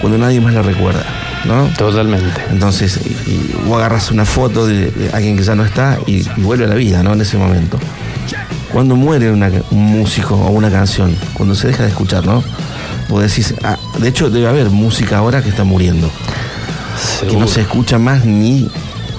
cuando 0.01 0.18
nadie 0.18 0.39
más 0.41 0.53
la 0.53 0.62
recuerda? 0.62 1.03
¿No? 1.45 1.68
Totalmente. 1.78 2.41
Entonces, 2.51 2.99
y, 3.05 3.30
y 3.32 3.55
vos 3.66 3.78
agarras 3.78 4.12
una 4.12 4.26
foto 4.26 4.66
de, 4.68 4.91
de 4.91 5.10
alguien 5.14 5.38
que 5.38 5.43
ya 5.43 5.55
no 5.55 5.64
está 5.64 5.97
y, 6.05 6.18
y 6.38 6.41
vuelve 6.41 6.66
a 6.66 6.68
la 6.68 6.76
vida, 6.76 7.01
¿no? 7.03 7.14
En 7.14 7.22
ese 7.22 7.38
momento. 7.38 7.80
Cuando 8.74 8.95
muere 8.95 9.32
una- 9.32 9.49
un 9.72 9.84
músico 9.86 10.36
o 10.36 10.49
una 10.51 10.70
canción, 10.70 11.16
cuando 11.34 11.55
se 11.55 11.68
deja 11.68 11.84
de 11.84 11.89
escuchar, 11.89 12.26
¿no? 12.26 12.43
Vos 13.07 13.22
decís, 13.24 13.53
ah, 13.64 13.78
de 13.99 14.07
hecho 14.10 14.30
debe 14.30 14.47
haber 14.47 14.70
música 14.70 15.18
ahora 15.18 15.41
que 15.41 15.49
está 15.49 15.64
muriendo 15.64 16.12
que 17.28 17.36
no 17.38 17.47
se 17.47 17.62
escucha 17.62 17.97
más 17.97 18.26
ni 18.26 18.70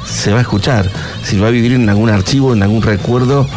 se 0.07 0.31
va 0.33 0.39
a 0.39 0.43
escuchar. 0.43 0.89
Si 1.25 1.39
va 1.39 1.49
a 1.49 1.51
vivir 1.51 1.73
en 1.73 1.89
algún 1.89 2.11
archivo, 2.11 2.53
en 2.53 2.63
algún 2.63 2.83
recuerdo 2.83 3.49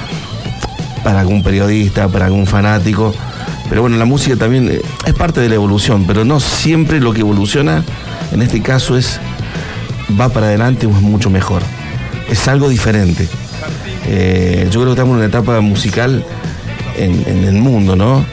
para 1.03 1.19
algún 1.19 1.43
periodista, 1.43 2.07
para 2.07 2.25
algún 2.25 2.47
fanático. 2.47 3.13
Pero 3.73 3.81
bueno, 3.81 3.97
la 3.97 4.05
música 4.05 4.35
también 4.35 4.69
eh, 4.69 4.81
es 5.03 5.13
parte 5.15 5.41
de 5.41 5.49
la 5.49 5.55
evolución, 5.55 6.05
pero 6.05 6.23
no 6.23 6.39
siempre 6.39 6.99
lo 6.99 7.11
que 7.11 7.21
evoluciona, 7.21 7.83
en 8.31 8.43
este 8.43 8.61
caso, 8.61 8.95
es 8.95 9.19
va 10.11 10.29
para 10.29 10.45
adelante 10.45 10.85
o 10.85 10.91
es 10.91 11.01
mucho 11.01 11.31
mejor. 11.31 11.63
Es 12.29 12.47
algo 12.47 12.69
diferente. 12.69 13.27
Eh, 14.05 14.67
yo 14.69 14.81
creo 14.81 14.85
que 14.85 14.91
estamos 14.91 15.13
en 15.13 15.17
una 15.17 15.25
etapa 15.25 15.59
musical 15.61 16.23
en, 16.97 17.23
en 17.25 17.45
el 17.45 17.55
mundo, 17.55 17.95
¿no? 17.95 18.23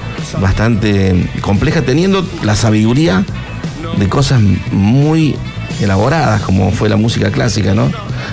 Bastante 0.43 1.30
compleja, 1.41 1.80
teniendo 1.80 2.22
la 2.43 2.55
sabiduría 2.55 3.24
de 3.97 4.09
cosas 4.11 4.43
muy 4.72 5.36
elaboradas, 5.80 6.43
como 6.43 6.70
fue 6.70 6.91
la 6.91 6.97
música 6.97 7.30
clásica, 7.30 7.72
¿no? 7.72 7.91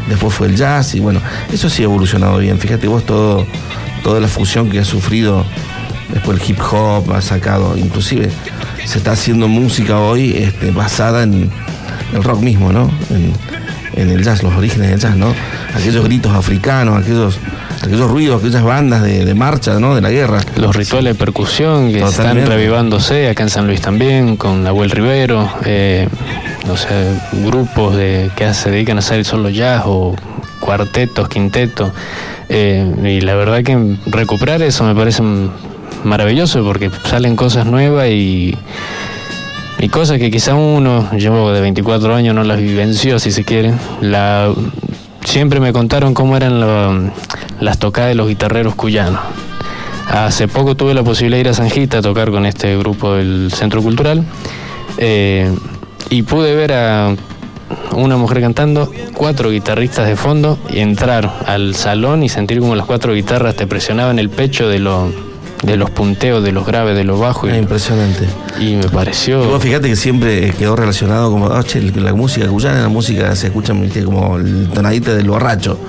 Después 0.09 0.33
fue 0.33 0.47
el 0.47 0.57
jazz 0.57 0.93
y 0.93 0.99
bueno, 0.99 1.21
eso 1.53 1.69
sí 1.69 1.83
ha 1.83 1.85
evolucionado 1.85 2.39
bien. 2.39 2.59
Fíjate 2.59 2.89
vos 2.89 3.05
todo, 3.05 3.47
toda 4.03 4.19
la 4.19 4.27
fusión 4.27 4.69
que 4.69 4.79
ha 4.79 4.83
sufrido 4.83 5.45
después 6.13 6.39
el 6.41 6.49
hip 6.49 6.59
hop, 6.71 7.11
ha 7.13 7.21
sacado, 7.21 7.77
inclusive 7.77 8.29
se 8.85 8.97
está 8.99 9.11
haciendo 9.11 9.47
música 9.47 9.99
hoy 9.99 10.33
este, 10.37 10.71
basada 10.71 11.23
en 11.23 11.49
el 12.13 12.23
rock 12.23 12.41
mismo, 12.41 12.71
¿no? 12.71 12.89
En, 13.09 13.33
en 13.95 14.09
el 14.11 14.23
jazz, 14.23 14.43
los 14.43 14.53
orígenes 14.53 14.91
del 14.91 14.99
jazz, 14.99 15.15
¿no? 15.15 15.33
Aquellos 15.75 16.03
gritos 16.05 16.31
africanos, 16.33 17.01
aquellos, 17.01 17.39
aquellos 17.81 18.09
ruidos, 18.09 18.41
aquellas 18.41 18.63
bandas 18.63 19.01
de, 19.03 19.25
de 19.25 19.33
marcha, 19.33 19.79
¿no? 19.79 19.95
De 19.95 20.01
la 20.01 20.11
guerra. 20.11 20.39
Los 20.55 20.75
rituales 20.75 21.13
de 21.15 21.19
percusión 21.19 21.91
que 21.91 21.99
Totalmente. 22.01 22.41
están 22.43 22.45
revivándose 22.57 23.29
acá 23.29 23.43
en 23.43 23.49
San 23.49 23.65
Luis 23.67 23.81
también, 23.81 24.37
con 24.37 24.63
Nahuel 24.63 24.91
Rivero, 24.91 25.49
eh, 25.65 26.07
no 26.67 26.77
sé, 26.77 26.87
grupos 27.45 27.95
de, 27.95 28.29
que 28.35 28.53
se 28.53 28.69
dedican 28.69 28.97
a 28.97 28.99
hacer 28.99 29.25
solo 29.25 29.49
jazz 29.49 29.83
o 29.85 30.15
cuartetos, 30.59 31.27
quintetos. 31.27 31.91
eh, 32.49 32.85
y 33.03 33.21
la 33.21 33.35
verdad 33.35 33.63
que 33.63 33.97
recuperar 34.05 34.61
eso 34.61 34.83
me 34.83 34.93
parece 34.95 35.21
mm, 35.23 35.49
maravilloso 36.07 36.63
porque 36.63 36.89
salen 37.05 37.35
cosas 37.35 37.65
nuevas 37.65 38.09
y, 38.09 38.57
y 39.79 39.89
cosas 39.89 40.17
que 40.17 40.31
quizá 40.31 40.55
uno, 40.55 41.09
yo 41.17 41.51
de 41.51 41.61
24 41.61 42.15
años 42.15 42.33
no 42.33 42.43
las 42.43 42.59
vivenció, 42.59 43.19
si 43.19 43.31
se 43.31 43.43
quiere. 43.43 43.73
Siempre 45.23 45.59
me 45.59 45.73
contaron 45.73 46.13
cómo 46.13 46.37
eran 46.37 47.11
las 47.59 47.79
tocadas 47.79 48.09
de 48.09 48.15
los 48.15 48.27
guitarreros 48.27 48.75
cuyanos. 48.75 49.19
Hace 50.09 50.47
poco 50.47 50.75
tuve 50.75 50.93
la 50.93 51.03
posibilidad 51.03 51.37
de 51.37 51.41
ir 51.41 51.49
a 51.49 51.53
Sanjita 51.53 51.97
a 51.97 52.01
tocar 52.01 52.31
con 52.31 52.45
este 52.45 52.77
grupo 52.77 53.15
del 53.15 53.51
Centro 53.53 53.83
Cultural 53.83 54.23
eh, 54.97 55.53
y 56.09 56.21
pude 56.23 56.55
ver 56.55 56.71
a 56.71 57.13
una 57.91 58.15
mujer 58.15 58.39
cantando, 58.39 58.89
cuatro 59.13 59.51
guitarristas 59.51 60.07
de 60.07 60.15
fondo 60.15 60.57
y 60.69 60.79
entrar 60.79 61.29
al 61.45 61.75
salón 61.75 62.23
y 62.23 62.29
sentir 62.29 62.59
como 62.59 62.75
las 62.75 62.85
cuatro 62.85 63.13
guitarras 63.13 63.55
te 63.55 63.67
presionaban 63.67 64.17
el 64.17 64.29
pecho 64.29 64.69
de 64.69 64.79
lo, 64.79 65.11
de 65.63 65.75
los 65.75 65.89
punteos, 65.89 66.43
de 66.43 66.51
los 66.51 66.65
graves, 66.67 66.95
de 66.95 67.03
los 67.03 67.19
bajos. 67.19 67.49
Es 67.49 67.55
Y, 67.55 67.59
impresionante. 67.59 68.27
y 68.59 68.75
me 68.75 68.85
Y 68.85 68.89
pareció. 68.89 69.43
vos 69.43 69.61
fíjate 69.61 69.89
que 69.89 69.95
siempre 69.95 70.51
quedó 70.57 70.75
relacionado 70.75 71.31
como, 71.31 71.47
ah, 71.47 71.63
che, 71.63 71.81
la 71.81 72.13
música 72.13 72.47
cuyana, 72.47 72.81
la 72.83 72.89
música 72.89 73.35
se 73.35 73.47
escucha 73.47 73.73
¿viste? 73.73 74.03
como 74.03 74.37
el 74.37 74.69
tonadita 74.73 75.15
del 75.15 75.27
borracho, 75.29 75.79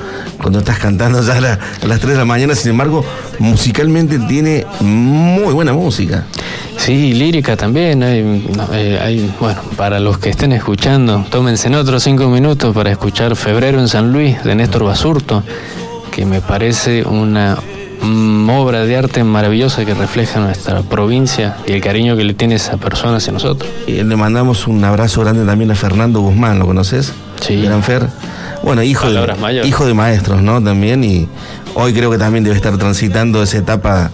cuando 0.41 0.61
estás 0.61 0.79
cantando 0.79 1.23
ya 1.23 1.37
a, 1.37 1.41
la- 1.41 1.59
a 1.83 1.87
las 1.87 2.01
3 2.01 2.13
de 2.13 2.19
la 2.19 2.25
mañana, 2.25 2.55
sin 2.55 2.71
embargo, 2.71 3.05
musicalmente 3.39 4.19
tiene 4.21 4.65
muy 4.81 5.53
buena 5.53 5.73
música. 5.75 6.25
Sí, 6.79 7.13
lírica 7.13 7.57
también. 7.57 8.03
Hay, 8.03 8.23
no, 8.57 8.69
eh, 8.73 8.99
hay- 9.03 9.35
bueno, 9.41 9.61
para 9.77 10.01
los 10.01 10.19
que 10.19 10.31
estén 10.31 10.53
escuchando, 10.53 11.27
tómense 11.31 11.67
en 11.69 11.75
otros 11.75 12.03
cinco 12.05 12.29
minutos 12.29 12.75
para 12.75 12.91
escuchar 12.91 13.37
Febrero 13.37 13.81
en 13.81 13.89
San 13.89 14.13
Luis 14.13 14.43
de 14.45 14.55
Néstor 14.55 14.85
Basurto, 14.85 15.43
que 16.11 16.25
me 16.25 16.41
parece 16.41 17.05
una 17.05 17.59
mm, 18.03 18.51
obra 18.51 18.85
de 18.85 18.97
arte 18.97 19.25
maravillosa 19.25 19.85
que 19.85 19.95
refleja 19.95 20.41
nuestra 20.41 20.83
provincia 20.83 21.57
y 21.67 21.73
el 21.73 21.81
cariño 21.81 22.17
que 22.17 22.25
le 22.25 22.35
tiene 22.35 22.57
esa 22.57 22.77
persona 22.77 23.17
hacia 23.17 23.33
nosotros. 23.33 23.71
Y 23.87 24.03
le 24.03 24.17
mandamos 24.17 24.67
un 24.67 24.85
abrazo 24.85 25.21
grande 25.23 25.45
también 25.45 25.71
a 25.71 25.75
Fernando 25.75 26.21
Guzmán, 26.21 26.59
¿lo 26.59 26.67
conoces? 26.67 27.13
Sí. 27.41 27.63
Gran 27.63 27.83
Fer. 27.83 28.09
Bueno, 28.63 28.83
hijo 28.83 29.11
de, 29.11 29.67
hijo 29.67 29.87
de 29.87 29.95
maestros, 29.95 30.43
¿no? 30.43 30.63
También, 30.63 31.05
y 31.05 31.29
hoy 31.75 31.93
creo 31.93 32.11
que 32.11 32.19
también 32.19 32.45
debe 32.45 32.57
estar 32.57 32.77
transitando 32.77 33.43
esa 33.43 33.59
etapa, 33.59 34.11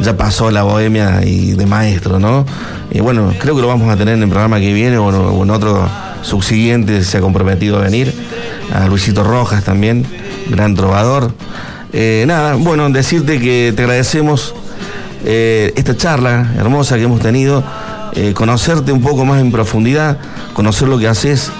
ya 0.00 0.16
pasó 0.16 0.50
la 0.50 0.62
bohemia 0.62 1.20
y 1.24 1.52
de 1.52 1.66
maestro, 1.66 2.20
¿no? 2.20 2.46
Y 2.92 3.00
bueno, 3.00 3.32
creo 3.38 3.56
que 3.56 3.62
lo 3.62 3.68
vamos 3.68 3.90
a 3.90 3.96
tener 3.96 4.14
en 4.14 4.22
el 4.22 4.28
programa 4.28 4.60
que 4.60 4.72
viene 4.72 4.96
o 4.98 5.06
o 5.06 5.42
en 5.42 5.50
otro 5.50 5.88
subsiguiente, 6.24 7.04
se 7.04 7.18
ha 7.18 7.20
comprometido 7.20 7.78
a 7.78 7.82
venir. 7.82 8.12
A 8.72 8.88
Luisito 8.88 9.22
Rojas 9.22 9.64
también, 9.64 10.06
gran 10.48 10.74
trovador. 10.74 11.32
Eh, 11.96 12.24
nada, 12.26 12.56
bueno, 12.56 12.90
decirte 12.90 13.38
que 13.38 13.72
te 13.74 13.82
agradecemos 13.82 14.52
eh, 15.24 15.72
esta 15.76 15.96
charla 15.96 16.52
hermosa 16.58 16.96
que 16.96 17.04
hemos 17.04 17.20
tenido, 17.20 17.62
eh, 18.14 18.32
conocerte 18.34 18.90
un 18.90 19.00
poco 19.00 19.24
más 19.24 19.40
en 19.40 19.52
profundidad, 19.52 20.18
conocer 20.54 20.88
lo 20.88 20.98
que 20.98 21.06
haces, 21.06 21.52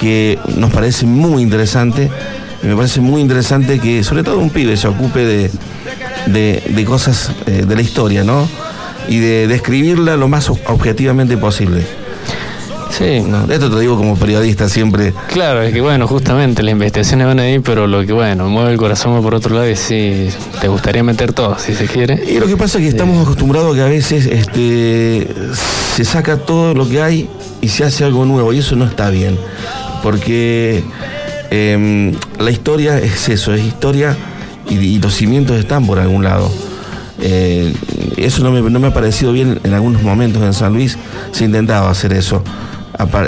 que 0.00 0.38
nos 0.56 0.72
parece 0.72 1.04
muy 1.06 1.42
interesante. 1.42 2.10
Y 2.62 2.66
me 2.68 2.76
parece 2.76 3.00
muy 3.00 3.20
interesante 3.20 3.80
que, 3.80 4.04
sobre 4.04 4.22
todo, 4.22 4.38
un 4.38 4.50
pibe 4.50 4.76
se 4.76 4.86
ocupe 4.86 5.18
de, 5.26 5.50
de- 6.26 6.84
cosas 6.84 7.32
de 7.46 7.74
la 7.74 7.82
historia, 7.82 8.22
¿no? 8.22 8.48
Y 9.08 9.18
de 9.18 9.48
describirla 9.48 10.16
lo 10.16 10.28
más 10.28 10.48
ob- 10.48 10.60
objetivamente 10.66 11.36
posible. 11.36 11.84
Sí, 12.92 13.20
¿no? 13.26 13.44
Esto 13.44 13.68
te 13.68 13.74
lo 13.74 13.78
digo 13.78 13.96
como 13.96 14.16
periodista 14.16 14.68
siempre. 14.68 15.14
Claro, 15.28 15.62
es 15.62 15.72
que 15.72 15.80
bueno, 15.80 16.06
justamente 16.06 16.62
las 16.62 16.72
investigaciones 16.72 17.26
van 17.26 17.40
ahí, 17.40 17.58
pero 17.58 17.86
lo 17.86 18.04
que 18.04 18.12
bueno, 18.12 18.48
mueve 18.48 18.72
el 18.72 18.76
corazón 18.76 19.22
por 19.22 19.34
otro 19.34 19.54
lado 19.54 19.68
y 19.68 19.76
sí, 19.76 20.28
te 20.60 20.68
gustaría 20.68 21.02
meter 21.02 21.32
todo, 21.32 21.58
si 21.58 21.74
se 21.74 21.86
quiere. 21.86 22.22
Y 22.28 22.38
lo 22.38 22.46
que 22.46 22.56
pasa 22.56 22.78
es 22.78 22.84
que 22.84 22.88
estamos 22.88 23.22
acostumbrados 23.22 23.72
a 23.72 23.76
que 23.76 23.82
a 23.82 23.88
veces 23.88 24.26
este, 24.26 25.26
se 25.96 26.04
saca 26.04 26.36
todo 26.36 26.74
lo 26.74 26.86
que 26.86 27.00
hay 27.02 27.30
y 27.62 27.68
se 27.68 27.84
hace 27.84 28.04
algo 28.04 28.26
nuevo, 28.26 28.52
y 28.52 28.58
eso 28.58 28.76
no 28.76 28.84
está 28.84 29.08
bien. 29.08 29.38
Porque 30.02 30.84
em, 31.50 32.12
la 32.38 32.50
historia 32.50 32.98
es 32.98 33.28
eso, 33.30 33.54
es 33.54 33.64
historia 33.64 34.14
y, 34.68 34.74
y 34.74 34.98
los 34.98 35.14
cimientos 35.14 35.58
están 35.58 35.86
por 35.86 35.98
algún 35.98 36.24
lado. 36.24 36.52
Eh, 37.22 37.72
eso 38.16 38.42
no 38.42 38.50
me, 38.50 38.60
no 38.68 38.80
me 38.80 38.88
ha 38.88 38.92
parecido 38.92 39.32
bien 39.32 39.60
en 39.62 39.72
algunos 39.72 40.02
momentos 40.02 40.42
en 40.42 40.52
San 40.52 40.74
Luis, 40.74 40.98
se 41.30 41.44
intentaba 41.44 41.88
hacer 41.88 42.12
eso. 42.12 42.42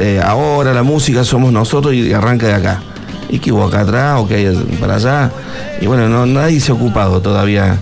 Eh, 0.01 0.20
ahora 0.22 0.72
la 0.75 0.83
música 0.83 1.25
somos 1.25 1.53
nosotros 1.53 1.95
y 1.95 2.12
arranca 2.12 2.47
de 2.47 2.55
acá. 2.55 2.83
Y 3.31 3.39
que 3.39 3.53
hubo 3.53 3.64
acá 3.64 3.81
atrás 3.81 4.20
o 4.20 4.29
que 4.29 4.35
hay 4.37 4.77
para 4.81 4.97
allá. 4.97 5.31
Y 5.81 5.87
bueno, 5.87 6.09
no, 6.09 6.27
nadie 6.27 6.61
se 6.61 6.72
ha 6.72 6.75
ocupado 6.75 7.20
todavía. 7.20 7.79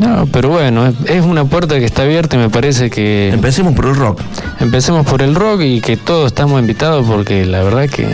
No, 0.00 0.26
pero 0.32 0.48
bueno, 0.50 0.86
es- 0.86 0.94
es 1.06 1.24
una 1.24 1.44
puerta 1.44 1.78
que 1.78 1.84
está 1.84 2.02
abierta 2.02 2.36
y 2.36 2.38
me 2.38 2.48
parece 2.50 2.88
que 2.88 3.30
Empecemos 3.32 3.74
por 3.74 3.86
el 3.86 3.96
rock. 3.96 4.20
empecemos 4.60 5.04
por 5.06 5.22
el 5.22 5.34
rock 5.34 5.60
y 5.62 5.80
que 5.80 5.96
todos 5.96 6.26
estamos 6.28 6.60
invitados 6.60 7.04
porque 7.06 7.44
la 7.44 7.62
verdad 7.62 7.88
que 7.88 8.06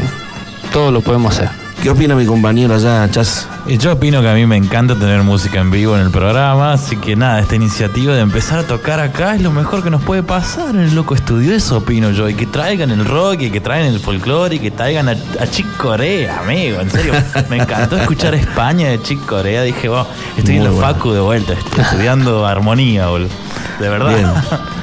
todo 0.72 0.90
lo 0.90 1.02
podemos 1.02 1.34
hacer. 1.34 1.50
¿Qué 1.84 1.90
opina 1.90 2.14
mi 2.14 2.24
compañero 2.24 2.76
allá, 2.76 3.06
Chas? 3.10 3.46
Yo 3.66 3.92
opino 3.92 4.22
que 4.22 4.28
a 4.30 4.32
mí 4.32 4.46
me 4.46 4.56
encanta 4.56 4.94
tener 4.94 5.22
música 5.22 5.60
en 5.60 5.70
vivo 5.70 5.94
en 5.94 6.00
el 6.00 6.10
programa, 6.10 6.72
así 6.72 6.96
que 6.96 7.14
nada, 7.14 7.40
esta 7.40 7.56
iniciativa 7.56 8.14
de 8.14 8.22
empezar 8.22 8.60
a 8.60 8.62
tocar 8.62 9.00
acá 9.00 9.34
es 9.34 9.42
lo 9.42 9.50
mejor 9.50 9.82
que 9.82 9.90
nos 9.90 10.02
puede 10.02 10.22
pasar 10.22 10.74
en 10.74 10.80
el 10.80 10.94
Loco 10.94 11.14
Estudio, 11.14 11.54
eso 11.54 11.76
opino 11.76 12.10
yo, 12.10 12.26
y 12.26 12.32
que 12.32 12.46
traigan 12.46 12.90
el 12.90 13.04
rock, 13.04 13.42
y 13.42 13.50
que 13.50 13.60
traigan 13.60 13.92
el 13.92 14.00
folclore, 14.00 14.56
y 14.56 14.60
que 14.60 14.70
traigan 14.70 15.10
a, 15.10 15.12
a 15.12 15.46
Chick 15.46 15.76
Corea, 15.76 16.40
amigo, 16.40 16.80
en 16.80 16.90
serio, 16.90 17.12
me 17.50 17.58
encantó 17.58 17.98
escuchar 17.98 18.34
España 18.34 18.88
de 18.88 19.02
Chick 19.02 19.22
Corea, 19.26 19.60
dije, 19.60 19.86
wow, 19.90 20.06
estoy 20.38 20.54
en 20.54 20.62
Muy 20.62 20.70
la 20.70 20.74
bueno. 20.74 20.94
facu 20.94 21.12
de 21.12 21.20
vuelta, 21.20 21.52
estoy 21.52 21.82
estudiando 21.82 22.46
armonía, 22.46 23.08
boludo, 23.08 23.28
de 23.78 23.88
verdad. 23.90 24.08
Bien. 24.08 24.28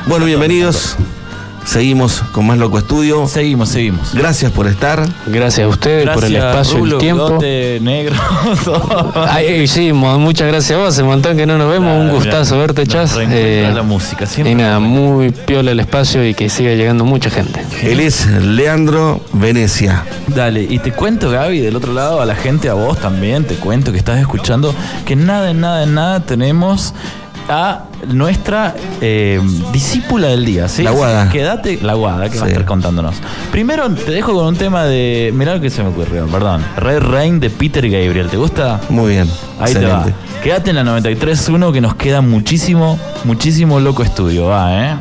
Bueno, 0.05 0.25
bienvenidos. 0.27 0.97
Seguimos 1.65 2.21
con 2.31 2.47
más 2.47 2.57
Loco 2.57 2.77
Estudio. 2.79 3.27
Seguimos, 3.27 3.69
seguimos. 3.69 4.13
Gracias 4.13 4.51
por 4.51 4.67
estar. 4.67 5.07
Gracias 5.27 5.65
a 5.65 5.69
ustedes 5.69 6.09
por 6.09 6.25
el 6.25 6.35
espacio 6.35 6.77
y 6.77 6.79
Rulo, 6.79 6.95
el 6.95 7.01
tiempo. 7.01 7.25
bigote, 7.27 7.79
negro. 7.81 8.15
Ay, 9.29 9.67
sí, 9.67 9.93
muchas 9.93 10.47
gracias 10.47 10.77
a 10.77 10.83
vos, 10.83 10.97
un 10.97 11.07
montón 11.07 11.37
que 11.37 11.45
no 11.45 11.57
nos 11.57 11.69
vemos, 11.71 11.97
un 11.97 12.09
gustazo 12.09 12.55
ya, 12.55 12.61
verte, 12.61 12.87
Chas. 12.87 13.15
reencuentra 13.15 13.73
la 13.73 13.83
música, 13.83 14.25
siempre 14.25 14.51
y 14.51 14.55
nada, 14.55 14.79
muy 14.79 15.31
piola 15.31 15.71
el 15.71 15.79
espacio 15.79 16.27
y 16.27 16.33
que 16.33 16.49
siga 16.49 16.71
llegando 16.73 17.05
mucha 17.05 17.29
gente. 17.29 17.63
Él 17.83 17.99
es 17.99 18.25
Leandro 18.27 19.21
Venecia. 19.33 20.03
Dale, 20.27 20.63
y 20.63 20.79
te 20.79 20.91
cuento, 20.91 21.29
Gaby, 21.29 21.59
del 21.59 21.75
otro 21.75 21.93
lado, 21.93 22.21
a 22.21 22.25
la 22.25 22.35
gente, 22.35 22.69
a 22.69 22.73
vos 22.73 22.97
también, 22.97 23.45
te 23.45 23.55
cuento 23.55 23.91
que 23.91 23.97
estás 23.97 24.19
escuchando, 24.19 24.73
que 25.05 25.15
nada, 25.15 25.51
en 25.51 25.61
nada, 25.61 25.83
en 25.83 25.93
nada 25.93 26.19
tenemos 26.21 26.93
a 27.49 27.85
nuestra 28.07 28.75
eh, 29.01 29.39
discípula 29.71 30.27
del 30.27 30.45
día, 30.45 30.67
¿sí? 30.67 30.83
La 30.83 30.91
Guada. 30.91 31.29
Quédate, 31.29 31.79
la 31.81 31.93
guada, 31.93 32.29
que 32.29 32.39
va 32.39 32.45
a 32.45 32.49
estar 32.49 32.65
contándonos. 32.65 33.15
Primero 33.51 33.89
te 33.89 34.11
dejo 34.11 34.33
con 34.33 34.45
un 34.45 34.55
tema 34.55 34.85
de. 34.85 35.31
Mirá 35.33 35.55
lo 35.55 35.61
que 35.61 35.69
se 35.69 35.83
me 35.83 35.89
ocurrió, 35.89 36.25
perdón. 36.27 36.63
Red 36.77 36.99
Rain 36.99 37.39
de 37.39 37.49
Peter 37.49 37.89
Gabriel, 37.89 38.27
¿te 38.29 38.37
gusta? 38.37 38.79
Muy 38.89 39.11
bien. 39.13 39.29
Ahí 39.59 39.71
Excelente. 39.71 40.11
te 40.11 40.11
va. 40.11 40.41
Quédate 40.43 40.69
en 40.71 40.77
la 40.77 40.83
93.1 40.83 41.71
que 41.71 41.81
nos 41.81 41.95
queda 41.95 42.21
muchísimo, 42.21 42.99
muchísimo 43.25 43.79
loco 43.79 44.03
estudio, 44.03 44.47
va, 44.47 44.85
¿eh? 44.85 44.95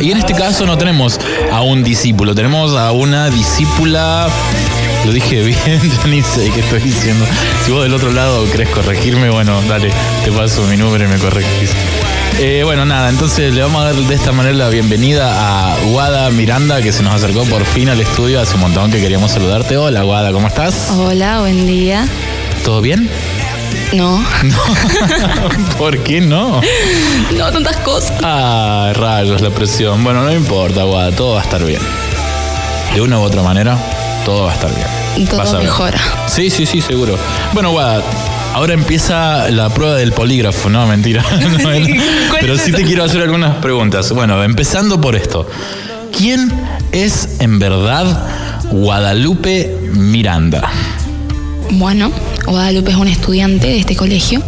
Y 0.00 0.12
en 0.12 0.18
este 0.18 0.32
caso 0.32 0.64
no 0.64 0.78
tenemos 0.78 1.20
a 1.52 1.60
un 1.60 1.82
discípulo, 1.82 2.34
tenemos 2.34 2.74
a 2.74 2.90
una 2.92 3.28
discípula. 3.28 4.28
Lo 5.04 5.12
dije 5.12 5.42
bien, 5.42 5.80
yo 6.02 6.08
ni 6.08 6.22
sé 6.22 6.50
qué 6.50 6.60
estoy 6.60 6.80
diciendo. 6.80 7.26
Si 7.64 7.70
vos 7.70 7.82
del 7.82 7.92
otro 7.92 8.10
lado 8.10 8.50
querés 8.50 8.70
corregirme, 8.70 9.28
bueno, 9.28 9.60
dale, 9.68 9.90
te 10.24 10.32
paso 10.32 10.62
mi 10.62 10.78
número 10.78 11.04
y 11.04 11.08
me 11.08 11.18
corregís. 11.18 11.70
Eh, 12.38 12.62
bueno, 12.64 12.86
nada, 12.86 13.10
entonces 13.10 13.52
le 13.52 13.60
vamos 13.60 13.82
a 13.82 13.92
dar 13.92 13.94
de 13.94 14.14
esta 14.14 14.32
manera 14.32 14.56
la 14.56 14.68
bienvenida 14.70 15.72
a 15.72 15.76
Guada 15.90 16.30
Miranda, 16.30 16.80
que 16.80 16.92
se 16.92 17.02
nos 17.02 17.14
acercó 17.14 17.44
por 17.44 17.66
fin 17.66 17.90
al 17.90 18.00
estudio. 18.00 18.40
Hace 18.40 18.54
un 18.54 18.62
montón 18.62 18.90
que 18.90 19.00
queríamos 19.00 19.32
saludarte. 19.32 19.76
Hola, 19.76 20.02
Guada, 20.02 20.32
¿cómo 20.32 20.48
estás? 20.48 20.92
Hola, 20.96 21.40
buen 21.40 21.66
día. 21.66 22.08
¿Todo 22.64 22.80
bien? 22.80 23.10
No, 23.92 24.24
¿Por 25.78 25.98
qué 26.04 26.20
no? 26.20 26.60
no 27.36 27.50
tantas 27.52 27.76
cosas. 27.78 28.12
Ah, 28.22 28.92
rayos, 28.94 29.40
la 29.40 29.50
presión. 29.50 30.04
Bueno, 30.04 30.22
no 30.22 30.32
importa, 30.32 30.84
Guada, 30.84 31.10
todo 31.10 31.34
va 31.34 31.40
a 31.40 31.42
estar 31.44 31.64
bien. 31.64 31.80
De 32.94 33.00
una 33.00 33.18
u 33.18 33.22
otra 33.22 33.42
manera, 33.42 33.76
todo 34.24 34.44
va 34.44 34.52
a 34.52 34.54
estar 34.54 34.70
bien. 34.72 35.26
Todo 35.28 35.38
Vas 35.38 35.48
a 35.50 35.52
ver. 35.54 35.62
mejora. 35.64 35.98
Sí, 36.28 36.50
sí, 36.50 36.66
sí, 36.66 36.80
seguro. 36.80 37.18
Bueno, 37.52 37.72
Guada, 37.72 38.00
ahora 38.54 38.74
empieza 38.74 39.50
la 39.50 39.68
prueba 39.70 39.96
del 39.96 40.12
polígrafo, 40.12 40.68
no, 40.70 40.86
mentira. 40.86 41.24
No, 41.40 42.36
Pero 42.40 42.56
sí 42.58 42.70
te 42.72 42.84
quiero 42.84 43.02
hacer 43.04 43.22
algunas 43.22 43.56
preguntas. 43.56 44.12
Bueno, 44.12 44.42
empezando 44.44 45.00
por 45.00 45.16
esto. 45.16 45.48
¿Quién 46.16 46.52
es 46.92 47.40
en 47.40 47.58
verdad 47.58 48.06
Guadalupe 48.70 49.76
Miranda? 49.94 50.70
Bueno, 51.72 52.10
Guadalupe 52.50 52.90
es 52.90 52.96
un 52.96 53.06
estudiante 53.08 53.68
de 53.68 53.78
este 53.78 53.94
colegio. 53.96 54.42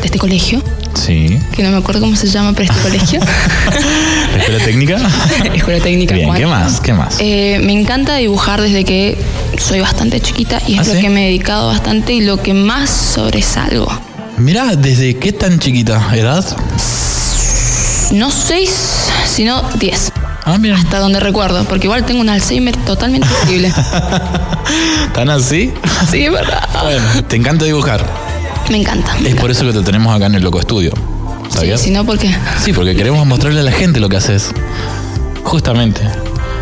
De 0.00 0.04
este 0.04 0.18
colegio. 0.18 0.62
Sí. 0.94 1.38
Que 1.54 1.62
no 1.62 1.70
me 1.70 1.78
acuerdo 1.78 2.00
cómo 2.02 2.16
se 2.16 2.28
llama, 2.28 2.52
pero 2.52 2.70
este 2.70 2.82
colegio. 2.82 3.20
¿La 4.36 4.42
escuela 4.42 4.64
técnica? 4.64 4.96
Escuela 5.54 5.82
técnica. 5.82 6.14
Bien. 6.14 6.34
¿qué 6.34 6.46
más? 6.46 6.80
¿Qué 6.80 6.92
más? 6.92 7.16
Eh, 7.18 7.60
me 7.62 7.72
encanta 7.72 8.16
dibujar 8.16 8.60
desde 8.60 8.84
que 8.84 9.16
soy 9.58 9.80
bastante 9.80 10.20
chiquita 10.20 10.60
y 10.66 10.74
es 10.74 10.80
¿Ah, 10.80 10.84
lo 10.84 10.92
sí? 10.94 11.00
que 11.00 11.08
me 11.08 11.22
he 11.24 11.26
dedicado 11.28 11.68
bastante 11.68 12.12
y 12.12 12.20
lo 12.20 12.42
que 12.42 12.52
más 12.52 12.90
sobresalgo. 12.90 13.88
Mirá, 14.36 14.76
¿desde 14.76 15.16
qué 15.16 15.32
tan 15.32 15.58
chiquita 15.58 16.14
edad? 16.14 16.44
No 18.12 18.30
seis, 18.30 18.70
sino 19.26 19.62
diez. 19.78 20.12
Ah, 20.44 20.58
mira. 20.58 20.76
Hasta 20.76 21.00
donde 21.00 21.18
recuerdo, 21.20 21.64
porque 21.64 21.86
igual 21.86 22.04
tengo 22.06 22.20
un 22.20 22.28
Alzheimer 22.28 22.76
totalmente 22.76 23.26
horrible. 23.42 23.72
¿Tan 25.14 25.30
así? 25.30 25.72
Sí, 26.10 26.28
verdad. 26.28 26.68
Bueno, 26.82 27.02
te 27.28 27.36
encanta 27.36 27.64
dibujar. 27.64 28.04
Me 28.70 28.78
encanta. 28.78 29.14
me 29.20 29.30
Es 29.30 29.34
por 29.36 29.50
eso 29.50 29.64
que 29.64 29.72
te 29.72 29.82
tenemos 29.82 30.14
acá 30.14 30.26
en 30.26 30.34
el 30.34 30.42
Loco 30.42 30.58
Estudio. 30.60 30.92
Sí, 31.48 31.58
¿Sabías? 31.58 31.80
si 31.80 31.90
no, 31.90 32.04
porque 32.04 32.34
Sí, 32.62 32.72
porque 32.72 32.94
queremos 32.96 33.24
mostrarle 33.26 33.60
a 33.60 33.62
la 33.62 33.72
gente 33.72 34.00
lo 34.00 34.08
que 34.08 34.16
haces. 34.16 34.50
Justamente. 35.44 36.00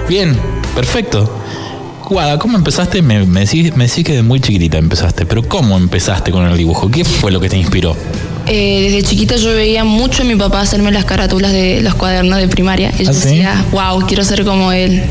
Bien, 0.09 0.38
perfecto. 0.74 1.40
Guada, 2.09 2.38
¿cómo 2.38 2.59
empezaste? 2.59 3.00
Me, 3.00 3.24
me, 3.24 3.40
decís, 3.40 3.74
me 3.74 3.86
decís 3.88 4.05
que 4.05 4.12
de 4.12 4.22
muy 4.22 4.38
chiquitita 4.40 4.76
empezaste, 4.76 5.24
pero 5.24 5.42
¿cómo 5.48 5.76
empezaste 5.78 6.30
con 6.30 6.46
el 6.46 6.57
dibujo? 6.57 6.90
¿Qué 6.90 7.05
fue 7.05 7.32
lo 7.32 7.40
que 7.40 7.48
te 7.48 7.57
inspiró? 7.57 7.96
Eh, 8.47 8.90
desde 8.90 9.03
chiquita 9.09 9.36
yo 9.36 9.55
veía 9.55 9.84
mucho 9.84 10.22
a 10.22 10.26
mi 10.26 10.36
papá 10.36 10.61
hacerme 10.61 10.90
las 10.92 11.05
carátulas 11.05 11.53
de 11.53 11.80
los 11.80 11.95
cuadernos 11.95 12.38
de 12.38 12.49
primaria. 12.49 12.92
Y 12.99 13.05
yo 13.05 13.11
¿Ah, 13.11 13.14
sí? 13.14 13.28
decía, 13.28 13.64
wow, 13.72 14.07
quiero 14.07 14.22
ser 14.24 14.45
como 14.45 14.72
él. 14.72 15.03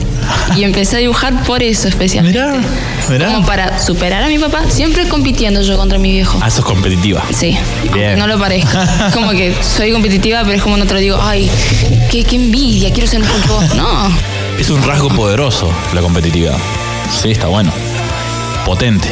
Y 0.56 0.64
empecé 0.64 0.98
a 0.98 1.00
dibujar 1.00 1.44
por 1.44 1.64
eso 1.64 1.88
especialmente. 1.88 2.40
Mirá, 2.40 2.62
mirá. 3.10 3.28
Como 3.34 3.46
para 3.46 3.80
superar 3.80 4.24
a 4.24 4.28
mi 4.28 4.38
papá, 4.40 4.62
siempre 4.70 5.08
compitiendo 5.08 5.62
yo 5.62 5.78
contra 5.78 5.98
mi 5.98 6.12
viejo. 6.12 6.40
Ah, 6.42 6.50
sos 6.50 6.64
competitiva. 6.66 7.24
Sí, 7.34 7.58
Bien. 7.94 8.18
no 8.20 8.28
lo 8.28 8.38
parezca. 8.40 9.10
Como 9.14 9.32
que 9.32 9.54
soy 9.62 9.92
competitiva, 9.92 10.42
pero 10.44 10.54
es 10.54 10.62
como 10.64 10.78
no 10.78 10.86
te 10.86 10.94
lo 10.94 11.00
digo, 11.00 11.18
ay, 11.22 11.50
qué, 12.12 12.24
qué 12.24 12.36
envidia, 12.36 12.92
quiero 12.94 13.10
ser 13.10 13.20
mejor 13.20 13.42
que 13.42 13.48
vos. 13.48 13.76
No, 13.76 14.10
Es 14.60 14.70
un 14.70 14.82
rasgo 14.84 15.10
poderoso 15.10 15.72
la 15.94 16.02
competitividad. 16.02 16.58
Sí, 17.22 17.32
está 17.32 17.48
bueno. 17.48 17.72
Potente. 18.66 19.10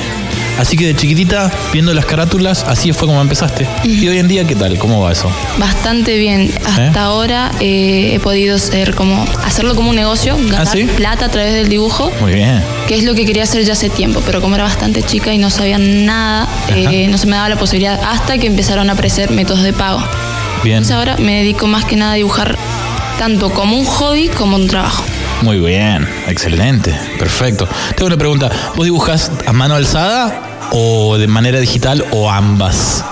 Así 0.61 0.77
que 0.77 0.85
de 0.85 0.95
chiquitita, 0.95 1.51
viendo 1.73 1.91
las 1.91 2.05
carátulas, 2.05 2.63
así 2.67 2.93
fue 2.93 3.07
como 3.07 3.19
empezaste. 3.19 3.67
Y 3.83 4.07
hoy 4.07 4.19
en 4.19 4.27
día, 4.27 4.45
¿qué 4.45 4.53
tal? 4.53 4.77
¿Cómo 4.77 5.01
va 5.01 5.11
eso? 5.11 5.27
bastante 5.57 6.19
bien. 6.19 6.53
Hasta 6.63 6.85
¿Eh? 6.85 6.91
ahora 7.03 7.51
eh, 7.59 8.11
he 8.13 8.19
podido 8.19 8.59
ser 8.59 8.93
como, 8.93 9.25
hacerlo 9.43 9.73
como 9.75 9.89
un 9.89 9.95
negocio, 9.95 10.37
ganar 10.37 10.67
¿Ah, 10.67 10.71
sí? 10.71 10.83
plata 10.83 11.25
a 11.25 11.29
través 11.29 11.55
del 11.55 11.67
dibujo. 11.67 12.11
Muy 12.21 12.33
bien. 12.33 12.61
que 12.87 12.95
es 12.95 13.03
lo 13.05 13.15
que 13.15 13.25
quería 13.25 13.41
hacer 13.41 13.63
ya 13.63 13.73
hace 13.73 13.89
tiempo, 13.89 14.21
pero 14.23 14.39
como 14.39 14.53
era 14.53 14.63
bastante 14.63 15.01
chica 15.01 15.33
y 15.33 15.39
no 15.39 15.49
sabía 15.49 15.79
nada, 15.79 16.47
eh, 16.69 17.07
no 17.07 17.17
se 17.17 17.25
me 17.25 17.37
daba 17.37 17.49
la 17.49 17.57
posibilidad 17.57 17.99
hasta 17.99 18.37
que 18.37 18.45
empezaron 18.45 18.87
a 18.91 18.93
aparecer 18.93 19.31
métodos 19.31 19.63
de 19.63 19.73
pago. 19.73 20.03
Bien. 20.63 20.77
Entonces 20.77 20.95
ahora 20.95 21.17
me 21.17 21.39
dedico 21.39 21.65
más 21.65 21.85
que 21.85 21.95
nada 21.95 22.11
a 22.11 22.15
dibujar 22.15 22.55
tanto 23.17 23.49
como 23.49 23.77
un 23.79 23.85
hobby 23.85 24.27
como 24.27 24.57
un 24.57 24.67
trabajo. 24.67 25.03
Muy 25.41 25.59
bien, 25.59 26.07
excelente, 26.27 26.95
perfecto. 27.17 27.67
Tengo 27.95 28.05
una 28.05 28.17
pregunta, 28.17 28.51
¿vos 28.75 28.85
dibujas 28.85 29.31
a 29.47 29.53
mano 29.53 29.73
alzada 29.73 30.50
o 30.71 31.17
de 31.17 31.27
manera 31.27 31.59
digital 31.59 32.03
o 32.11 32.29
ambas? 32.29 33.03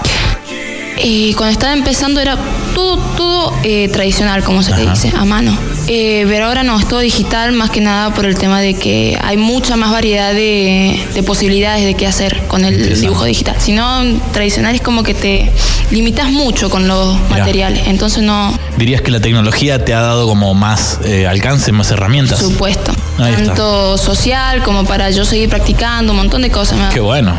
Eh, 1.01 1.33
cuando 1.35 1.53
estaba 1.53 1.73
empezando 1.73 2.19
era 2.19 2.37
todo, 2.75 2.97
todo 3.15 3.53
eh, 3.63 3.87
tradicional, 3.89 4.43
como 4.43 4.63
se 4.63 4.75
le 4.75 4.89
dice, 4.89 5.13
a 5.17 5.25
mano. 5.25 5.57
Eh, 5.87 6.25
pero 6.27 6.45
ahora 6.45 6.63
no, 6.63 6.77
es 6.77 6.87
todo 6.87 6.99
digital, 6.99 7.51
más 7.53 7.69
que 7.69 7.81
nada 7.81 8.13
por 8.13 8.25
el 8.25 8.35
tema 8.37 8.59
de 8.59 8.75
que 8.75 9.17
hay 9.23 9.37
mucha 9.37 9.75
más 9.75 9.91
variedad 9.91 10.33
de, 10.33 11.03
de 11.13 11.23
posibilidades 11.23 11.85
de 11.85 11.95
qué 11.95 12.05
hacer 12.05 12.43
con 12.47 12.63
el 12.65 12.99
dibujo 12.99 13.25
digital. 13.25 13.55
Si 13.59 13.71
no, 13.71 14.03
tradicional 14.33 14.75
es 14.75 14.81
como 14.81 15.03
que 15.03 15.13
te 15.13 15.51
limitas 15.91 16.31
mucho 16.31 16.69
con 16.69 16.87
los 16.87 17.15
Mirá. 17.29 17.39
materiales. 17.39 17.87
Entonces 17.87 18.21
no, 18.21 18.53
¿Dirías 18.79 19.01
que 19.01 19.11
la 19.11 19.19
tecnología 19.19 19.83
te 19.83 19.93
ha 19.93 19.99
dado 19.99 20.25
como 20.25 20.53
más 20.53 20.99
eh, 21.03 21.27
alcance, 21.27 21.73
más 21.73 21.91
herramientas? 21.91 22.39
Por 22.39 22.51
supuesto. 22.51 22.93
Ahí 23.17 23.33
está. 23.33 23.47
Tanto 23.47 23.97
social 23.97 24.63
como 24.63 24.85
para 24.85 25.09
yo 25.09 25.25
seguir 25.25 25.49
practicando, 25.49 26.13
un 26.13 26.17
montón 26.17 26.43
de 26.43 26.49
cosas. 26.49 26.93
Qué 26.93 27.01
bueno, 27.01 27.33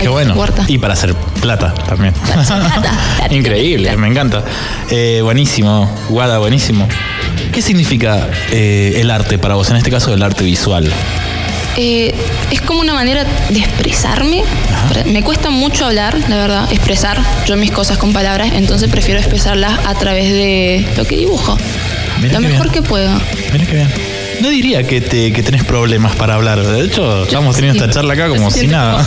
qué 0.00 0.08
bueno. 0.08 0.34
puerta. 0.34 0.64
Y 0.68 0.78
para 0.78 0.94
hacer 0.94 1.14
plata 1.40 1.74
también. 1.88 2.14
Para 2.14 2.42
hacer 2.42 2.58
plata. 2.58 2.80
Plata, 3.18 3.34
Increíble, 3.34 3.84
plata. 3.88 3.98
me 3.98 4.08
encanta. 4.08 4.44
Eh, 4.90 5.20
buenísimo, 5.22 5.90
Guada, 6.08 6.38
buenísimo. 6.38 6.88
¿Qué 7.52 7.62
significa 7.62 8.28
eh, 8.52 8.98
el 9.00 9.10
arte 9.10 9.38
para 9.38 9.54
vos? 9.54 9.70
En 9.70 9.76
este 9.76 9.90
caso, 9.90 10.12
el 10.14 10.22
arte 10.22 10.44
visual. 10.44 10.90
Eh, 11.76 12.12
es 12.50 12.60
como 12.60 12.80
una 12.80 12.92
manera 12.94 13.24
de 13.50 13.58
expresarme. 13.60 14.42
Me 15.06 15.22
cuesta 15.22 15.50
mucho 15.50 15.86
hablar, 15.86 16.16
la 16.28 16.36
verdad, 16.36 16.72
expresar 16.72 17.18
yo 17.46 17.56
mis 17.56 17.70
cosas 17.70 17.98
con 17.98 18.12
palabras, 18.12 18.50
entonces 18.54 18.90
prefiero 18.90 19.20
expresarlas 19.20 19.78
a 19.86 19.94
través 19.94 20.28
de 20.32 20.84
lo 20.96 21.04
que 21.04 21.16
dibujo. 21.16 21.56
Mirá 22.20 22.40
lo 22.40 22.48
mejor 22.48 22.70
bien. 22.70 22.72
que 22.74 22.82
puedo. 22.82 23.10
Mira 23.52 23.64
qué 23.66 23.74
bien. 23.76 24.17
No 24.40 24.48
diría 24.50 24.86
que, 24.86 25.00
te, 25.00 25.32
que 25.32 25.42
tenés 25.42 25.64
problemas 25.64 26.14
para 26.16 26.34
hablar. 26.34 26.64
De 26.64 26.82
hecho, 26.82 27.24
estamos 27.24 27.56
teniendo 27.56 27.82
esta 27.82 27.92
charla 27.92 28.14
acá 28.14 28.28
como 28.28 28.50
si 28.52 28.66
nada. 28.66 29.04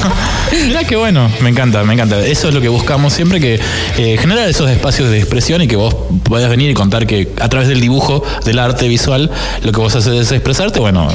Mira 0.52 0.84
qué 0.88 0.96
bueno. 0.96 1.30
Me 1.42 1.50
encanta, 1.50 1.84
me 1.84 1.94
encanta. 1.94 2.20
Eso 2.26 2.50
es 2.50 2.54
lo 2.54 2.62
que 2.62 2.70
buscamos 2.70 3.14
siempre, 3.14 3.40
que 3.40 3.60
eh, 3.98 4.18
generar 4.18 4.50
esos 4.50 4.70
espacios 4.70 5.10
de 5.10 5.20
expresión 5.20 5.62
y 5.62 5.68
que 5.68 5.76
vos 5.76 5.96
puedas 6.24 6.50
venir 6.50 6.70
y 6.70 6.74
contar 6.74 7.08
que 7.08 7.30
a 7.40 7.50
través 7.50 7.70
del 7.70 7.80
dibujo, 7.80 8.24
del 8.46 8.60
arte 8.60 8.88
visual, 8.88 9.32
lo 9.64 9.72
que 9.72 9.80
vos 9.80 9.96
haces 9.96 10.14
es 10.14 10.32
expresarte. 10.32 10.80
Bueno, 10.80 11.08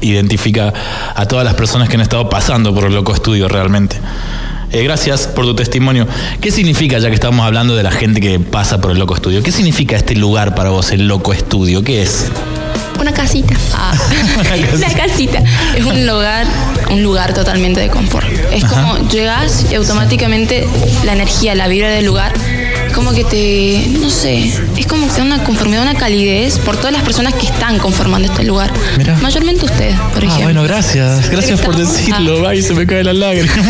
identifica 0.00 0.72
a 1.14 1.26
todas 1.26 1.44
las 1.44 1.54
personas 1.54 1.88
que 1.88 1.96
han 1.96 2.02
estado 2.02 2.28
pasando 2.28 2.74
por 2.74 2.84
el 2.84 2.94
loco 2.94 3.14
estudio 3.14 3.48
realmente. 3.48 3.96
Eh, 4.74 4.82
gracias 4.82 5.28
por 5.28 5.44
tu 5.44 5.54
testimonio. 5.54 6.08
¿Qué 6.40 6.50
significa, 6.50 6.98
ya 6.98 7.08
que 7.08 7.14
estamos 7.14 7.46
hablando 7.46 7.76
de 7.76 7.84
la 7.84 7.92
gente 7.92 8.20
que 8.20 8.40
pasa 8.40 8.80
por 8.80 8.90
el 8.90 8.98
Loco 8.98 9.14
Estudio, 9.14 9.40
qué 9.40 9.52
significa 9.52 9.94
este 9.94 10.16
lugar 10.16 10.56
para 10.56 10.70
vos, 10.70 10.90
el 10.90 11.06
Loco 11.06 11.32
Estudio? 11.32 11.84
¿Qué 11.84 12.02
es? 12.02 12.28
Una 13.04 13.12
casita. 13.12 13.54
Ah, 13.74 13.92
Una 14.34 14.44
casita. 14.48 14.76
Una 14.76 14.94
casita. 14.94 15.42
Es 15.76 15.84
un 15.84 16.06
lugar, 16.06 16.46
un 16.90 17.02
lugar 17.02 17.34
totalmente 17.34 17.78
de 17.78 17.90
confort. 17.90 18.26
Es 18.50 18.64
Ajá. 18.64 18.80
como 18.94 19.08
llegas 19.10 19.66
y 19.70 19.74
automáticamente 19.74 20.66
la 21.04 21.12
energía, 21.12 21.54
la 21.54 21.68
vibra 21.68 21.90
del 21.90 22.06
lugar, 22.06 22.32
como 22.94 23.12
que 23.12 23.24
te, 23.24 23.86
no 24.00 24.08
sé, 24.10 24.52
es 24.76 24.86
como 24.86 25.12
que 25.12 25.20
una 25.20 25.42
conformidad, 25.44 25.82
una 25.82 25.94
calidez 25.94 26.58
por 26.58 26.76
todas 26.76 26.92
las 26.92 27.02
personas 27.02 27.34
que 27.34 27.46
están 27.46 27.78
conformando 27.78 28.28
este 28.30 28.44
lugar. 28.44 28.72
Mira. 28.96 29.16
Mayormente 29.22 29.64
ustedes, 29.64 29.98
por 29.98 30.22
Ah, 30.22 30.26
ejemplo. 30.26 30.44
bueno, 30.44 30.62
gracias. 30.62 31.28
Gracias 31.30 31.60
por 31.60 31.76
decirlo. 31.76 32.46
Ay, 32.48 32.62
se 32.62 32.74
me 32.74 32.86
cae 32.86 33.04
la 33.04 33.12
lágrima. 33.12 33.52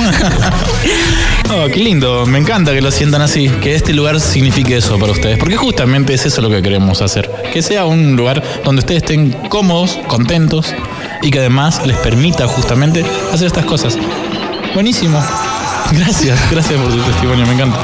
Oh, 1.51 1.67
qué 1.71 1.79
lindo. 1.79 2.25
Me 2.27 2.39
encanta 2.39 2.73
que 2.73 2.81
lo 2.81 2.91
sientan 2.91 3.21
así. 3.21 3.49
Que 3.49 3.75
este 3.75 3.93
lugar 3.93 4.19
signifique 4.19 4.77
eso 4.79 4.99
para 4.99 5.13
ustedes. 5.13 5.39
Porque 5.39 5.57
justamente 5.57 6.15
es 6.15 6.25
eso 6.27 6.41
lo 6.41 6.49
que 6.49 6.63
queremos 6.63 7.01
hacer. 7.03 7.31
Que 7.53 7.63
sea 7.63 7.85
un 7.85 8.17
lugar 8.17 8.43
donde 8.65 8.81
ustedes 8.81 9.03
estén 9.03 9.31
cómodos, 9.51 9.99
contentos 10.09 10.75
y 11.23 11.31
que 11.31 11.39
además 11.41 11.87
les 11.87 11.97
permita 11.99 12.49
justamente 12.49 13.05
hacer 13.33 13.47
estas 13.47 13.67
cosas. 13.67 13.97
Buenísimo. 14.75 15.23
Gracias, 15.93 16.41
gracias 16.51 16.81
por 16.81 16.91
tu 16.91 16.99
testimonio, 17.03 17.47
me 17.47 17.53
encanta. 17.53 17.79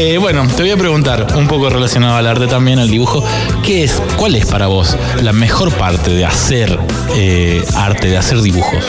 Eh, 0.00 0.16
bueno, 0.16 0.46
te 0.46 0.62
voy 0.62 0.70
a 0.70 0.76
preguntar, 0.76 1.26
un 1.34 1.48
poco 1.48 1.68
relacionado 1.68 2.14
al 2.14 2.26
arte 2.28 2.46
también, 2.46 2.78
al 2.78 2.88
dibujo, 2.88 3.24
¿qué 3.64 3.82
es, 3.82 4.00
cuál 4.16 4.36
es 4.36 4.46
para 4.46 4.68
vos 4.68 4.96
la 5.24 5.32
mejor 5.32 5.72
parte 5.72 6.12
de 6.12 6.24
hacer 6.24 6.78
eh, 7.16 7.64
arte, 7.74 8.06
de 8.06 8.16
hacer 8.16 8.40
dibujos? 8.40 8.84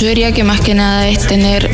Yo 0.00 0.08
diría 0.08 0.32
que 0.32 0.42
más 0.42 0.60
que 0.60 0.74
nada 0.74 1.06
es 1.06 1.24
tener 1.24 1.70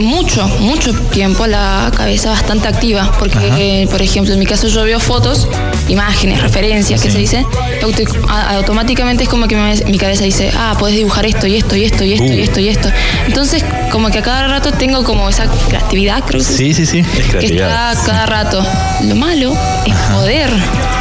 mucho, 0.00 0.46
mucho 0.60 0.92
tiempo 1.10 1.46
la 1.46 1.90
cabeza 1.96 2.30
bastante 2.30 2.68
activa, 2.68 3.10
porque, 3.18 3.38
eh, 3.82 3.86
por 3.90 4.00
ejemplo, 4.02 4.32
en 4.32 4.38
mi 4.40 4.46
caso 4.46 4.66
yo 4.68 4.84
veo 4.84 4.98
fotos, 5.00 5.48
imágenes, 5.88 6.40
referencias, 6.40 7.00
que 7.00 7.08
Sí. 7.08 7.12
se 7.14 7.18
dice, 7.18 7.46
auto- 7.82 8.02
a- 8.28 8.54
automáticamente 8.56 9.24
es 9.24 9.28
como 9.28 9.46
que 9.48 9.56
me- 9.56 9.84
mi 9.86 9.98
cabeza 9.98 10.24
dice, 10.24 10.50
ah, 10.56 10.74
puedes 10.78 10.96
dibujar 10.96 11.26
esto 11.26 11.46
y 11.46 11.56
esto 11.56 11.76
y 11.76 11.84
esto 11.84 12.04
y 12.04 12.12
esto 12.14 12.24
y 12.24 12.40
Uh. 12.40 12.42
esto 12.44 12.60
y 12.60 12.68
esto. 12.68 12.88
Entonces, 13.26 13.64
como 13.90 14.10
que 14.10 14.18
a 14.18 14.22
cada 14.22 14.48
rato 14.48 14.72
tengo 14.72 15.04
como 15.04 15.28
esa 15.28 15.46
creatividad, 15.68 16.22
creo 16.26 16.40
que 16.40 16.46
Sí, 16.52 16.72
sí, 16.74 16.86
sí, 16.86 17.00
es 17.00 17.26
que 17.34 17.46
está 17.46 17.94
cada 18.04 18.26
rato. 18.26 18.64
Lo 19.04 19.14
malo 19.16 19.54
es 19.84 19.94
poder 20.12 20.50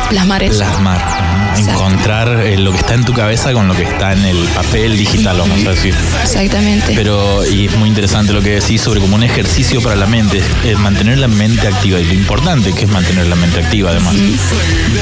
plasmar 0.10 0.44
eso. 0.44 0.58
Plasmar, 0.58 0.98
ajá. 0.98 1.41
Encontrar 1.58 2.46
eh, 2.46 2.58
lo 2.58 2.72
que 2.72 2.78
está 2.78 2.94
en 2.94 3.04
tu 3.04 3.14
cabeza 3.14 3.54
con 3.54 3.68
lo 3.68 3.76
que 3.76 3.84
está 3.84 4.14
en 4.14 4.26
el 4.26 4.38
papel 4.50 4.98
digital, 4.98 5.38
vamos 5.38 5.66
a 5.66 5.72
decir. 5.72 5.96
Exactamente. 6.22 6.94
Pero, 6.96 7.46
y 7.46 7.68
es 7.68 7.78
muy 7.78 7.90
interesante 7.90 8.34
lo 8.34 8.42
que 8.42 8.52
decís 8.60 8.82
sobre 8.82 9.00
como 9.00 9.16
un 9.16 9.24
ejercicio 9.24 9.82
para 9.82 9.96
la 9.96 10.06
mente, 10.06 10.42
es 10.64 10.78
mantener 10.80 11.18
la 11.18 11.28
mente 11.28 11.68
activa 11.68 12.00
y 12.00 12.06
lo 12.06 12.14
importante 12.14 12.74
que 12.74 12.86
es 12.86 12.90
mantener 12.90 13.28
la 13.28 13.36
mente 13.36 13.60
activa 13.60 13.92
además, 13.92 14.16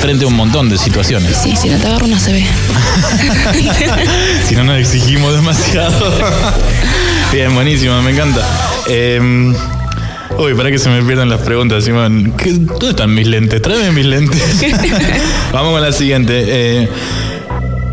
frente 0.01 0.25
a 0.25 0.27
un 0.27 0.35
montón 0.35 0.69
de 0.69 0.77
situaciones. 0.77 1.37
Sí, 1.37 1.55
si 1.55 1.69
no 1.69 1.77
te 1.77 1.87
agarro 1.87 2.05
una 2.05 2.17
CB. 2.19 2.43
si 4.47 4.55
no 4.55 4.63
nos 4.63 4.79
exigimos 4.79 5.33
demasiado. 5.33 6.13
Bien, 7.31 7.53
buenísimo, 7.53 8.01
me 8.01 8.11
encanta. 8.11 8.41
Eh, 8.87 9.53
uy, 10.39 10.53
para 10.55 10.71
que 10.71 10.79
se 10.79 10.89
me 10.89 11.01
pierdan 11.03 11.29
las 11.29 11.41
preguntas, 11.41 11.83
Simón. 11.83 12.33
¿Qué- 12.37 12.53
¿Dónde 12.53 12.89
están 12.89 13.13
mis 13.13 13.27
lentes? 13.27 13.61
Tráeme 13.61 13.91
mis 13.91 14.05
lentes. 14.05 14.41
Vamos 15.53 15.71
con 15.73 15.81
la 15.81 15.91
siguiente. 15.91 16.43
Eh, 16.47 16.89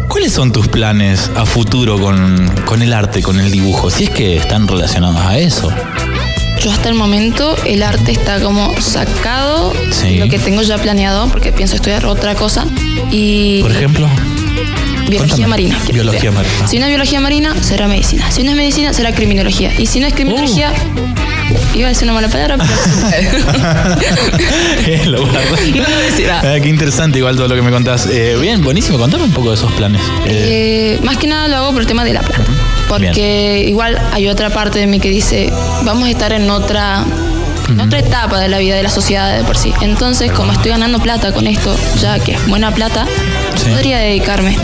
¿Cuáles 0.09 0.32
son 0.32 0.53
tus 0.53 0.68
planes 0.68 1.30
a 1.36 1.44
futuro 1.44 1.99
con, 2.01 2.49
con 2.64 2.80
el 2.82 2.92
arte, 2.92 3.22
con 3.22 3.38
el 3.38 3.51
dibujo? 3.51 3.90
Si 3.90 4.05
es 4.05 4.11
que 4.11 4.36
están 4.36 4.66
relacionados 4.66 5.16
a 5.20 5.38
eso. 5.38 5.70
Yo 6.62 6.70
hasta 6.72 6.88
el 6.88 6.94
momento 6.94 7.55
el 7.66 7.82
arte 7.82 8.12
está 8.12 8.40
como 8.40 8.74
sacado 8.80 9.72
Sí. 9.90 10.14
de 10.14 10.24
lo 10.24 10.28
que 10.30 10.38
tengo 10.38 10.62
ya 10.62 10.78
planeado 10.78 11.28
porque 11.28 11.53
pienso 11.53 11.76
estudiar 11.76 12.07
otra 12.07 12.34
cosa 12.34 12.66
y 13.12 13.61
Por 13.62 13.72
ejemplo, 13.72 14.09
biología 15.09 15.47
cuéntame. 15.47 15.49
marina. 15.49 15.79
Biología 15.93 16.31
marina. 16.33 16.69
Si 16.69 16.79
no 16.79 16.85
es 16.85 16.89
biología 16.91 17.21
marina, 17.21 17.55
será 17.63 17.89
medicina. 17.89 18.31
Si 18.31 18.43
no 18.43 18.51
es 18.51 18.57
medicina, 18.57 18.93
será 18.93 19.13
criminología. 19.13 19.73
Y 19.79 19.87
si 19.87 20.01
no 20.01 20.07
es 20.07 20.15
criminología, 20.15 20.73
Uh. 21.49 21.79
iba 21.79 21.87
a 21.87 21.91
decir 21.91 22.05
una 22.05 22.13
mala 22.15 22.29
palabra, 22.29 22.57
pero 22.59 22.75
lo. 25.11 25.19
No 25.27 25.33
lo. 25.33 26.33
Ah, 26.33 26.57
qué 26.61 26.69
interesante 26.69 27.19
igual 27.19 27.37
todo 27.37 27.47
lo 27.49 27.55
que 27.55 27.63
me 27.63 27.71
contás. 27.71 28.07
Eh, 28.11 28.37
bien, 28.41 28.63
buenísimo. 28.65 28.99
Contame 28.99 29.25
un 29.25 29.33
poco 29.33 29.51
de 29.51 29.55
esos 29.55 29.71
planes. 29.73 30.01
Eh, 30.27 30.97
Eh, 30.99 31.01
más 31.05 31.17
que 31.19 31.27
nada 31.27 31.49
lo 31.49 31.57
hago 31.57 31.73
por 31.73 31.81
el 31.83 31.87
tema 31.87 32.05
de 32.05 32.13
la 32.15 32.21
plata. 32.23 32.43
Porque 32.89 33.65
igual 33.67 34.01
hay 34.13 34.29
otra 34.29 34.51
parte 34.51 34.79
de 34.79 34.87
mí 34.87 35.01
que 35.01 35.11
dice, 35.11 35.51
vamos 35.85 36.09
a 36.09 36.11
estar 36.11 36.33
en 36.33 36.49
otra, 36.51 37.05
en 37.69 37.81
otra 37.81 37.99
etapa 37.99 38.39
de 38.41 38.49
la 38.49 38.59
vida 38.59 38.77
de 38.77 38.83
la 38.83 38.91
sociedad 38.91 39.37
de 39.37 39.45
por 39.45 39.57
sí. 39.57 39.73
Entonces, 39.81 40.31
como 40.33 40.53
estoy 40.53 40.71
ganando 40.73 40.99
plata 40.99 41.33
con 41.33 41.47
esto, 41.47 41.77
ya 42.01 42.19
que 42.19 42.33
es 42.33 42.47
buena 42.49 42.73
plata, 42.73 43.07
Sí. 43.57 43.71
podría 43.71 43.99
dedicarme 43.99 44.57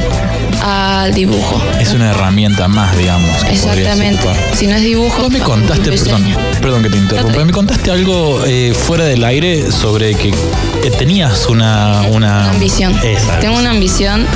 al 0.62 1.12
dibujo. 1.14 1.60
es 1.80 1.92
una 1.92 2.10
herramienta 2.10 2.68
más, 2.68 2.96
digamos. 2.96 3.42
que 3.42 3.52
Exactamente. 3.52 4.28
Si 4.54 4.66
no 4.66 4.76
es 4.76 4.82
dibujo, 4.82 5.22
Vos 5.22 5.32
me 5.32 5.40
contaste, 5.40 5.90
perdón, 5.90 6.24
perdón 6.60 6.82
que 6.84 6.90
te 6.90 6.96
interrumpa, 6.98 7.44
me 7.44 7.52
contaste 7.52 7.90
algo 7.90 8.44
eh, 8.46 8.72
fuera 8.74 9.04
del 9.04 9.24
aire 9.24 9.72
sobre 9.72 10.14
que 10.14 10.28
eh, 10.28 10.90
tenías 10.98 11.46
una, 11.46 12.02
una 12.10 12.50
ambición. 12.50 12.94
Esa. 13.02 13.40
Tengo 13.40 13.58
una 13.58 13.70
ambición. 13.70 14.26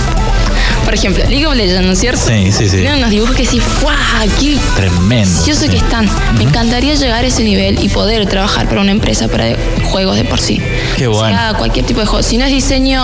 Por 0.85 0.95
ejemplo, 0.95 1.25
League 1.29 1.47
of 1.47 1.55
Legends, 1.55 1.87
¿no 1.87 1.93
es 1.93 1.99
cierto? 1.99 2.21
Sí, 2.27 2.53
sí, 2.53 2.69
sí. 2.69 2.79
Tienen 2.79 2.99
unos 2.99 3.11
dibujos 3.11 3.35
que 3.35 3.45
sí, 3.45 3.61
¡fuah! 3.61 3.95
¡Qué 4.39 4.59
Tremendo. 4.77 5.45
Yo 5.47 5.55
sé 5.55 5.67
sí. 5.67 5.71
que 5.71 5.77
están. 5.79 6.09
Me 6.37 6.45
encantaría 6.45 6.95
llegar 6.95 7.25
a 7.25 7.27
ese 7.27 7.43
nivel 7.43 7.83
y 7.83 7.89
poder 7.89 8.27
trabajar 8.27 8.69
para 8.69 8.81
una 8.81 8.93
empresa 8.93 9.29
para 9.29 9.57
juegos 9.85 10.17
de 10.17 10.25
por 10.25 10.41
sí. 10.41 10.61
Qué 10.97 11.07
bueno. 11.07 11.37
O 11.37 11.39
sea, 11.39 11.55
cualquier 11.55 11.85
tipo 11.87 12.01
de 12.01 12.07
juego. 12.07 12.23
Si 12.23 12.39
no 12.39 12.45
es 12.45 12.51
diseño 12.53 13.01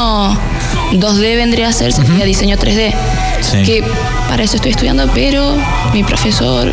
2D 0.92 1.36
vendría 1.36 1.68
a 1.68 1.72
ser, 1.72 1.92
sería 1.92 2.24
diseño 2.24 2.56
3D. 2.56 2.94
Sí. 3.40 3.62
Que 3.64 3.84
para 4.28 4.44
eso 4.44 4.56
estoy 4.56 4.70
estudiando, 4.70 5.10
pero 5.14 5.56
mi 5.92 6.04
profesor 6.04 6.72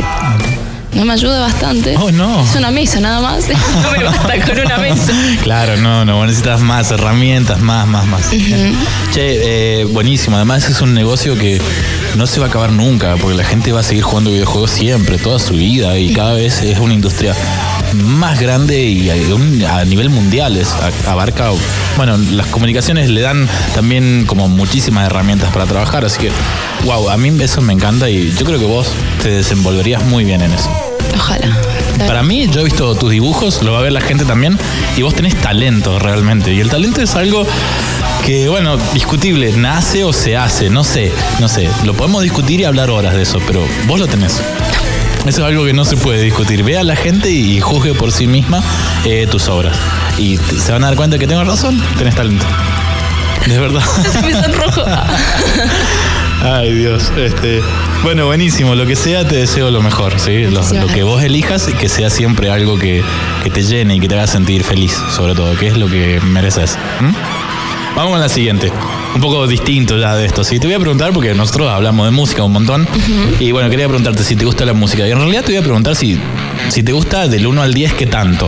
no 0.93 1.05
me 1.05 1.13
ayuda 1.13 1.39
bastante. 1.39 1.95
Oh, 1.97 2.11
no. 2.11 2.43
Es 2.43 2.55
una 2.55 2.71
mesa 2.71 2.99
nada 2.99 3.21
más. 3.21 3.45
no 3.83 3.91
me 3.91 4.03
basta 4.03 4.45
con 4.45 4.59
una 4.59 4.77
mesa. 4.77 5.13
Claro, 5.43 5.77
no, 5.77 6.05
no, 6.05 6.25
necesitas 6.25 6.61
más 6.61 6.91
herramientas, 6.91 7.59
más, 7.59 7.87
más, 7.87 8.05
más. 8.07 8.29
Che, 8.29 9.81
eh, 9.81 9.85
buenísimo. 9.85 10.35
Además 10.35 10.67
es 10.69 10.81
un 10.81 10.93
negocio 10.93 11.37
que 11.37 11.61
no 12.15 12.27
se 12.27 12.39
va 12.39 12.47
a 12.47 12.49
acabar 12.49 12.71
nunca, 12.71 13.15
porque 13.17 13.37
la 13.37 13.43
gente 13.43 13.71
va 13.71 13.81
a 13.81 13.83
seguir 13.83 14.03
jugando 14.03 14.31
videojuegos 14.31 14.71
siempre, 14.71 15.17
toda 15.17 15.39
su 15.39 15.53
vida, 15.53 15.97
y 15.97 16.13
cada 16.13 16.33
vez 16.33 16.61
es 16.61 16.79
una 16.79 16.93
industria 16.93 17.35
más 17.93 18.39
grande 18.39 18.81
y 18.81 19.09
a, 19.65 19.85
nivel 19.85 20.09
mundial 20.09 20.57
es, 20.57 20.73
abarca, 21.07 21.51
bueno, 21.99 22.15
las 22.31 22.47
comunicaciones 22.47 23.09
le 23.09 23.19
dan 23.19 23.45
también 23.75 24.23
como 24.25 24.47
muchísimas 24.47 25.05
herramientas 25.05 25.51
para 25.51 25.65
trabajar, 25.65 26.05
así 26.05 26.17
que, 26.17 26.31
wow, 26.85 27.09
a 27.09 27.17
mí 27.17 27.29
eso 27.41 27.59
me 27.59 27.73
encanta 27.73 28.09
y 28.09 28.31
yo 28.31 28.45
creo 28.45 28.57
que 28.57 28.63
vos 28.63 28.93
te 29.21 29.29
desenvolverías 29.29 30.05
muy 30.05 30.23
bien 30.23 30.39
en 30.39 30.53
eso. 30.53 30.69
Ojalá. 31.13 31.57
Para 32.07 32.23
mí, 32.23 32.47
yo 32.47 32.61
he 32.61 32.63
visto 32.63 32.95
tus 32.95 33.11
dibujos, 33.11 33.61
lo 33.63 33.73
va 33.73 33.79
a 33.79 33.81
ver 33.81 33.91
la 33.91 33.99
gente 33.99 34.23
también, 34.23 34.57
y 34.95 35.01
vos 35.01 35.13
tenés 35.13 35.35
talento 35.41 35.99
realmente. 35.99 36.53
Y 36.53 36.61
el 36.61 36.69
talento 36.69 37.01
es 37.01 37.15
algo 37.15 37.45
que, 38.25 38.47
bueno, 38.47 38.77
discutible, 38.93 39.51
nace 39.51 40.05
o 40.05 40.13
se 40.13 40.37
hace, 40.37 40.69
no 40.69 40.85
sé, 40.85 41.11
no 41.41 41.49
sé. 41.49 41.69
Lo 41.83 41.95
podemos 41.95 42.23
discutir 42.23 42.61
y 42.61 42.63
hablar 42.63 42.89
horas 42.89 43.13
de 43.13 43.23
eso, 43.23 43.41
pero 43.45 43.61
vos 43.87 43.99
lo 43.99 44.07
tenés. 44.07 44.41
Eso 45.25 45.41
es 45.41 45.47
algo 45.47 45.65
que 45.65 45.73
no 45.73 45.85
se 45.85 45.97
puede 45.97 46.21
discutir. 46.21 46.63
Ve 46.63 46.77
a 46.77 46.83
la 46.83 46.95
gente 46.95 47.29
y 47.29 47.59
juzgue 47.59 47.93
por 47.93 48.11
sí 48.11 48.27
misma 48.27 48.63
eh, 49.05 49.27
tus 49.29 49.47
obras. 49.47 49.77
Y 50.17 50.37
se 50.37 50.71
van 50.71 50.83
a 50.83 50.87
dar 50.87 50.95
cuenta 50.95 51.17
que 51.17 51.27
tengo 51.27 51.43
razón, 51.43 51.81
tenés 51.97 52.15
talento. 52.15 52.45
De 53.45 53.59
verdad. 53.59 53.81
Ay, 56.43 56.73
Dios. 56.73 57.11
Este, 57.17 57.61
bueno, 58.03 58.25
buenísimo. 58.27 58.75
Lo 58.75 58.85
que 58.85 58.95
sea, 58.95 59.27
te 59.27 59.35
deseo 59.35 59.71
lo 59.71 59.81
mejor, 59.81 60.19
¿sí? 60.19 60.45
Lo, 60.45 60.61
que 60.87 61.03
vos 61.03 61.21
elijas 61.21 61.67
y 61.67 61.73
que 61.73 61.89
sea 61.89 62.09
siempre 62.09 62.49
algo 62.49 62.77
que, 62.77 63.03
que 63.43 63.49
te 63.49 63.63
llene 63.63 63.95
y 63.95 63.99
que 63.99 64.07
te 64.07 64.15
haga 64.15 64.27
sentir 64.27 64.63
feliz, 64.63 64.97
sobre 65.15 65.35
todo, 65.35 65.57
que 65.57 65.67
es 65.67 65.77
lo 65.77 65.87
que 65.87 66.21
mereces. 66.21 66.77
¿m? 66.99 67.13
Vamos 67.95 68.13
con 68.13 68.21
la 68.21 68.29
siguiente. 68.29 68.71
Un 69.15 69.21
poco 69.21 69.47
distinto 69.47 69.97
ya 69.97 70.15
de 70.15 70.25
esto, 70.25 70.43
¿sí? 70.43 70.59
Te 70.59 70.67
voy 70.67 70.75
a 70.75 70.79
preguntar, 70.79 71.11
porque 71.11 71.33
nosotros 71.33 71.69
hablamos 71.69 72.05
de 72.07 72.11
música 72.11 72.43
un 72.43 72.53
montón. 72.53 72.87
Y 73.39 73.51
bueno, 73.51 73.69
quería 73.69 73.87
preguntarte 73.87 74.23
si 74.23 74.35
te 74.35 74.45
gusta 74.45 74.65
la 74.65 74.73
música. 74.73 75.07
Y 75.07 75.11
en 75.11 75.17
realidad 75.17 75.41
te 75.43 75.51
voy 75.51 75.57
a 75.57 75.63
preguntar 75.63 75.95
si, 75.95 76.19
si 76.69 76.83
te 76.83 76.91
gusta 76.93 77.27
del 77.27 77.45
1 77.47 77.61
al 77.61 77.73
10, 77.73 77.93
¿qué 77.93 78.05
tanto? 78.05 78.47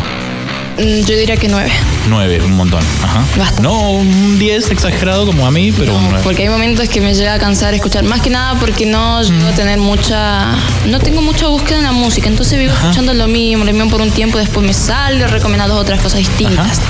Mm, 0.77 1.01
Yo 1.05 1.17
diría 1.17 1.35
que 1.35 1.49
nueve. 1.49 1.69
9, 2.07 2.41
un 2.45 2.53
montón. 2.55 2.81
Ajá. 3.03 3.23
Bastante. 3.37 3.63
No 3.63 3.91
un 3.91 4.39
10 4.39 4.71
exagerado 4.71 5.25
como 5.25 5.45
a 5.45 5.51
mí, 5.51 5.71
pero 5.73 5.93
un 5.95 6.03
No, 6.03 6.09
9. 6.11 6.23
porque 6.23 6.43
hay 6.43 6.49
momentos 6.49 6.87
que 6.89 7.01
me 7.01 7.13
llega 7.13 7.33
a 7.33 7.39
cansar 7.39 7.73
escuchar. 7.73 8.03
Más 8.05 8.21
que 8.21 8.29
nada 8.29 8.57
porque 8.59 8.85
no 8.85 9.21
llego 9.21 9.47
a 9.47 9.51
tener 9.51 9.79
mucha. 9.79 10.55
No 10.87 10.99
tengo 10.99 11.21
mucha 11.21 11.47
búsqueda 11.47 11.79
en 11.79 11.83
la 11.83 11.91
música. 11.91 12.29
Entonces 12.29 12.57
vivo 12.57 12.71
escuchando 12.73 13.13
lo 13.13 13.27
mismo, 13.27 13.65
lo 13.65 13.73
mismo 13.73 13.89
por 13.89 13.99
un 14.01 14.11
tiempo. 14.11 14.37
Después 14.37 14.65
me 14.65 14.73
salgo 14.73 15.27
recomendando 15.27 15.75
otras 15.75 15.99
cosas 16.01 16.19
distintas. 16.19 16.79
Ajá. 16.79 16.81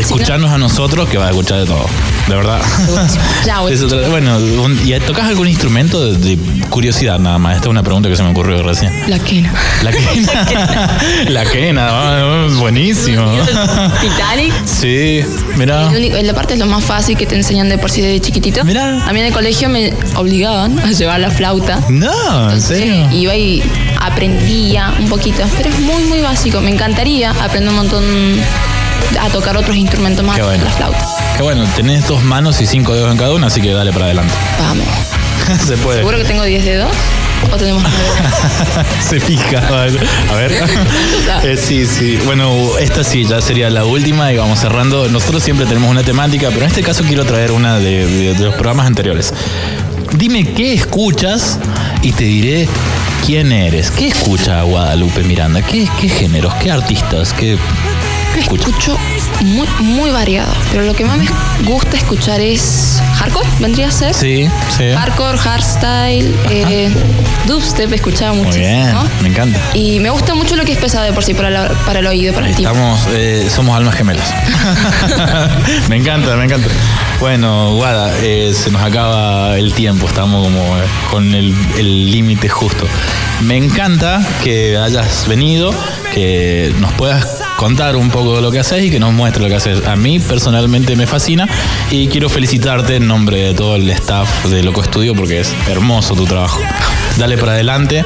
Escucharnos 0.00 0.50
a 0.50 0.58
nosotros 0.58 1.08
que 1.08 1.18
vas 1.18 1.28
a 1.28 1.30
escuchar 1.30 1.60
de 1.60 1.66
todo. 1.66 1.86
De 2.28 2.36
verdad. 2.36 2.60
Bueno, 4.10 4.38
¿y 4.84 4.98
tocas 5.00 5.26
algún 5.26 5.48
instrumento 5.48 6.04
de, 6.04 6.16
de 6.16 6.38
curiosidad 6.68 7.18
nada 7.18 7.38
más? 7.38 7.56
Esta 7.56 7.66
es 7.66 7.70
una 7.70 7.82
pregunta 7.82 8.08
que 8.08 8.16
se 8.16 8.22
me 8.22 8.30
ocurrió 8.30 8.62
recién. 8.62 8.92
La 9.08 9.18
quena. 9.18 9.52
La 9.82 9.90
quena. 9.90 10.98
La 11.28 11.44
quena, 11.44 11.88
ah, 11.90 12.46
buenísimo. 12.58 13.30
Titanic. 14.00 14.52
Sí, 14.64 15.22
mira. 15.56 15.90
La 15.90 16.34
parte 16.34 16.54
es 16.54 16.60
lo 16.60 16.66
más 16.66 16.84
fácil 16.84 17.16
que 17.16 17.26
te 17.26 17.36
enseñan 17.36 17.68
de 17.68 17.78
por 17.78 17.90
sí 17.90 18.00
de 18.00 18.20
chiquitito. 18.20 18.64
Mirá. 18.64 19.04
A 19.06 19.12
mí 19.12 19.20
en 19.20 19.26
el 19.26 19.32
colegio 19.32 19.68
me 19.68 19.92
obligaban 20.16 20.78
a 20.78 20.90
llevar 20.92 21.20
la 21.20 21.30
flauta. 21.30 21.80
No, 21.88 22.52
en 22.52 22.60
serio. 22.60 23.08
Iba 23.12 23.34
y 23.36 23.62
aprendía 24.00 24.94
un 24.98 25.08
poquito, 25.08 25.42
pero 25.56 25.70
es 25.70 25.80
muy, 25.80 26.04
muy 26.04 26.20
básico. 26.20 26.60
Me 26.60 26.70
encantaría 26.70 27.30
aprender 27.30 27.70
un 27.70 27.76
montón 27.76 28.04
a 29.18 29.28
tocar 29.30 29.56
otros 29.56 29.76
instrumentos 29.76 30.24
más 30.24 30.36
Qué 30.36 30.42
que 30.42 30.46
bueno. 30.48 30.64
la 30.64 30.70
flauta. 30.70 31.06
Qué 31.36 31.42
bueno, 31.42 31.64
tenés 31.76 32.06
dos 32.06 32.22
manos 32.22 32.60
y 32.60 32.66
cinco 32.66 32.94
dedos 32.94 33.10
en 33.10 33.16
cada 33.18 33.32
una, 33.32 33.46
así 33.48 33.60
que 33.60 33.72
dale 33.72 33.92
para 33.92 34.06
adelante. 34.06 34.34
Vamos. 34.58 34.86
Se 35.66 35.76
puede. 35.78 35.98
¿Seguro 35.98 36.18
que 36.18 36.24
tengo 36.24 36.44
10 36.44 36.64
dedos? 36.64 36.90
¿O 37.50 37.56
tenemos? 37.56 37.82
Se 39.08 39.18
fija. 39.18 39.58
A 39.68 40.34
ver. 40.34 40.52
Eh, 41.42 41.56
sí, 41.56 41.86
sí. 41.86 42.18
Bueno, 42.26 42.54
esta 42.78 43.02
sí, 43.02 43.24
ya 43.24 43.40
sería 43.40 43.70
la 43.70 43.84
última 43.84 44.30
y 44.32 44.36
vamos 44.36 44.60
cerrando. 44.60 45.08
Nosotros 45.08 45.42
siempre 45.42 45.66
tenemos 45.66 45.90
una 45.90 46.02
temática, 46.02 46.48
pero 46.50 46.62
en 46.62 46.68
este 46.68 46.82
caso 46.82 47.02
quiero 47.02 47.24
traer 47.24 47.52
una 47.52 47.78
de, 47.78 48.06
de- 48.06 48.34
de 48.34 48.44
los 48.44 48.54
programas 48.54 48.86
anteriores. 48.86 49.32
Dime 50.12 50.44
qué 50.52 50.74
escuchas 50.74 51.58
y 52.02 52.12
te 52.12 52.24
diré 52.24 52.68
quién 53.24 53.52
eres. 53.52 53.90
¿Qué 53.90 54.08
escucha 54.08 54.62
Guadalupe 54.62 55.22
Miranda? 55.22 55.62
¿Qué, 55.62 55.88
qué 56.00 56.08
géneros? 56.08 56.52
¿Qué 56.56 56.70
artistas? 56.70 57.32
¿Qué, 57.32 57.56
Escucho 58.38 58.96
muy, 59.42 59.66
muy 59.80 60.10
variado, 60.10 60.52
pero 60.70 60.84
lo 60.84 60.94
que 60.94 61.04
más 61.04 61.18
me 61.18 61.26
gusta 61.64 61.96
escuchar 61.96 62.40
es 62.40 63.00
hardcore, 63.16 63.46
vendría 63.58 63.88
a 63.88 63.90
ser. 63.90 64.14
Sí, 64.14 64.48
sí. 64.76 64.84
Hardcore, 64.96 65.36
hardstyle, 65.38 66.34
eh, 66.50 66.90
dubstep, 67.46 67.92
escuchaba 67.92 68.32
Muy 68.32 68.44
muchísimo. 68.44 68.66
bien, 68.68 68.96
me 69.22 69.28
encanta. 69.28 69.60
Y 69.74 70.00
me 70.00 70.10
gusta 70.10 70.34
mucho 70.34 70.56
lo 70.56 70.64
que 70.64 70.72
es 70.72 70.78
pesado 70.78 71.04
de 71.04 71.12
por 71.12 71.22
sí 71.24 71.34
para, 71.34 71.50
la- 71.50 71.68
para 71.84 71.98
el 72.00 72.06
oído, 72.06 72.32
para 72.32 72.48
el 72.48 72.54
tiempo. 72.54 72.74
Estamos, 72.74 73.00
eh, 73.12 73.48
somos 73.54 73.76
almas 73.76 73.94
gemelas. 73.94 74.32
me 75.88 75.96
encanta, 75.96 76.36
me 76.36 76.44
encanta. 76.44 76.68
Bueno, 77.18 77.74
Guada, 77.74 78.12
eh, 78.22 78.52
se 78.54 78.70
nos 78.70 78.82
acaba 78.82 79.56
el 79.58 79.72
tiempo, 79.74 80.06
estamos 80.06 80.44
como 80.44 80.78
eh, 80.78 80.82
con 81.10 81.34
el 81.34 82.10
límite 82.10 82.48
justo. 82.48 82.86
Me 83.42 83.56
encanta 83.56 84.20
que 84.42 84.76
hayas 84.78 85.26
venido, 85.28 85.74
que 86.14 86.72
nos 86.78 86.92
puedas 86.92 87.39
contar 87.60 87.94
un 87.94 88.08
poco 88.08 88.36
de 88.36 88.40
lo 88.40 88.50
que 88.50 88.58
haces 88.58 88.82
y 88.84 88.90
que 88.90 88.98
nos 88.98 89.12
muestres 89.12 89.42
lo 89.42 89.50
que 89.50 89.56
haces. 89.56 89.86
A 89.86 89.94
mí 89.94 90.18
personalmente 90.18 90.96
me 90.96 91.06
fascina 91.06 91.46
y 91.90 92.08
quiero 92.08 92.30
felicitarte 92.30 92.96
en 92.96 93.06
nombre 93.06 93.48
de 93.48 93.52
todo 93.52 93.76
el 93.76 93.90
staff 93.90 94.46
de 94.46 94.62
Loco 94.62 94.80
Estudio 94.80 95.14
porque 95.14 95.40
es 95.40 95.54
hermoso 95.68 96.14
tu 96.14 96.24
trabajo. 96.24 96.58
Dale 97.18 97.36
para 97.36 97.52
adelante 97.52 98.02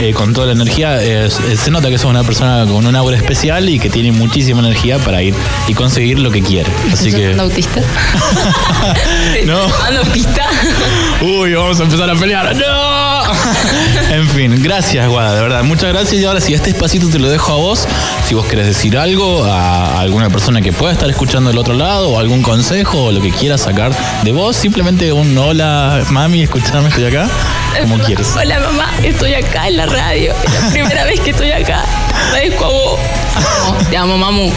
eh, 0.00 0.14
con 0.14 0.32
toda 0.32 0.46
la 0.46 0.52
energía. 0.54 1.02
eh, 1.02 1.28
se 1.28 1.70
nota 1.70 1.90
que 1.90 1.98
sos 1.98 2.08
una 2.08 2.24
persona 2.24 2.64
con 2.64 2.86
un 2.86 2.96
aura 2.96 3.18
especial 3.18 3.68
y 3.68 3.78
que 3.78 3.90
tiene 3.90 4.10
muchísima 4.10 4.60
energía 4.60 4.98
para 4.98 5.22
ir 5.22 5.34
y 5.66 5.74
conseguir 5.74 6.18
lo 6.18 6.30
que 6.30 6.40
quiere. 6.40 6.70
Así 6.90 7.12
que. 7.12 7.26
¿Ando 7.32 7.42
autista? 7.42 7.82
No. 9.44 9.66
¿Ando 9.86 10.00
autista? 10.00 10.46
Uy, 11.20 11.54
vamos 11.54 11.78
a 11.80 11.82
empezar 11.84 12.08
a 12.10 12.14
pelear. 12.14 12.56
¡No! 12.56 13.22
en 14.10 14.28
fin, 14.28 14.62
gracias, 14.62 15.08
Guada, 15.08 15.34
de 15.34 15.42
verdad. 15.42 15.62
Muchas 15.62 15.92
gracias. 15.92 16.20
Y 16.20 16.24
ahora, 16.24 16.40
si 16.40 16.54
este 16.54 16.70
espacito 16.70 17.08
te 17.08 17.18
lo 17.18 17.28
dejo 17.28 17.52
a 17.52 17.56
vos, 17.56 17.86
si 18.28 18.34
vos 18.34 18.44
querés 18.44 18.66
decir 18.66 18.98
algo 18.98 19.42
a 19.44 20.00
alguna 20.00 20.28
persona 20.28 20.60
que 20.60 20.70
pueda 20.70 20.92
estar 20.92 21.08
escuchando 21.08 21.48
del 21.48 21.56
otro 21.58 21.72
lado, 21.72 22.10
o 22.10 22.18
algún 22.18 22.42
consejo, 22.42 23.04
o 23.04 23.10
lo 23.12 23.22
que 23.22 23.30
quieras 23.30 23.62
sacar 23.62 23.90
de 24.22 24.32
vos, 24.32 24.54
simplemente 24.54 25.10
un 25.14 25.36
hola, 25.38 26.04
mami, 26.10 26.42
escuchame, 26.42 26.88
estoy 26.90 27.06
acá, 27.06 27.26
como 27.80 27.96
quieres. 28.00 28.28
Hola 28.36 28.60
mamá, 28.60 28.92
estoy 29.02 29.32
acá 29.32 29.68
en 29.68 29.78
la 29.78 29.86
radio. 29.86 30.34
Es 30.44 30.62
la 30.62 30.68
primera 30.70 31.04
vez 31.04 31.20
que 31.20 31.30
estoy 31.30 31.52
acá. 31.52 31.82
Agradezco 32.28 32.66
a 32.66 32.68
vos. 32.68 33.00
Te 33.88 33.96
amo, 33.96 34.18
mamu. 34.18 34.50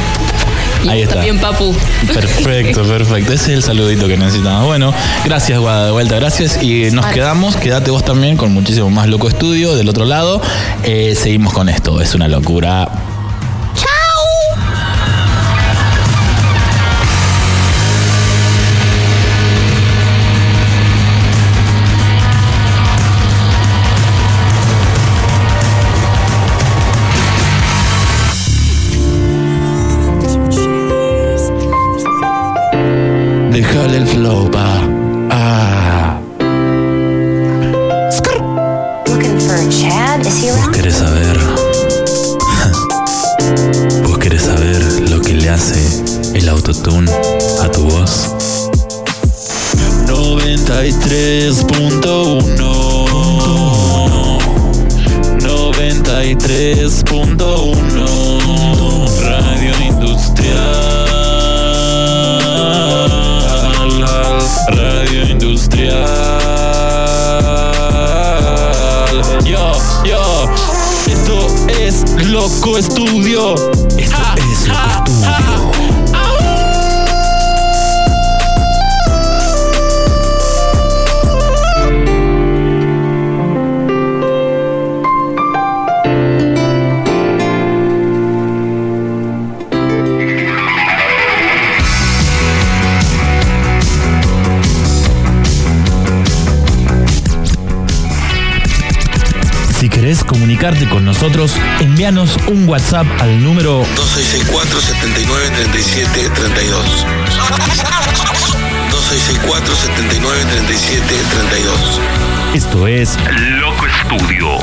Y 0.84 0.90
Ahí 0.90 1.02
está. 1.04 1.16
también 1.16 1.40
papu. 1.40 1.74
Perfecto, 2.14 2.84
perfecto. 2.84 3.32
Ese 3.32 3.52
es 3.52 3.58
el 3.58 3.64
saludito 3.64 4.06
que 4.08 4.18
necesitamos. 4.18 4.66
Bueno, 4.66 4.94
gracias, 5.24 5.58
Guada, 5.60 5.86
de 5.86 5.92
vuelta, 5.92 6.16
gracias. 6.18 6.62
Y 6.62 6.92
nos 6.92 7.06
Vale. 7.06 7.16
quedamos, 7.16 7.56
quédate 7.56 7.90
vos 7.90 8.04
también 8.04 8.36
con 8.36 8.52
muchísimo 8.52 8.90
más 8.90 9.08
Loco 9.08 9.30
Estudio 9.30 9.76
del 9.78 9.88
otro 9.88 10.04
lado. 10.04 10.42
Eh, 10.84 11.16
seguimos 11.16 11.54
con 11.54 11.70
esto, 11.70 12.02
es 12.02 12.16
una 12.16 12.28
locura. 12.28 12.90
Querés 100.12 100.24
comunicarte 100.26 100.90
con 100.90 101.06
nosotros, 101.06 101.54
envíanos 101.80 102.36
un 102.48 102.68
WhatsApp 102.68 103.08
al 103.20 103.42
número 103.42 103.86
2664 103.96 104.82
79 104.82 105.50
37 105.72 106.30
32. 106.36 107.06
2664 108.92 109.76
79 109.76 110.46
37 110.66 111.06
32. 111.06 112.00
Esto 112.54 112.88
es 112.88 113.18
Loco 113.62 113.86
Estudio. 113.88 114.58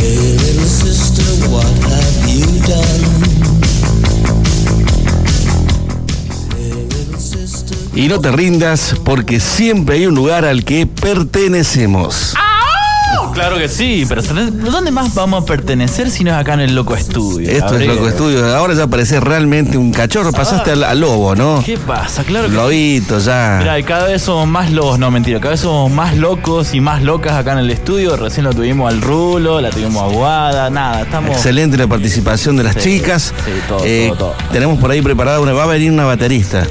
Hey, 0.00 0.34
Y 7.94 8.08
no 8.08 8.20
te 8.20 8.32
rindas 8.32 8.94
porque 9.04 9.38
siempre 9.40 9.96
hay 9.96 10.06
un 10.06 10.14
lugar 10.14 10.44
al 10.44 10.64
que 10.64 10.86
pertenecemos. 10.86 12.34
Claro 13.32 13.56
que 13.58 13.68
sí, 13.68 14.04
pero 14.08 14.22
¿dónde 14.22 14.92
más 14.92 15.12
vamos 15.14 15.42
a 15.42 15.46
pertenecer 15.46 16.08
si 16.10 16.22
no 16.22 16.30
es 16.30 16.36
acá 16.36 16.54
en 16.54 16.60
el 16.60 16.74
Loco 16.74 16.94
Estudio? 16.94 17.48
Esto 17.50 17.76
es? 17.78 17.86
Loco 17.86 18.08
Estudio. 18.08 18.54
Ahora 18.56 18.74
ya 18.74 18.86
parece 18.86 19.18
realmente 19.18 19.76
un 19.76 19.92
cachorro. 19.92 20.30
Pasaste 20.32 20.70
al, 20.72 20.84
al 20.84 21.00
lobo, 21.00 21.34
¿no? 21.34 21.60
¿Qué 21.64 21.76
pasa? 21.76 22.22
Claro 22.22 22.44
que 22.46 22.50
sí. 22.52 22.56
Lobito, 22.56 23.18
ya. 23.18 23.56
Mira, 23.60 23.78
y 23.78 23.82
cada 23.82 24.06
vez 24.06 24.22
somos 24.22 24.46
más 24.46 24.70
locos, 24.70 24.98
no 25.00 25.10
mentira, 25.10 25.40
cada 25.40 25.50
vez 25.52 25.60
somos 25.60 25.90
más 25.90 26.16
locos 26.16 26.74
y 26.74 26.80
más 26.80 27.02
locas 27.02 27.32
acá 27.34 27.52
en 27.54 27.58
el 27.58 27.70
estudio. 27.70 28.16
Recién 28.16 28.44
lo 28.44 28.52
tuvimos 28.52 28.92
al 28.92 29.00
Rulo, 29.00 29.60
la 29.60 29.70
tuvimos 29.70 30.02
a 30.02 30.14
Guada, 30.14 30.70
nada, 30.70 31.02
estamos. 31.02 31.30
Excelente 31.32 31.76
la 31.76 31.88
participación 31.88 32.56
de 32.56 32.64
las 32.64 32.74
Sí, 32.74 32.98
chicas. 33.00 33.34
sí, 33.44 33.50
todo, 33.68 33.80
Eh, 33.84 34.06
todo, 34.16 34.30
todo. 34.30 34.34
Tenemos 34.52 34.78
por 34.78 34.90
ahí 34.92 35.02
preparada 35.02 35.40
una. 35.40 35.52
Va 35.52 35.64
a 35.64 35.66
venir 35.66 35.90
una 35.90 36.04
baterista. 36.04 36.64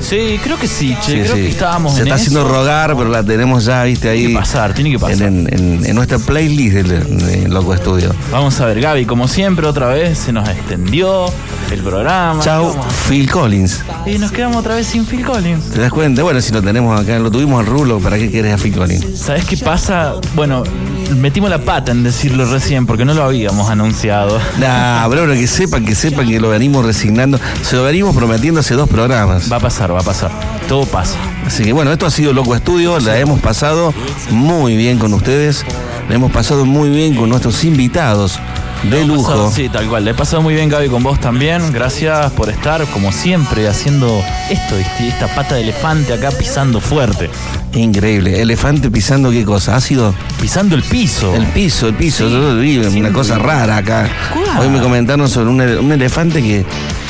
Sí, 0.00 0.38
creo 0.42 0.58
que 0.58 0.68
sí, 0.68 0.96
che. 1.04 1.12
Sí, 1.12 1.20
creo 1.22 1.34
sí. 1.36 1.42
que 1.42 1.48
estábamos 1.48 1.94
Se 1.94 2.02
en 2.02 2.06
está 2.08 2.14
haciendo 2.16 2.46
rogar, 2.48 2.96
pero 2.96 3.08
la 3.10 3.22
tenemos 3.24 3.64
ya, 3.64 3.82
viste, 3.84 4.08
ahí. 4.08 4.18
Tiene 4.20 4.34
que 4.34 4.38
pasar, 4.40 4.74
tiene 4.74 4.90
que 4.92 4.98
pasar. 4.98 5.22
En, 5.26 5.48
en- 5.52 5.84
en 5.84 5.94
nuestra 5.94 6.18
playlist 6.18 6.74
del 6.76 7.18
de 7.18 7.48
Loco 7.48 7.74
Estudio. 7.74 8.14
Vamos 8.30 8.60
a 8.60 8.66
ver, 8.66 8.80
Gaby, 8.80 9.04
como 9.06 9.26
siempre, 9.28 9.66
otra 9.66 9.88
vez 9.88 10.18
se 10.18 10.32
nos 10.32 10.48
extendió 10.48 11.26
el 11.72 11.80
programa. 11.80 12.40
Chau, 12.42 12.68
Vamos. 12.68 12.86
Phil 13.08 13.30
Collins. 13.30 13.80
Y 14.06 14.18
nos 14.18 14.30
quedamos 14.32 14.58
otra 14.58 14.76
vez 14.76 14.86
sin 14.86 15.04
Phil 15.06 15.24
Collins. 15.24 15.70
¿Te 15.70 15.80
das 15.80 15.90
cuenta? 15.90 16.22
Bueno, 16.22 16.40
si 16.40 16.52
lo 16.52 16.62
tenemos 16.62 16.98
acá, 17.00 17.18
lo 17.18 17.30
tuvimos 17.30 17.60
al 17.60 17.66
rulo, 17.66 17.98
¿para 17.98 18.16
qué 18.18 18.30
quieres 18.30 18.54
a 18.54 18.58
Phil 18.58 18.74
Collins? 18.74 19.18
¿Sabes 19.18 19.44
qué 19.44 19.56
pasa? 19.56 20.14
Bueno, 20.34 20.62
metimos 21.10 21.50
la 21.50 21.58
pata 21.58 21.92
en 21.92 22.02
decirlo 22.02 22.44
recién 22.46 22.86
porque 22.86 23.04
no 23.04 23.14
lo 23.14 23.24
habíamos 23.24 23.70
anunciado. 23.70 24.38
Nah, 24.58 25.06
bueno, 25.06 25.32
que 25.32 25.46
sepan, 25.46 25.84
que 25.84 25.94
sepan 25.94 26.28
que 26.28 26.40
lo 26.40 26.50
venimos 26.50 26.84
resignando. 26.84 27.38
Se 27.62 27.76
lo 27.76 27.84
venimos 27.84 28.14
prometiendo 28.16 28.60
hace 28.60 28.74
dos 28.74 28.88
programas. 28.88 29.50
Va 29.50 29.56
a 29.56 29.60
pasar, 29.60 29.94
va 29.94 30.00
a 30.00 30.02
pasar. 30.02 30.30
Todo 30.68 30.84
pasa. 30.86 31.16
Así 31.46 31.64
que 31.64 31.72
bueno, 31.72 31.92
esto 31.92 32.06
ha 32.06 32.10
sido 32.10 32.32
Loco 32.32 32.54
Estudio, 32.54 32.98
la 32.98 33.18
hemos 33.18 33.40
pasado 33.40 33.94
muy 34.30 34.76
bien 34.76 34.98
con 34.98 35.14
ustedes, 35.14 35.64
la 36.08 36.14
hemos 36.14 36.32
pasado 36.32 36.64
muy 36.64 36.88
bien 36.88 37.14
con 37.14 37.28
nuestros 37.28 37.62
invitados 37.64 38.40
de 38.84 39.04
lujo. 39.04 39.50
sí, 39.54 39.68
tal 39.68 39.86
cual. 39.88 40.04
Le 40.04 40.12
he 40.12 40.14
pasado 40.14 40.42
muy 40.42 40.54
bien, 40.54 40.68
Gaby, 40.68 40.88
con 40.88 41.02
vos 41.02 41.18
también. 41.20 41.72
Gracias 41.72 42.30
por 42.32 42.48
estar, 42.50 42.84
como 42.86 43.10
siempre, 43.12 43.68
haciendo 43.68 44.06
esto, 44.50 44.76
este- 44.76 45.08
esta 45.08 45.26
pata 45.34 45.54
de 45.56 45.62
elefante 45.62 46.12
acá 46.12 46.30
pisando 46.30 46.80
fuerte. 46.80 47.30
Increíble. 47.74 48.40
Elefante 48.40 48.90
pisando 48.90 49.30
qué 49.30 49.44
cosa, 49.44 49.76
ácido. 49.76 50.14
Pisando 50.40 50.76
el 50.76 50.82
piso. 50.82 51.34
El 51.34 51.46
piso, 51.46 51.88
el 51.88 51.94
piso. 51.94 52.28
Yo 52.28 52.56
vi 52.56 52.78
una 53.00 53.12
cosa 53.12 53.38
rara 53.38 53.76
acá. 53.78 54.08
¿Cuál? 54.32 54.58
Hoy 54.60 54.68
me 54.70 54.80
comentaron 54.80 55.28
sobre 55.28 55.50
un 55.50 55.92
elefante 55.92 56.42
que, 56.42 56.64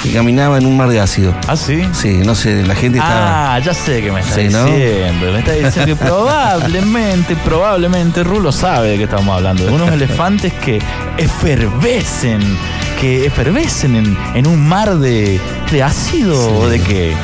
que 0.06 0.12
caminaba 0.12 0.58
en 0.58 0.66
un 0.66 0.76
mar 0.76 0.88
de 0.88 1.00
ácido. 1.00 1.34
¿Ah, 1.48 1.56
sí? 1.56 1.82
Sí, 1.92 2.20
no 2.24 2.34
sé, 2.34 2.64
la 2.66 2.74
gente 2.74 2.98
estaba. 2.98 3.54
Ah, 3.54 3.58
ya 3.58 3.74
sé 3.74 4.02
que 4.02 4.12
me 4.12 4.20
está 4.20 4.34
Sí, 4.34 4.48
¿no? 4.48 4.64
diciendo. 4.66 5.32
Me 5.32 5.38
está 5.40 5.52
diciendo 5.52 5.86
que 5.86 5.96
probablemente, 5.96 7.36
probablemente 7.44 8.22
Rulo 8.24 8.52
sabe 8.52 8.90
de 8.90 8.96
qué 8.98 9.04
estamos 9.04 9.34
hablando. 9.36 9.64
De 9.64 9.72
unos 9.72 9.90
elefantes 9.90 10.52
que 10.54 10.78
efervescen, 11.16 12.40
que 13.00 13.26
efervescen 13.26 13.96
en, 13.96 14.16
en 14.34 14.46
un 14.46 14.68
mar 14.68 14.96
de, 14.98 15.40
de 15.70 15.82
ácido 15.82 16.58
o 16.58 16.68
de 16.68 16.80
qué. 16.80 17.14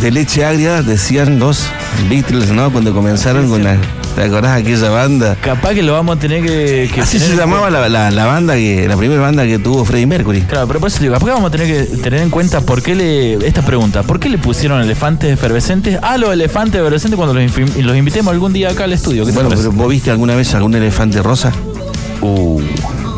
De 0.00 0.10
leche 0.10 0.44
agria, 0.44 0.82
decían 0.82 1.38
los 1.38 1.64
Beatles, 2.08 2.50
¿no? 2.50 2.72
Cuando 2.72 2.94
comenzaron 2.94 3.48
con 3.50 3.62
la. 3.64 3.76
¿Te 4.16 4.24
acordás 4.24 4.56
de 4.56 4.62
aquella 4.62 4.88
banda? 4.90 5.36
Capaz 5.40 5.74
que 5.74 5.82
lo 5.82 5.92
vamos 5.92 6.16
a 6.16 6.18
tener 6.20 6.42
que. 6.42 6.90
que 6.92 7.00
Así 7.02 7.18
tener 7.18 7.34
se 7.34 7.40
llamaba 7.40 7.68
la, 7.70 7.86
la- 7.88 8.10
la 8.10 8.26
banda 8.26 8.54
que. 8.54 8.86
la 8.88 8.96
primera 8.96 9.20
banda 9.20 9.44
que 9.44 9.58
tuvo 9.58 9.84
Freddie 9.84 10.06
Mercury. 10.06 10.40
Claro, 10.42 10.66
pero 10.66 10.80
por 10.80 10.88
eso 10.88 11.00
digo, 11.00 11.12
capaz 11.14 11.26
que 11.26 11.32
vamos 11.32 11.48
a 11.48 11.50
tener 11.50 11.66
que 11.66 11.96
tener 11.98 12.22
en 12.22 12.30
cuenta 12.30 12.62
por 12.62 12.82
qué 12.82 12.94
le. 12.94 13.34
Esta 13.46 13.62
pregunta, 13.62 14.02
¿por 14.02 14.18
qué 14.18 14.30
le 14.30 14.38
pusieron 14.38 14.80
elefantes 14.80 15.30
efervescentes 15.32 15.98
a 16.02 16.16
los 16.16 16.32
elefantes 16.32 16.80
efervescentes 16.80 17.16
cuando 17.18 17.34
los, 17.34 17.52
los 17.76 17.96
invitemos 17.96 18.32
algún 18.32 18.52
día 18.54 18.70
acá 18.70 18.84
al 18.84 18.94
estudio? 18.94 19.26
¿Qué 19.26 19.32
te 19.32 19.38
Bueno, 19.38 19.50
pero 19.54 19.70
¿vos 19.70 19.88
viste 19.90 20.10
alguna 20.10 20.34
vez 20.34 20.54
algún 20.54 20.74
elefante 20.74 21.22
rosa? 21.22 21.52
Uh, 22.22 22.60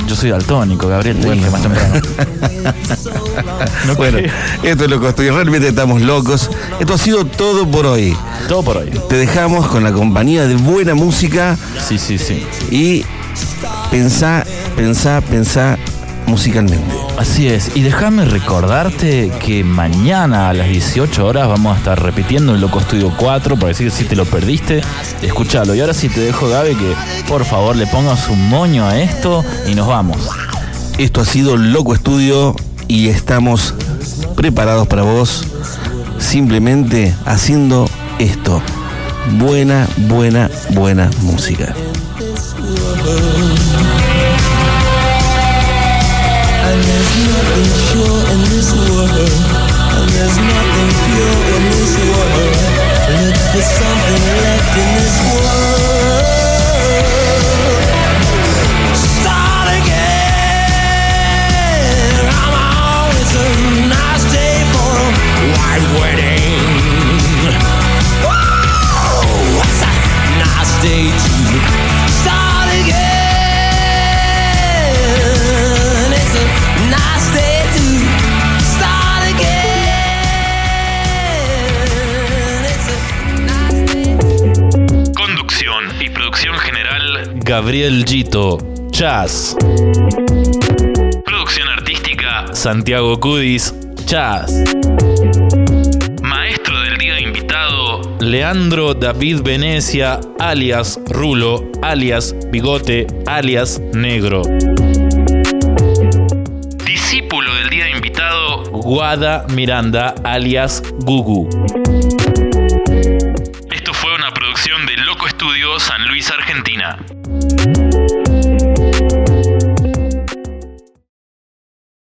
yo 0.06 0.16
soy 0.16 0.30
daltónico, 0.30 0.88
Gabriel, 0.88 1.18
te 1.20 1.30
dije 1.30 1.50
más 1.50 1.62
temprano. 1.62 2.00
No 3.86 3.94
bueno, 3.96 4.18
esto 4.62 4.84
es 4.84 4.90
lo 4.90 5.00
que 5.00 5.08
estoy. 5.08 5.30
Realmente 5.30 5.68
estamos 5.68 6.00
locos. 6.02 6.50
Esto 6.78 6.94
ha 6.94 6.98
sido 6.98 7.24
todo 7.24 7.66
por 7.68 7.86
hoy. 7.86 8.16
Todo 8.48 8.62
por 8.62 8.76
hoy. 8.76 8.90
Te 9.08 9.16
dejamos 9.16 9.66
con 9.68 9.82
la 9.82 9.92
compañía 9.92 10.46
de 10.46 10.54
buena 10.56 10.94
música 10.94 11.56
Sí, 11.84 11.98
sí, 11.98 12.18
sí. 12.18 12.44
y 12.70 13.04
pensá, 13.90 14.44
pensá, 14.76 15.20
pensá 15.20 15.78
musicalmente. 16.26 16.94
Así 17.18 17.48
es. 17.48 17.76
Y 17.76 17.82
déjame 17.82 18.24
recordarte 18.24 19.30
que 19.44 19.64
mañana 19.64 20.48
a 20.48 20.54
las 20.54 20.68
18 20.68 21.26
horas 21.26 21.48
vamos 21.48 21.74
a 21.74 21.78
estar 21.78 22.02
repitiendo 22.02 22.54
el 22.54 22.60
Loco 22.60 22.80
Estudio 22.80 23.12
4, 23.16 23.56
para 23.56 23.68
decir 23.68 23.90
que 23.90 23.96
si 23.96 24.04
te 24.04 24.16
lo 24.16 24.24
perdiste, 24.24 24.82
escúchalo. 25.22 25.74
Y 25.74 25.80
ahora 25.80 25.94
sí 25.94 26.08
te 26.08 26.20
dejo, 26.20 26.48
Gaby, 26.48 26.74
que 26.74 26.94
por 27.28 27.44
favor 27.44 27.76
le 27.76 27.86
pongas 27.86 28.28
un 28.28 28.48
moño 28.48 28.86
a 28.86 28.98
esto 28.98 29.44
y 29.68 29.74
nos 29.74 29.88
vamos. 29.88 30.18
Esto 30.98 31.20
ha 31.20 31.24
sido 31.24 31.56
Loco 31.56 31.94
Estudio 31.94 32.54
y 32.88 33.08
estamos 33.08 33.74
preparados 34.36 34.86
para 34.86 35.02
vos 35.02 35.46
simplemente 36.18 37.14
haciendo 37.24 37.88
esto. 38.18 38.62
Buena, 39.38 39.88
buena, 40.08 40.50
buena 40.70 41.10
música. 41.22 41.74
Nothing 47.20 47.68
in 48.32 48.40
this 48.52 48.72
world. 48.72 49.32
And 49.96 50.08
there's 50.08 50.38
nothing 50.38 50.90
pure 51.04 51.40
in 51.56 51.62
this 51.72 51.94
world. 52.08 52.56
Look 53.20 53.36
for 53.52 53.62
something 53.62 54.22
left 54.40 54.78
in 54.78 54.88
this 54.96 55.16
world. 55.28 55.71
Gabriel 87.44 88.04
Gito, 88.06 88.58
Chas. 88.92 89.56
Producción 91.24 91.68
artística. 91.68 92.46
Santiago 92.54 93.18
Cudis, 93.18 93.74
Chas. 94.06 94.62
Maestro 96.22 96.80
del 96.82 96.98
día 96.98 97.20
invitado. 97.20 98.00
Leandro 98.20 98.94
David 98.94 99.40
Venecia, 99.42 100.20
alias 100.38 101.00
Rulo, 101.08 101.70
alias 101.82 102.34
Bigote, 102.52 103.08
alias 103.26 103.80
Negro. 103.92 104.42
Discípulo 106.84 107.52
del 107.56 107.70
día 107.70 107.88
invitado. 107.90 108.62
Guada 108.70 109.46
Miranda, 109.52 110.14
alias 110.22 110.82
Gugu. 111.00 111.48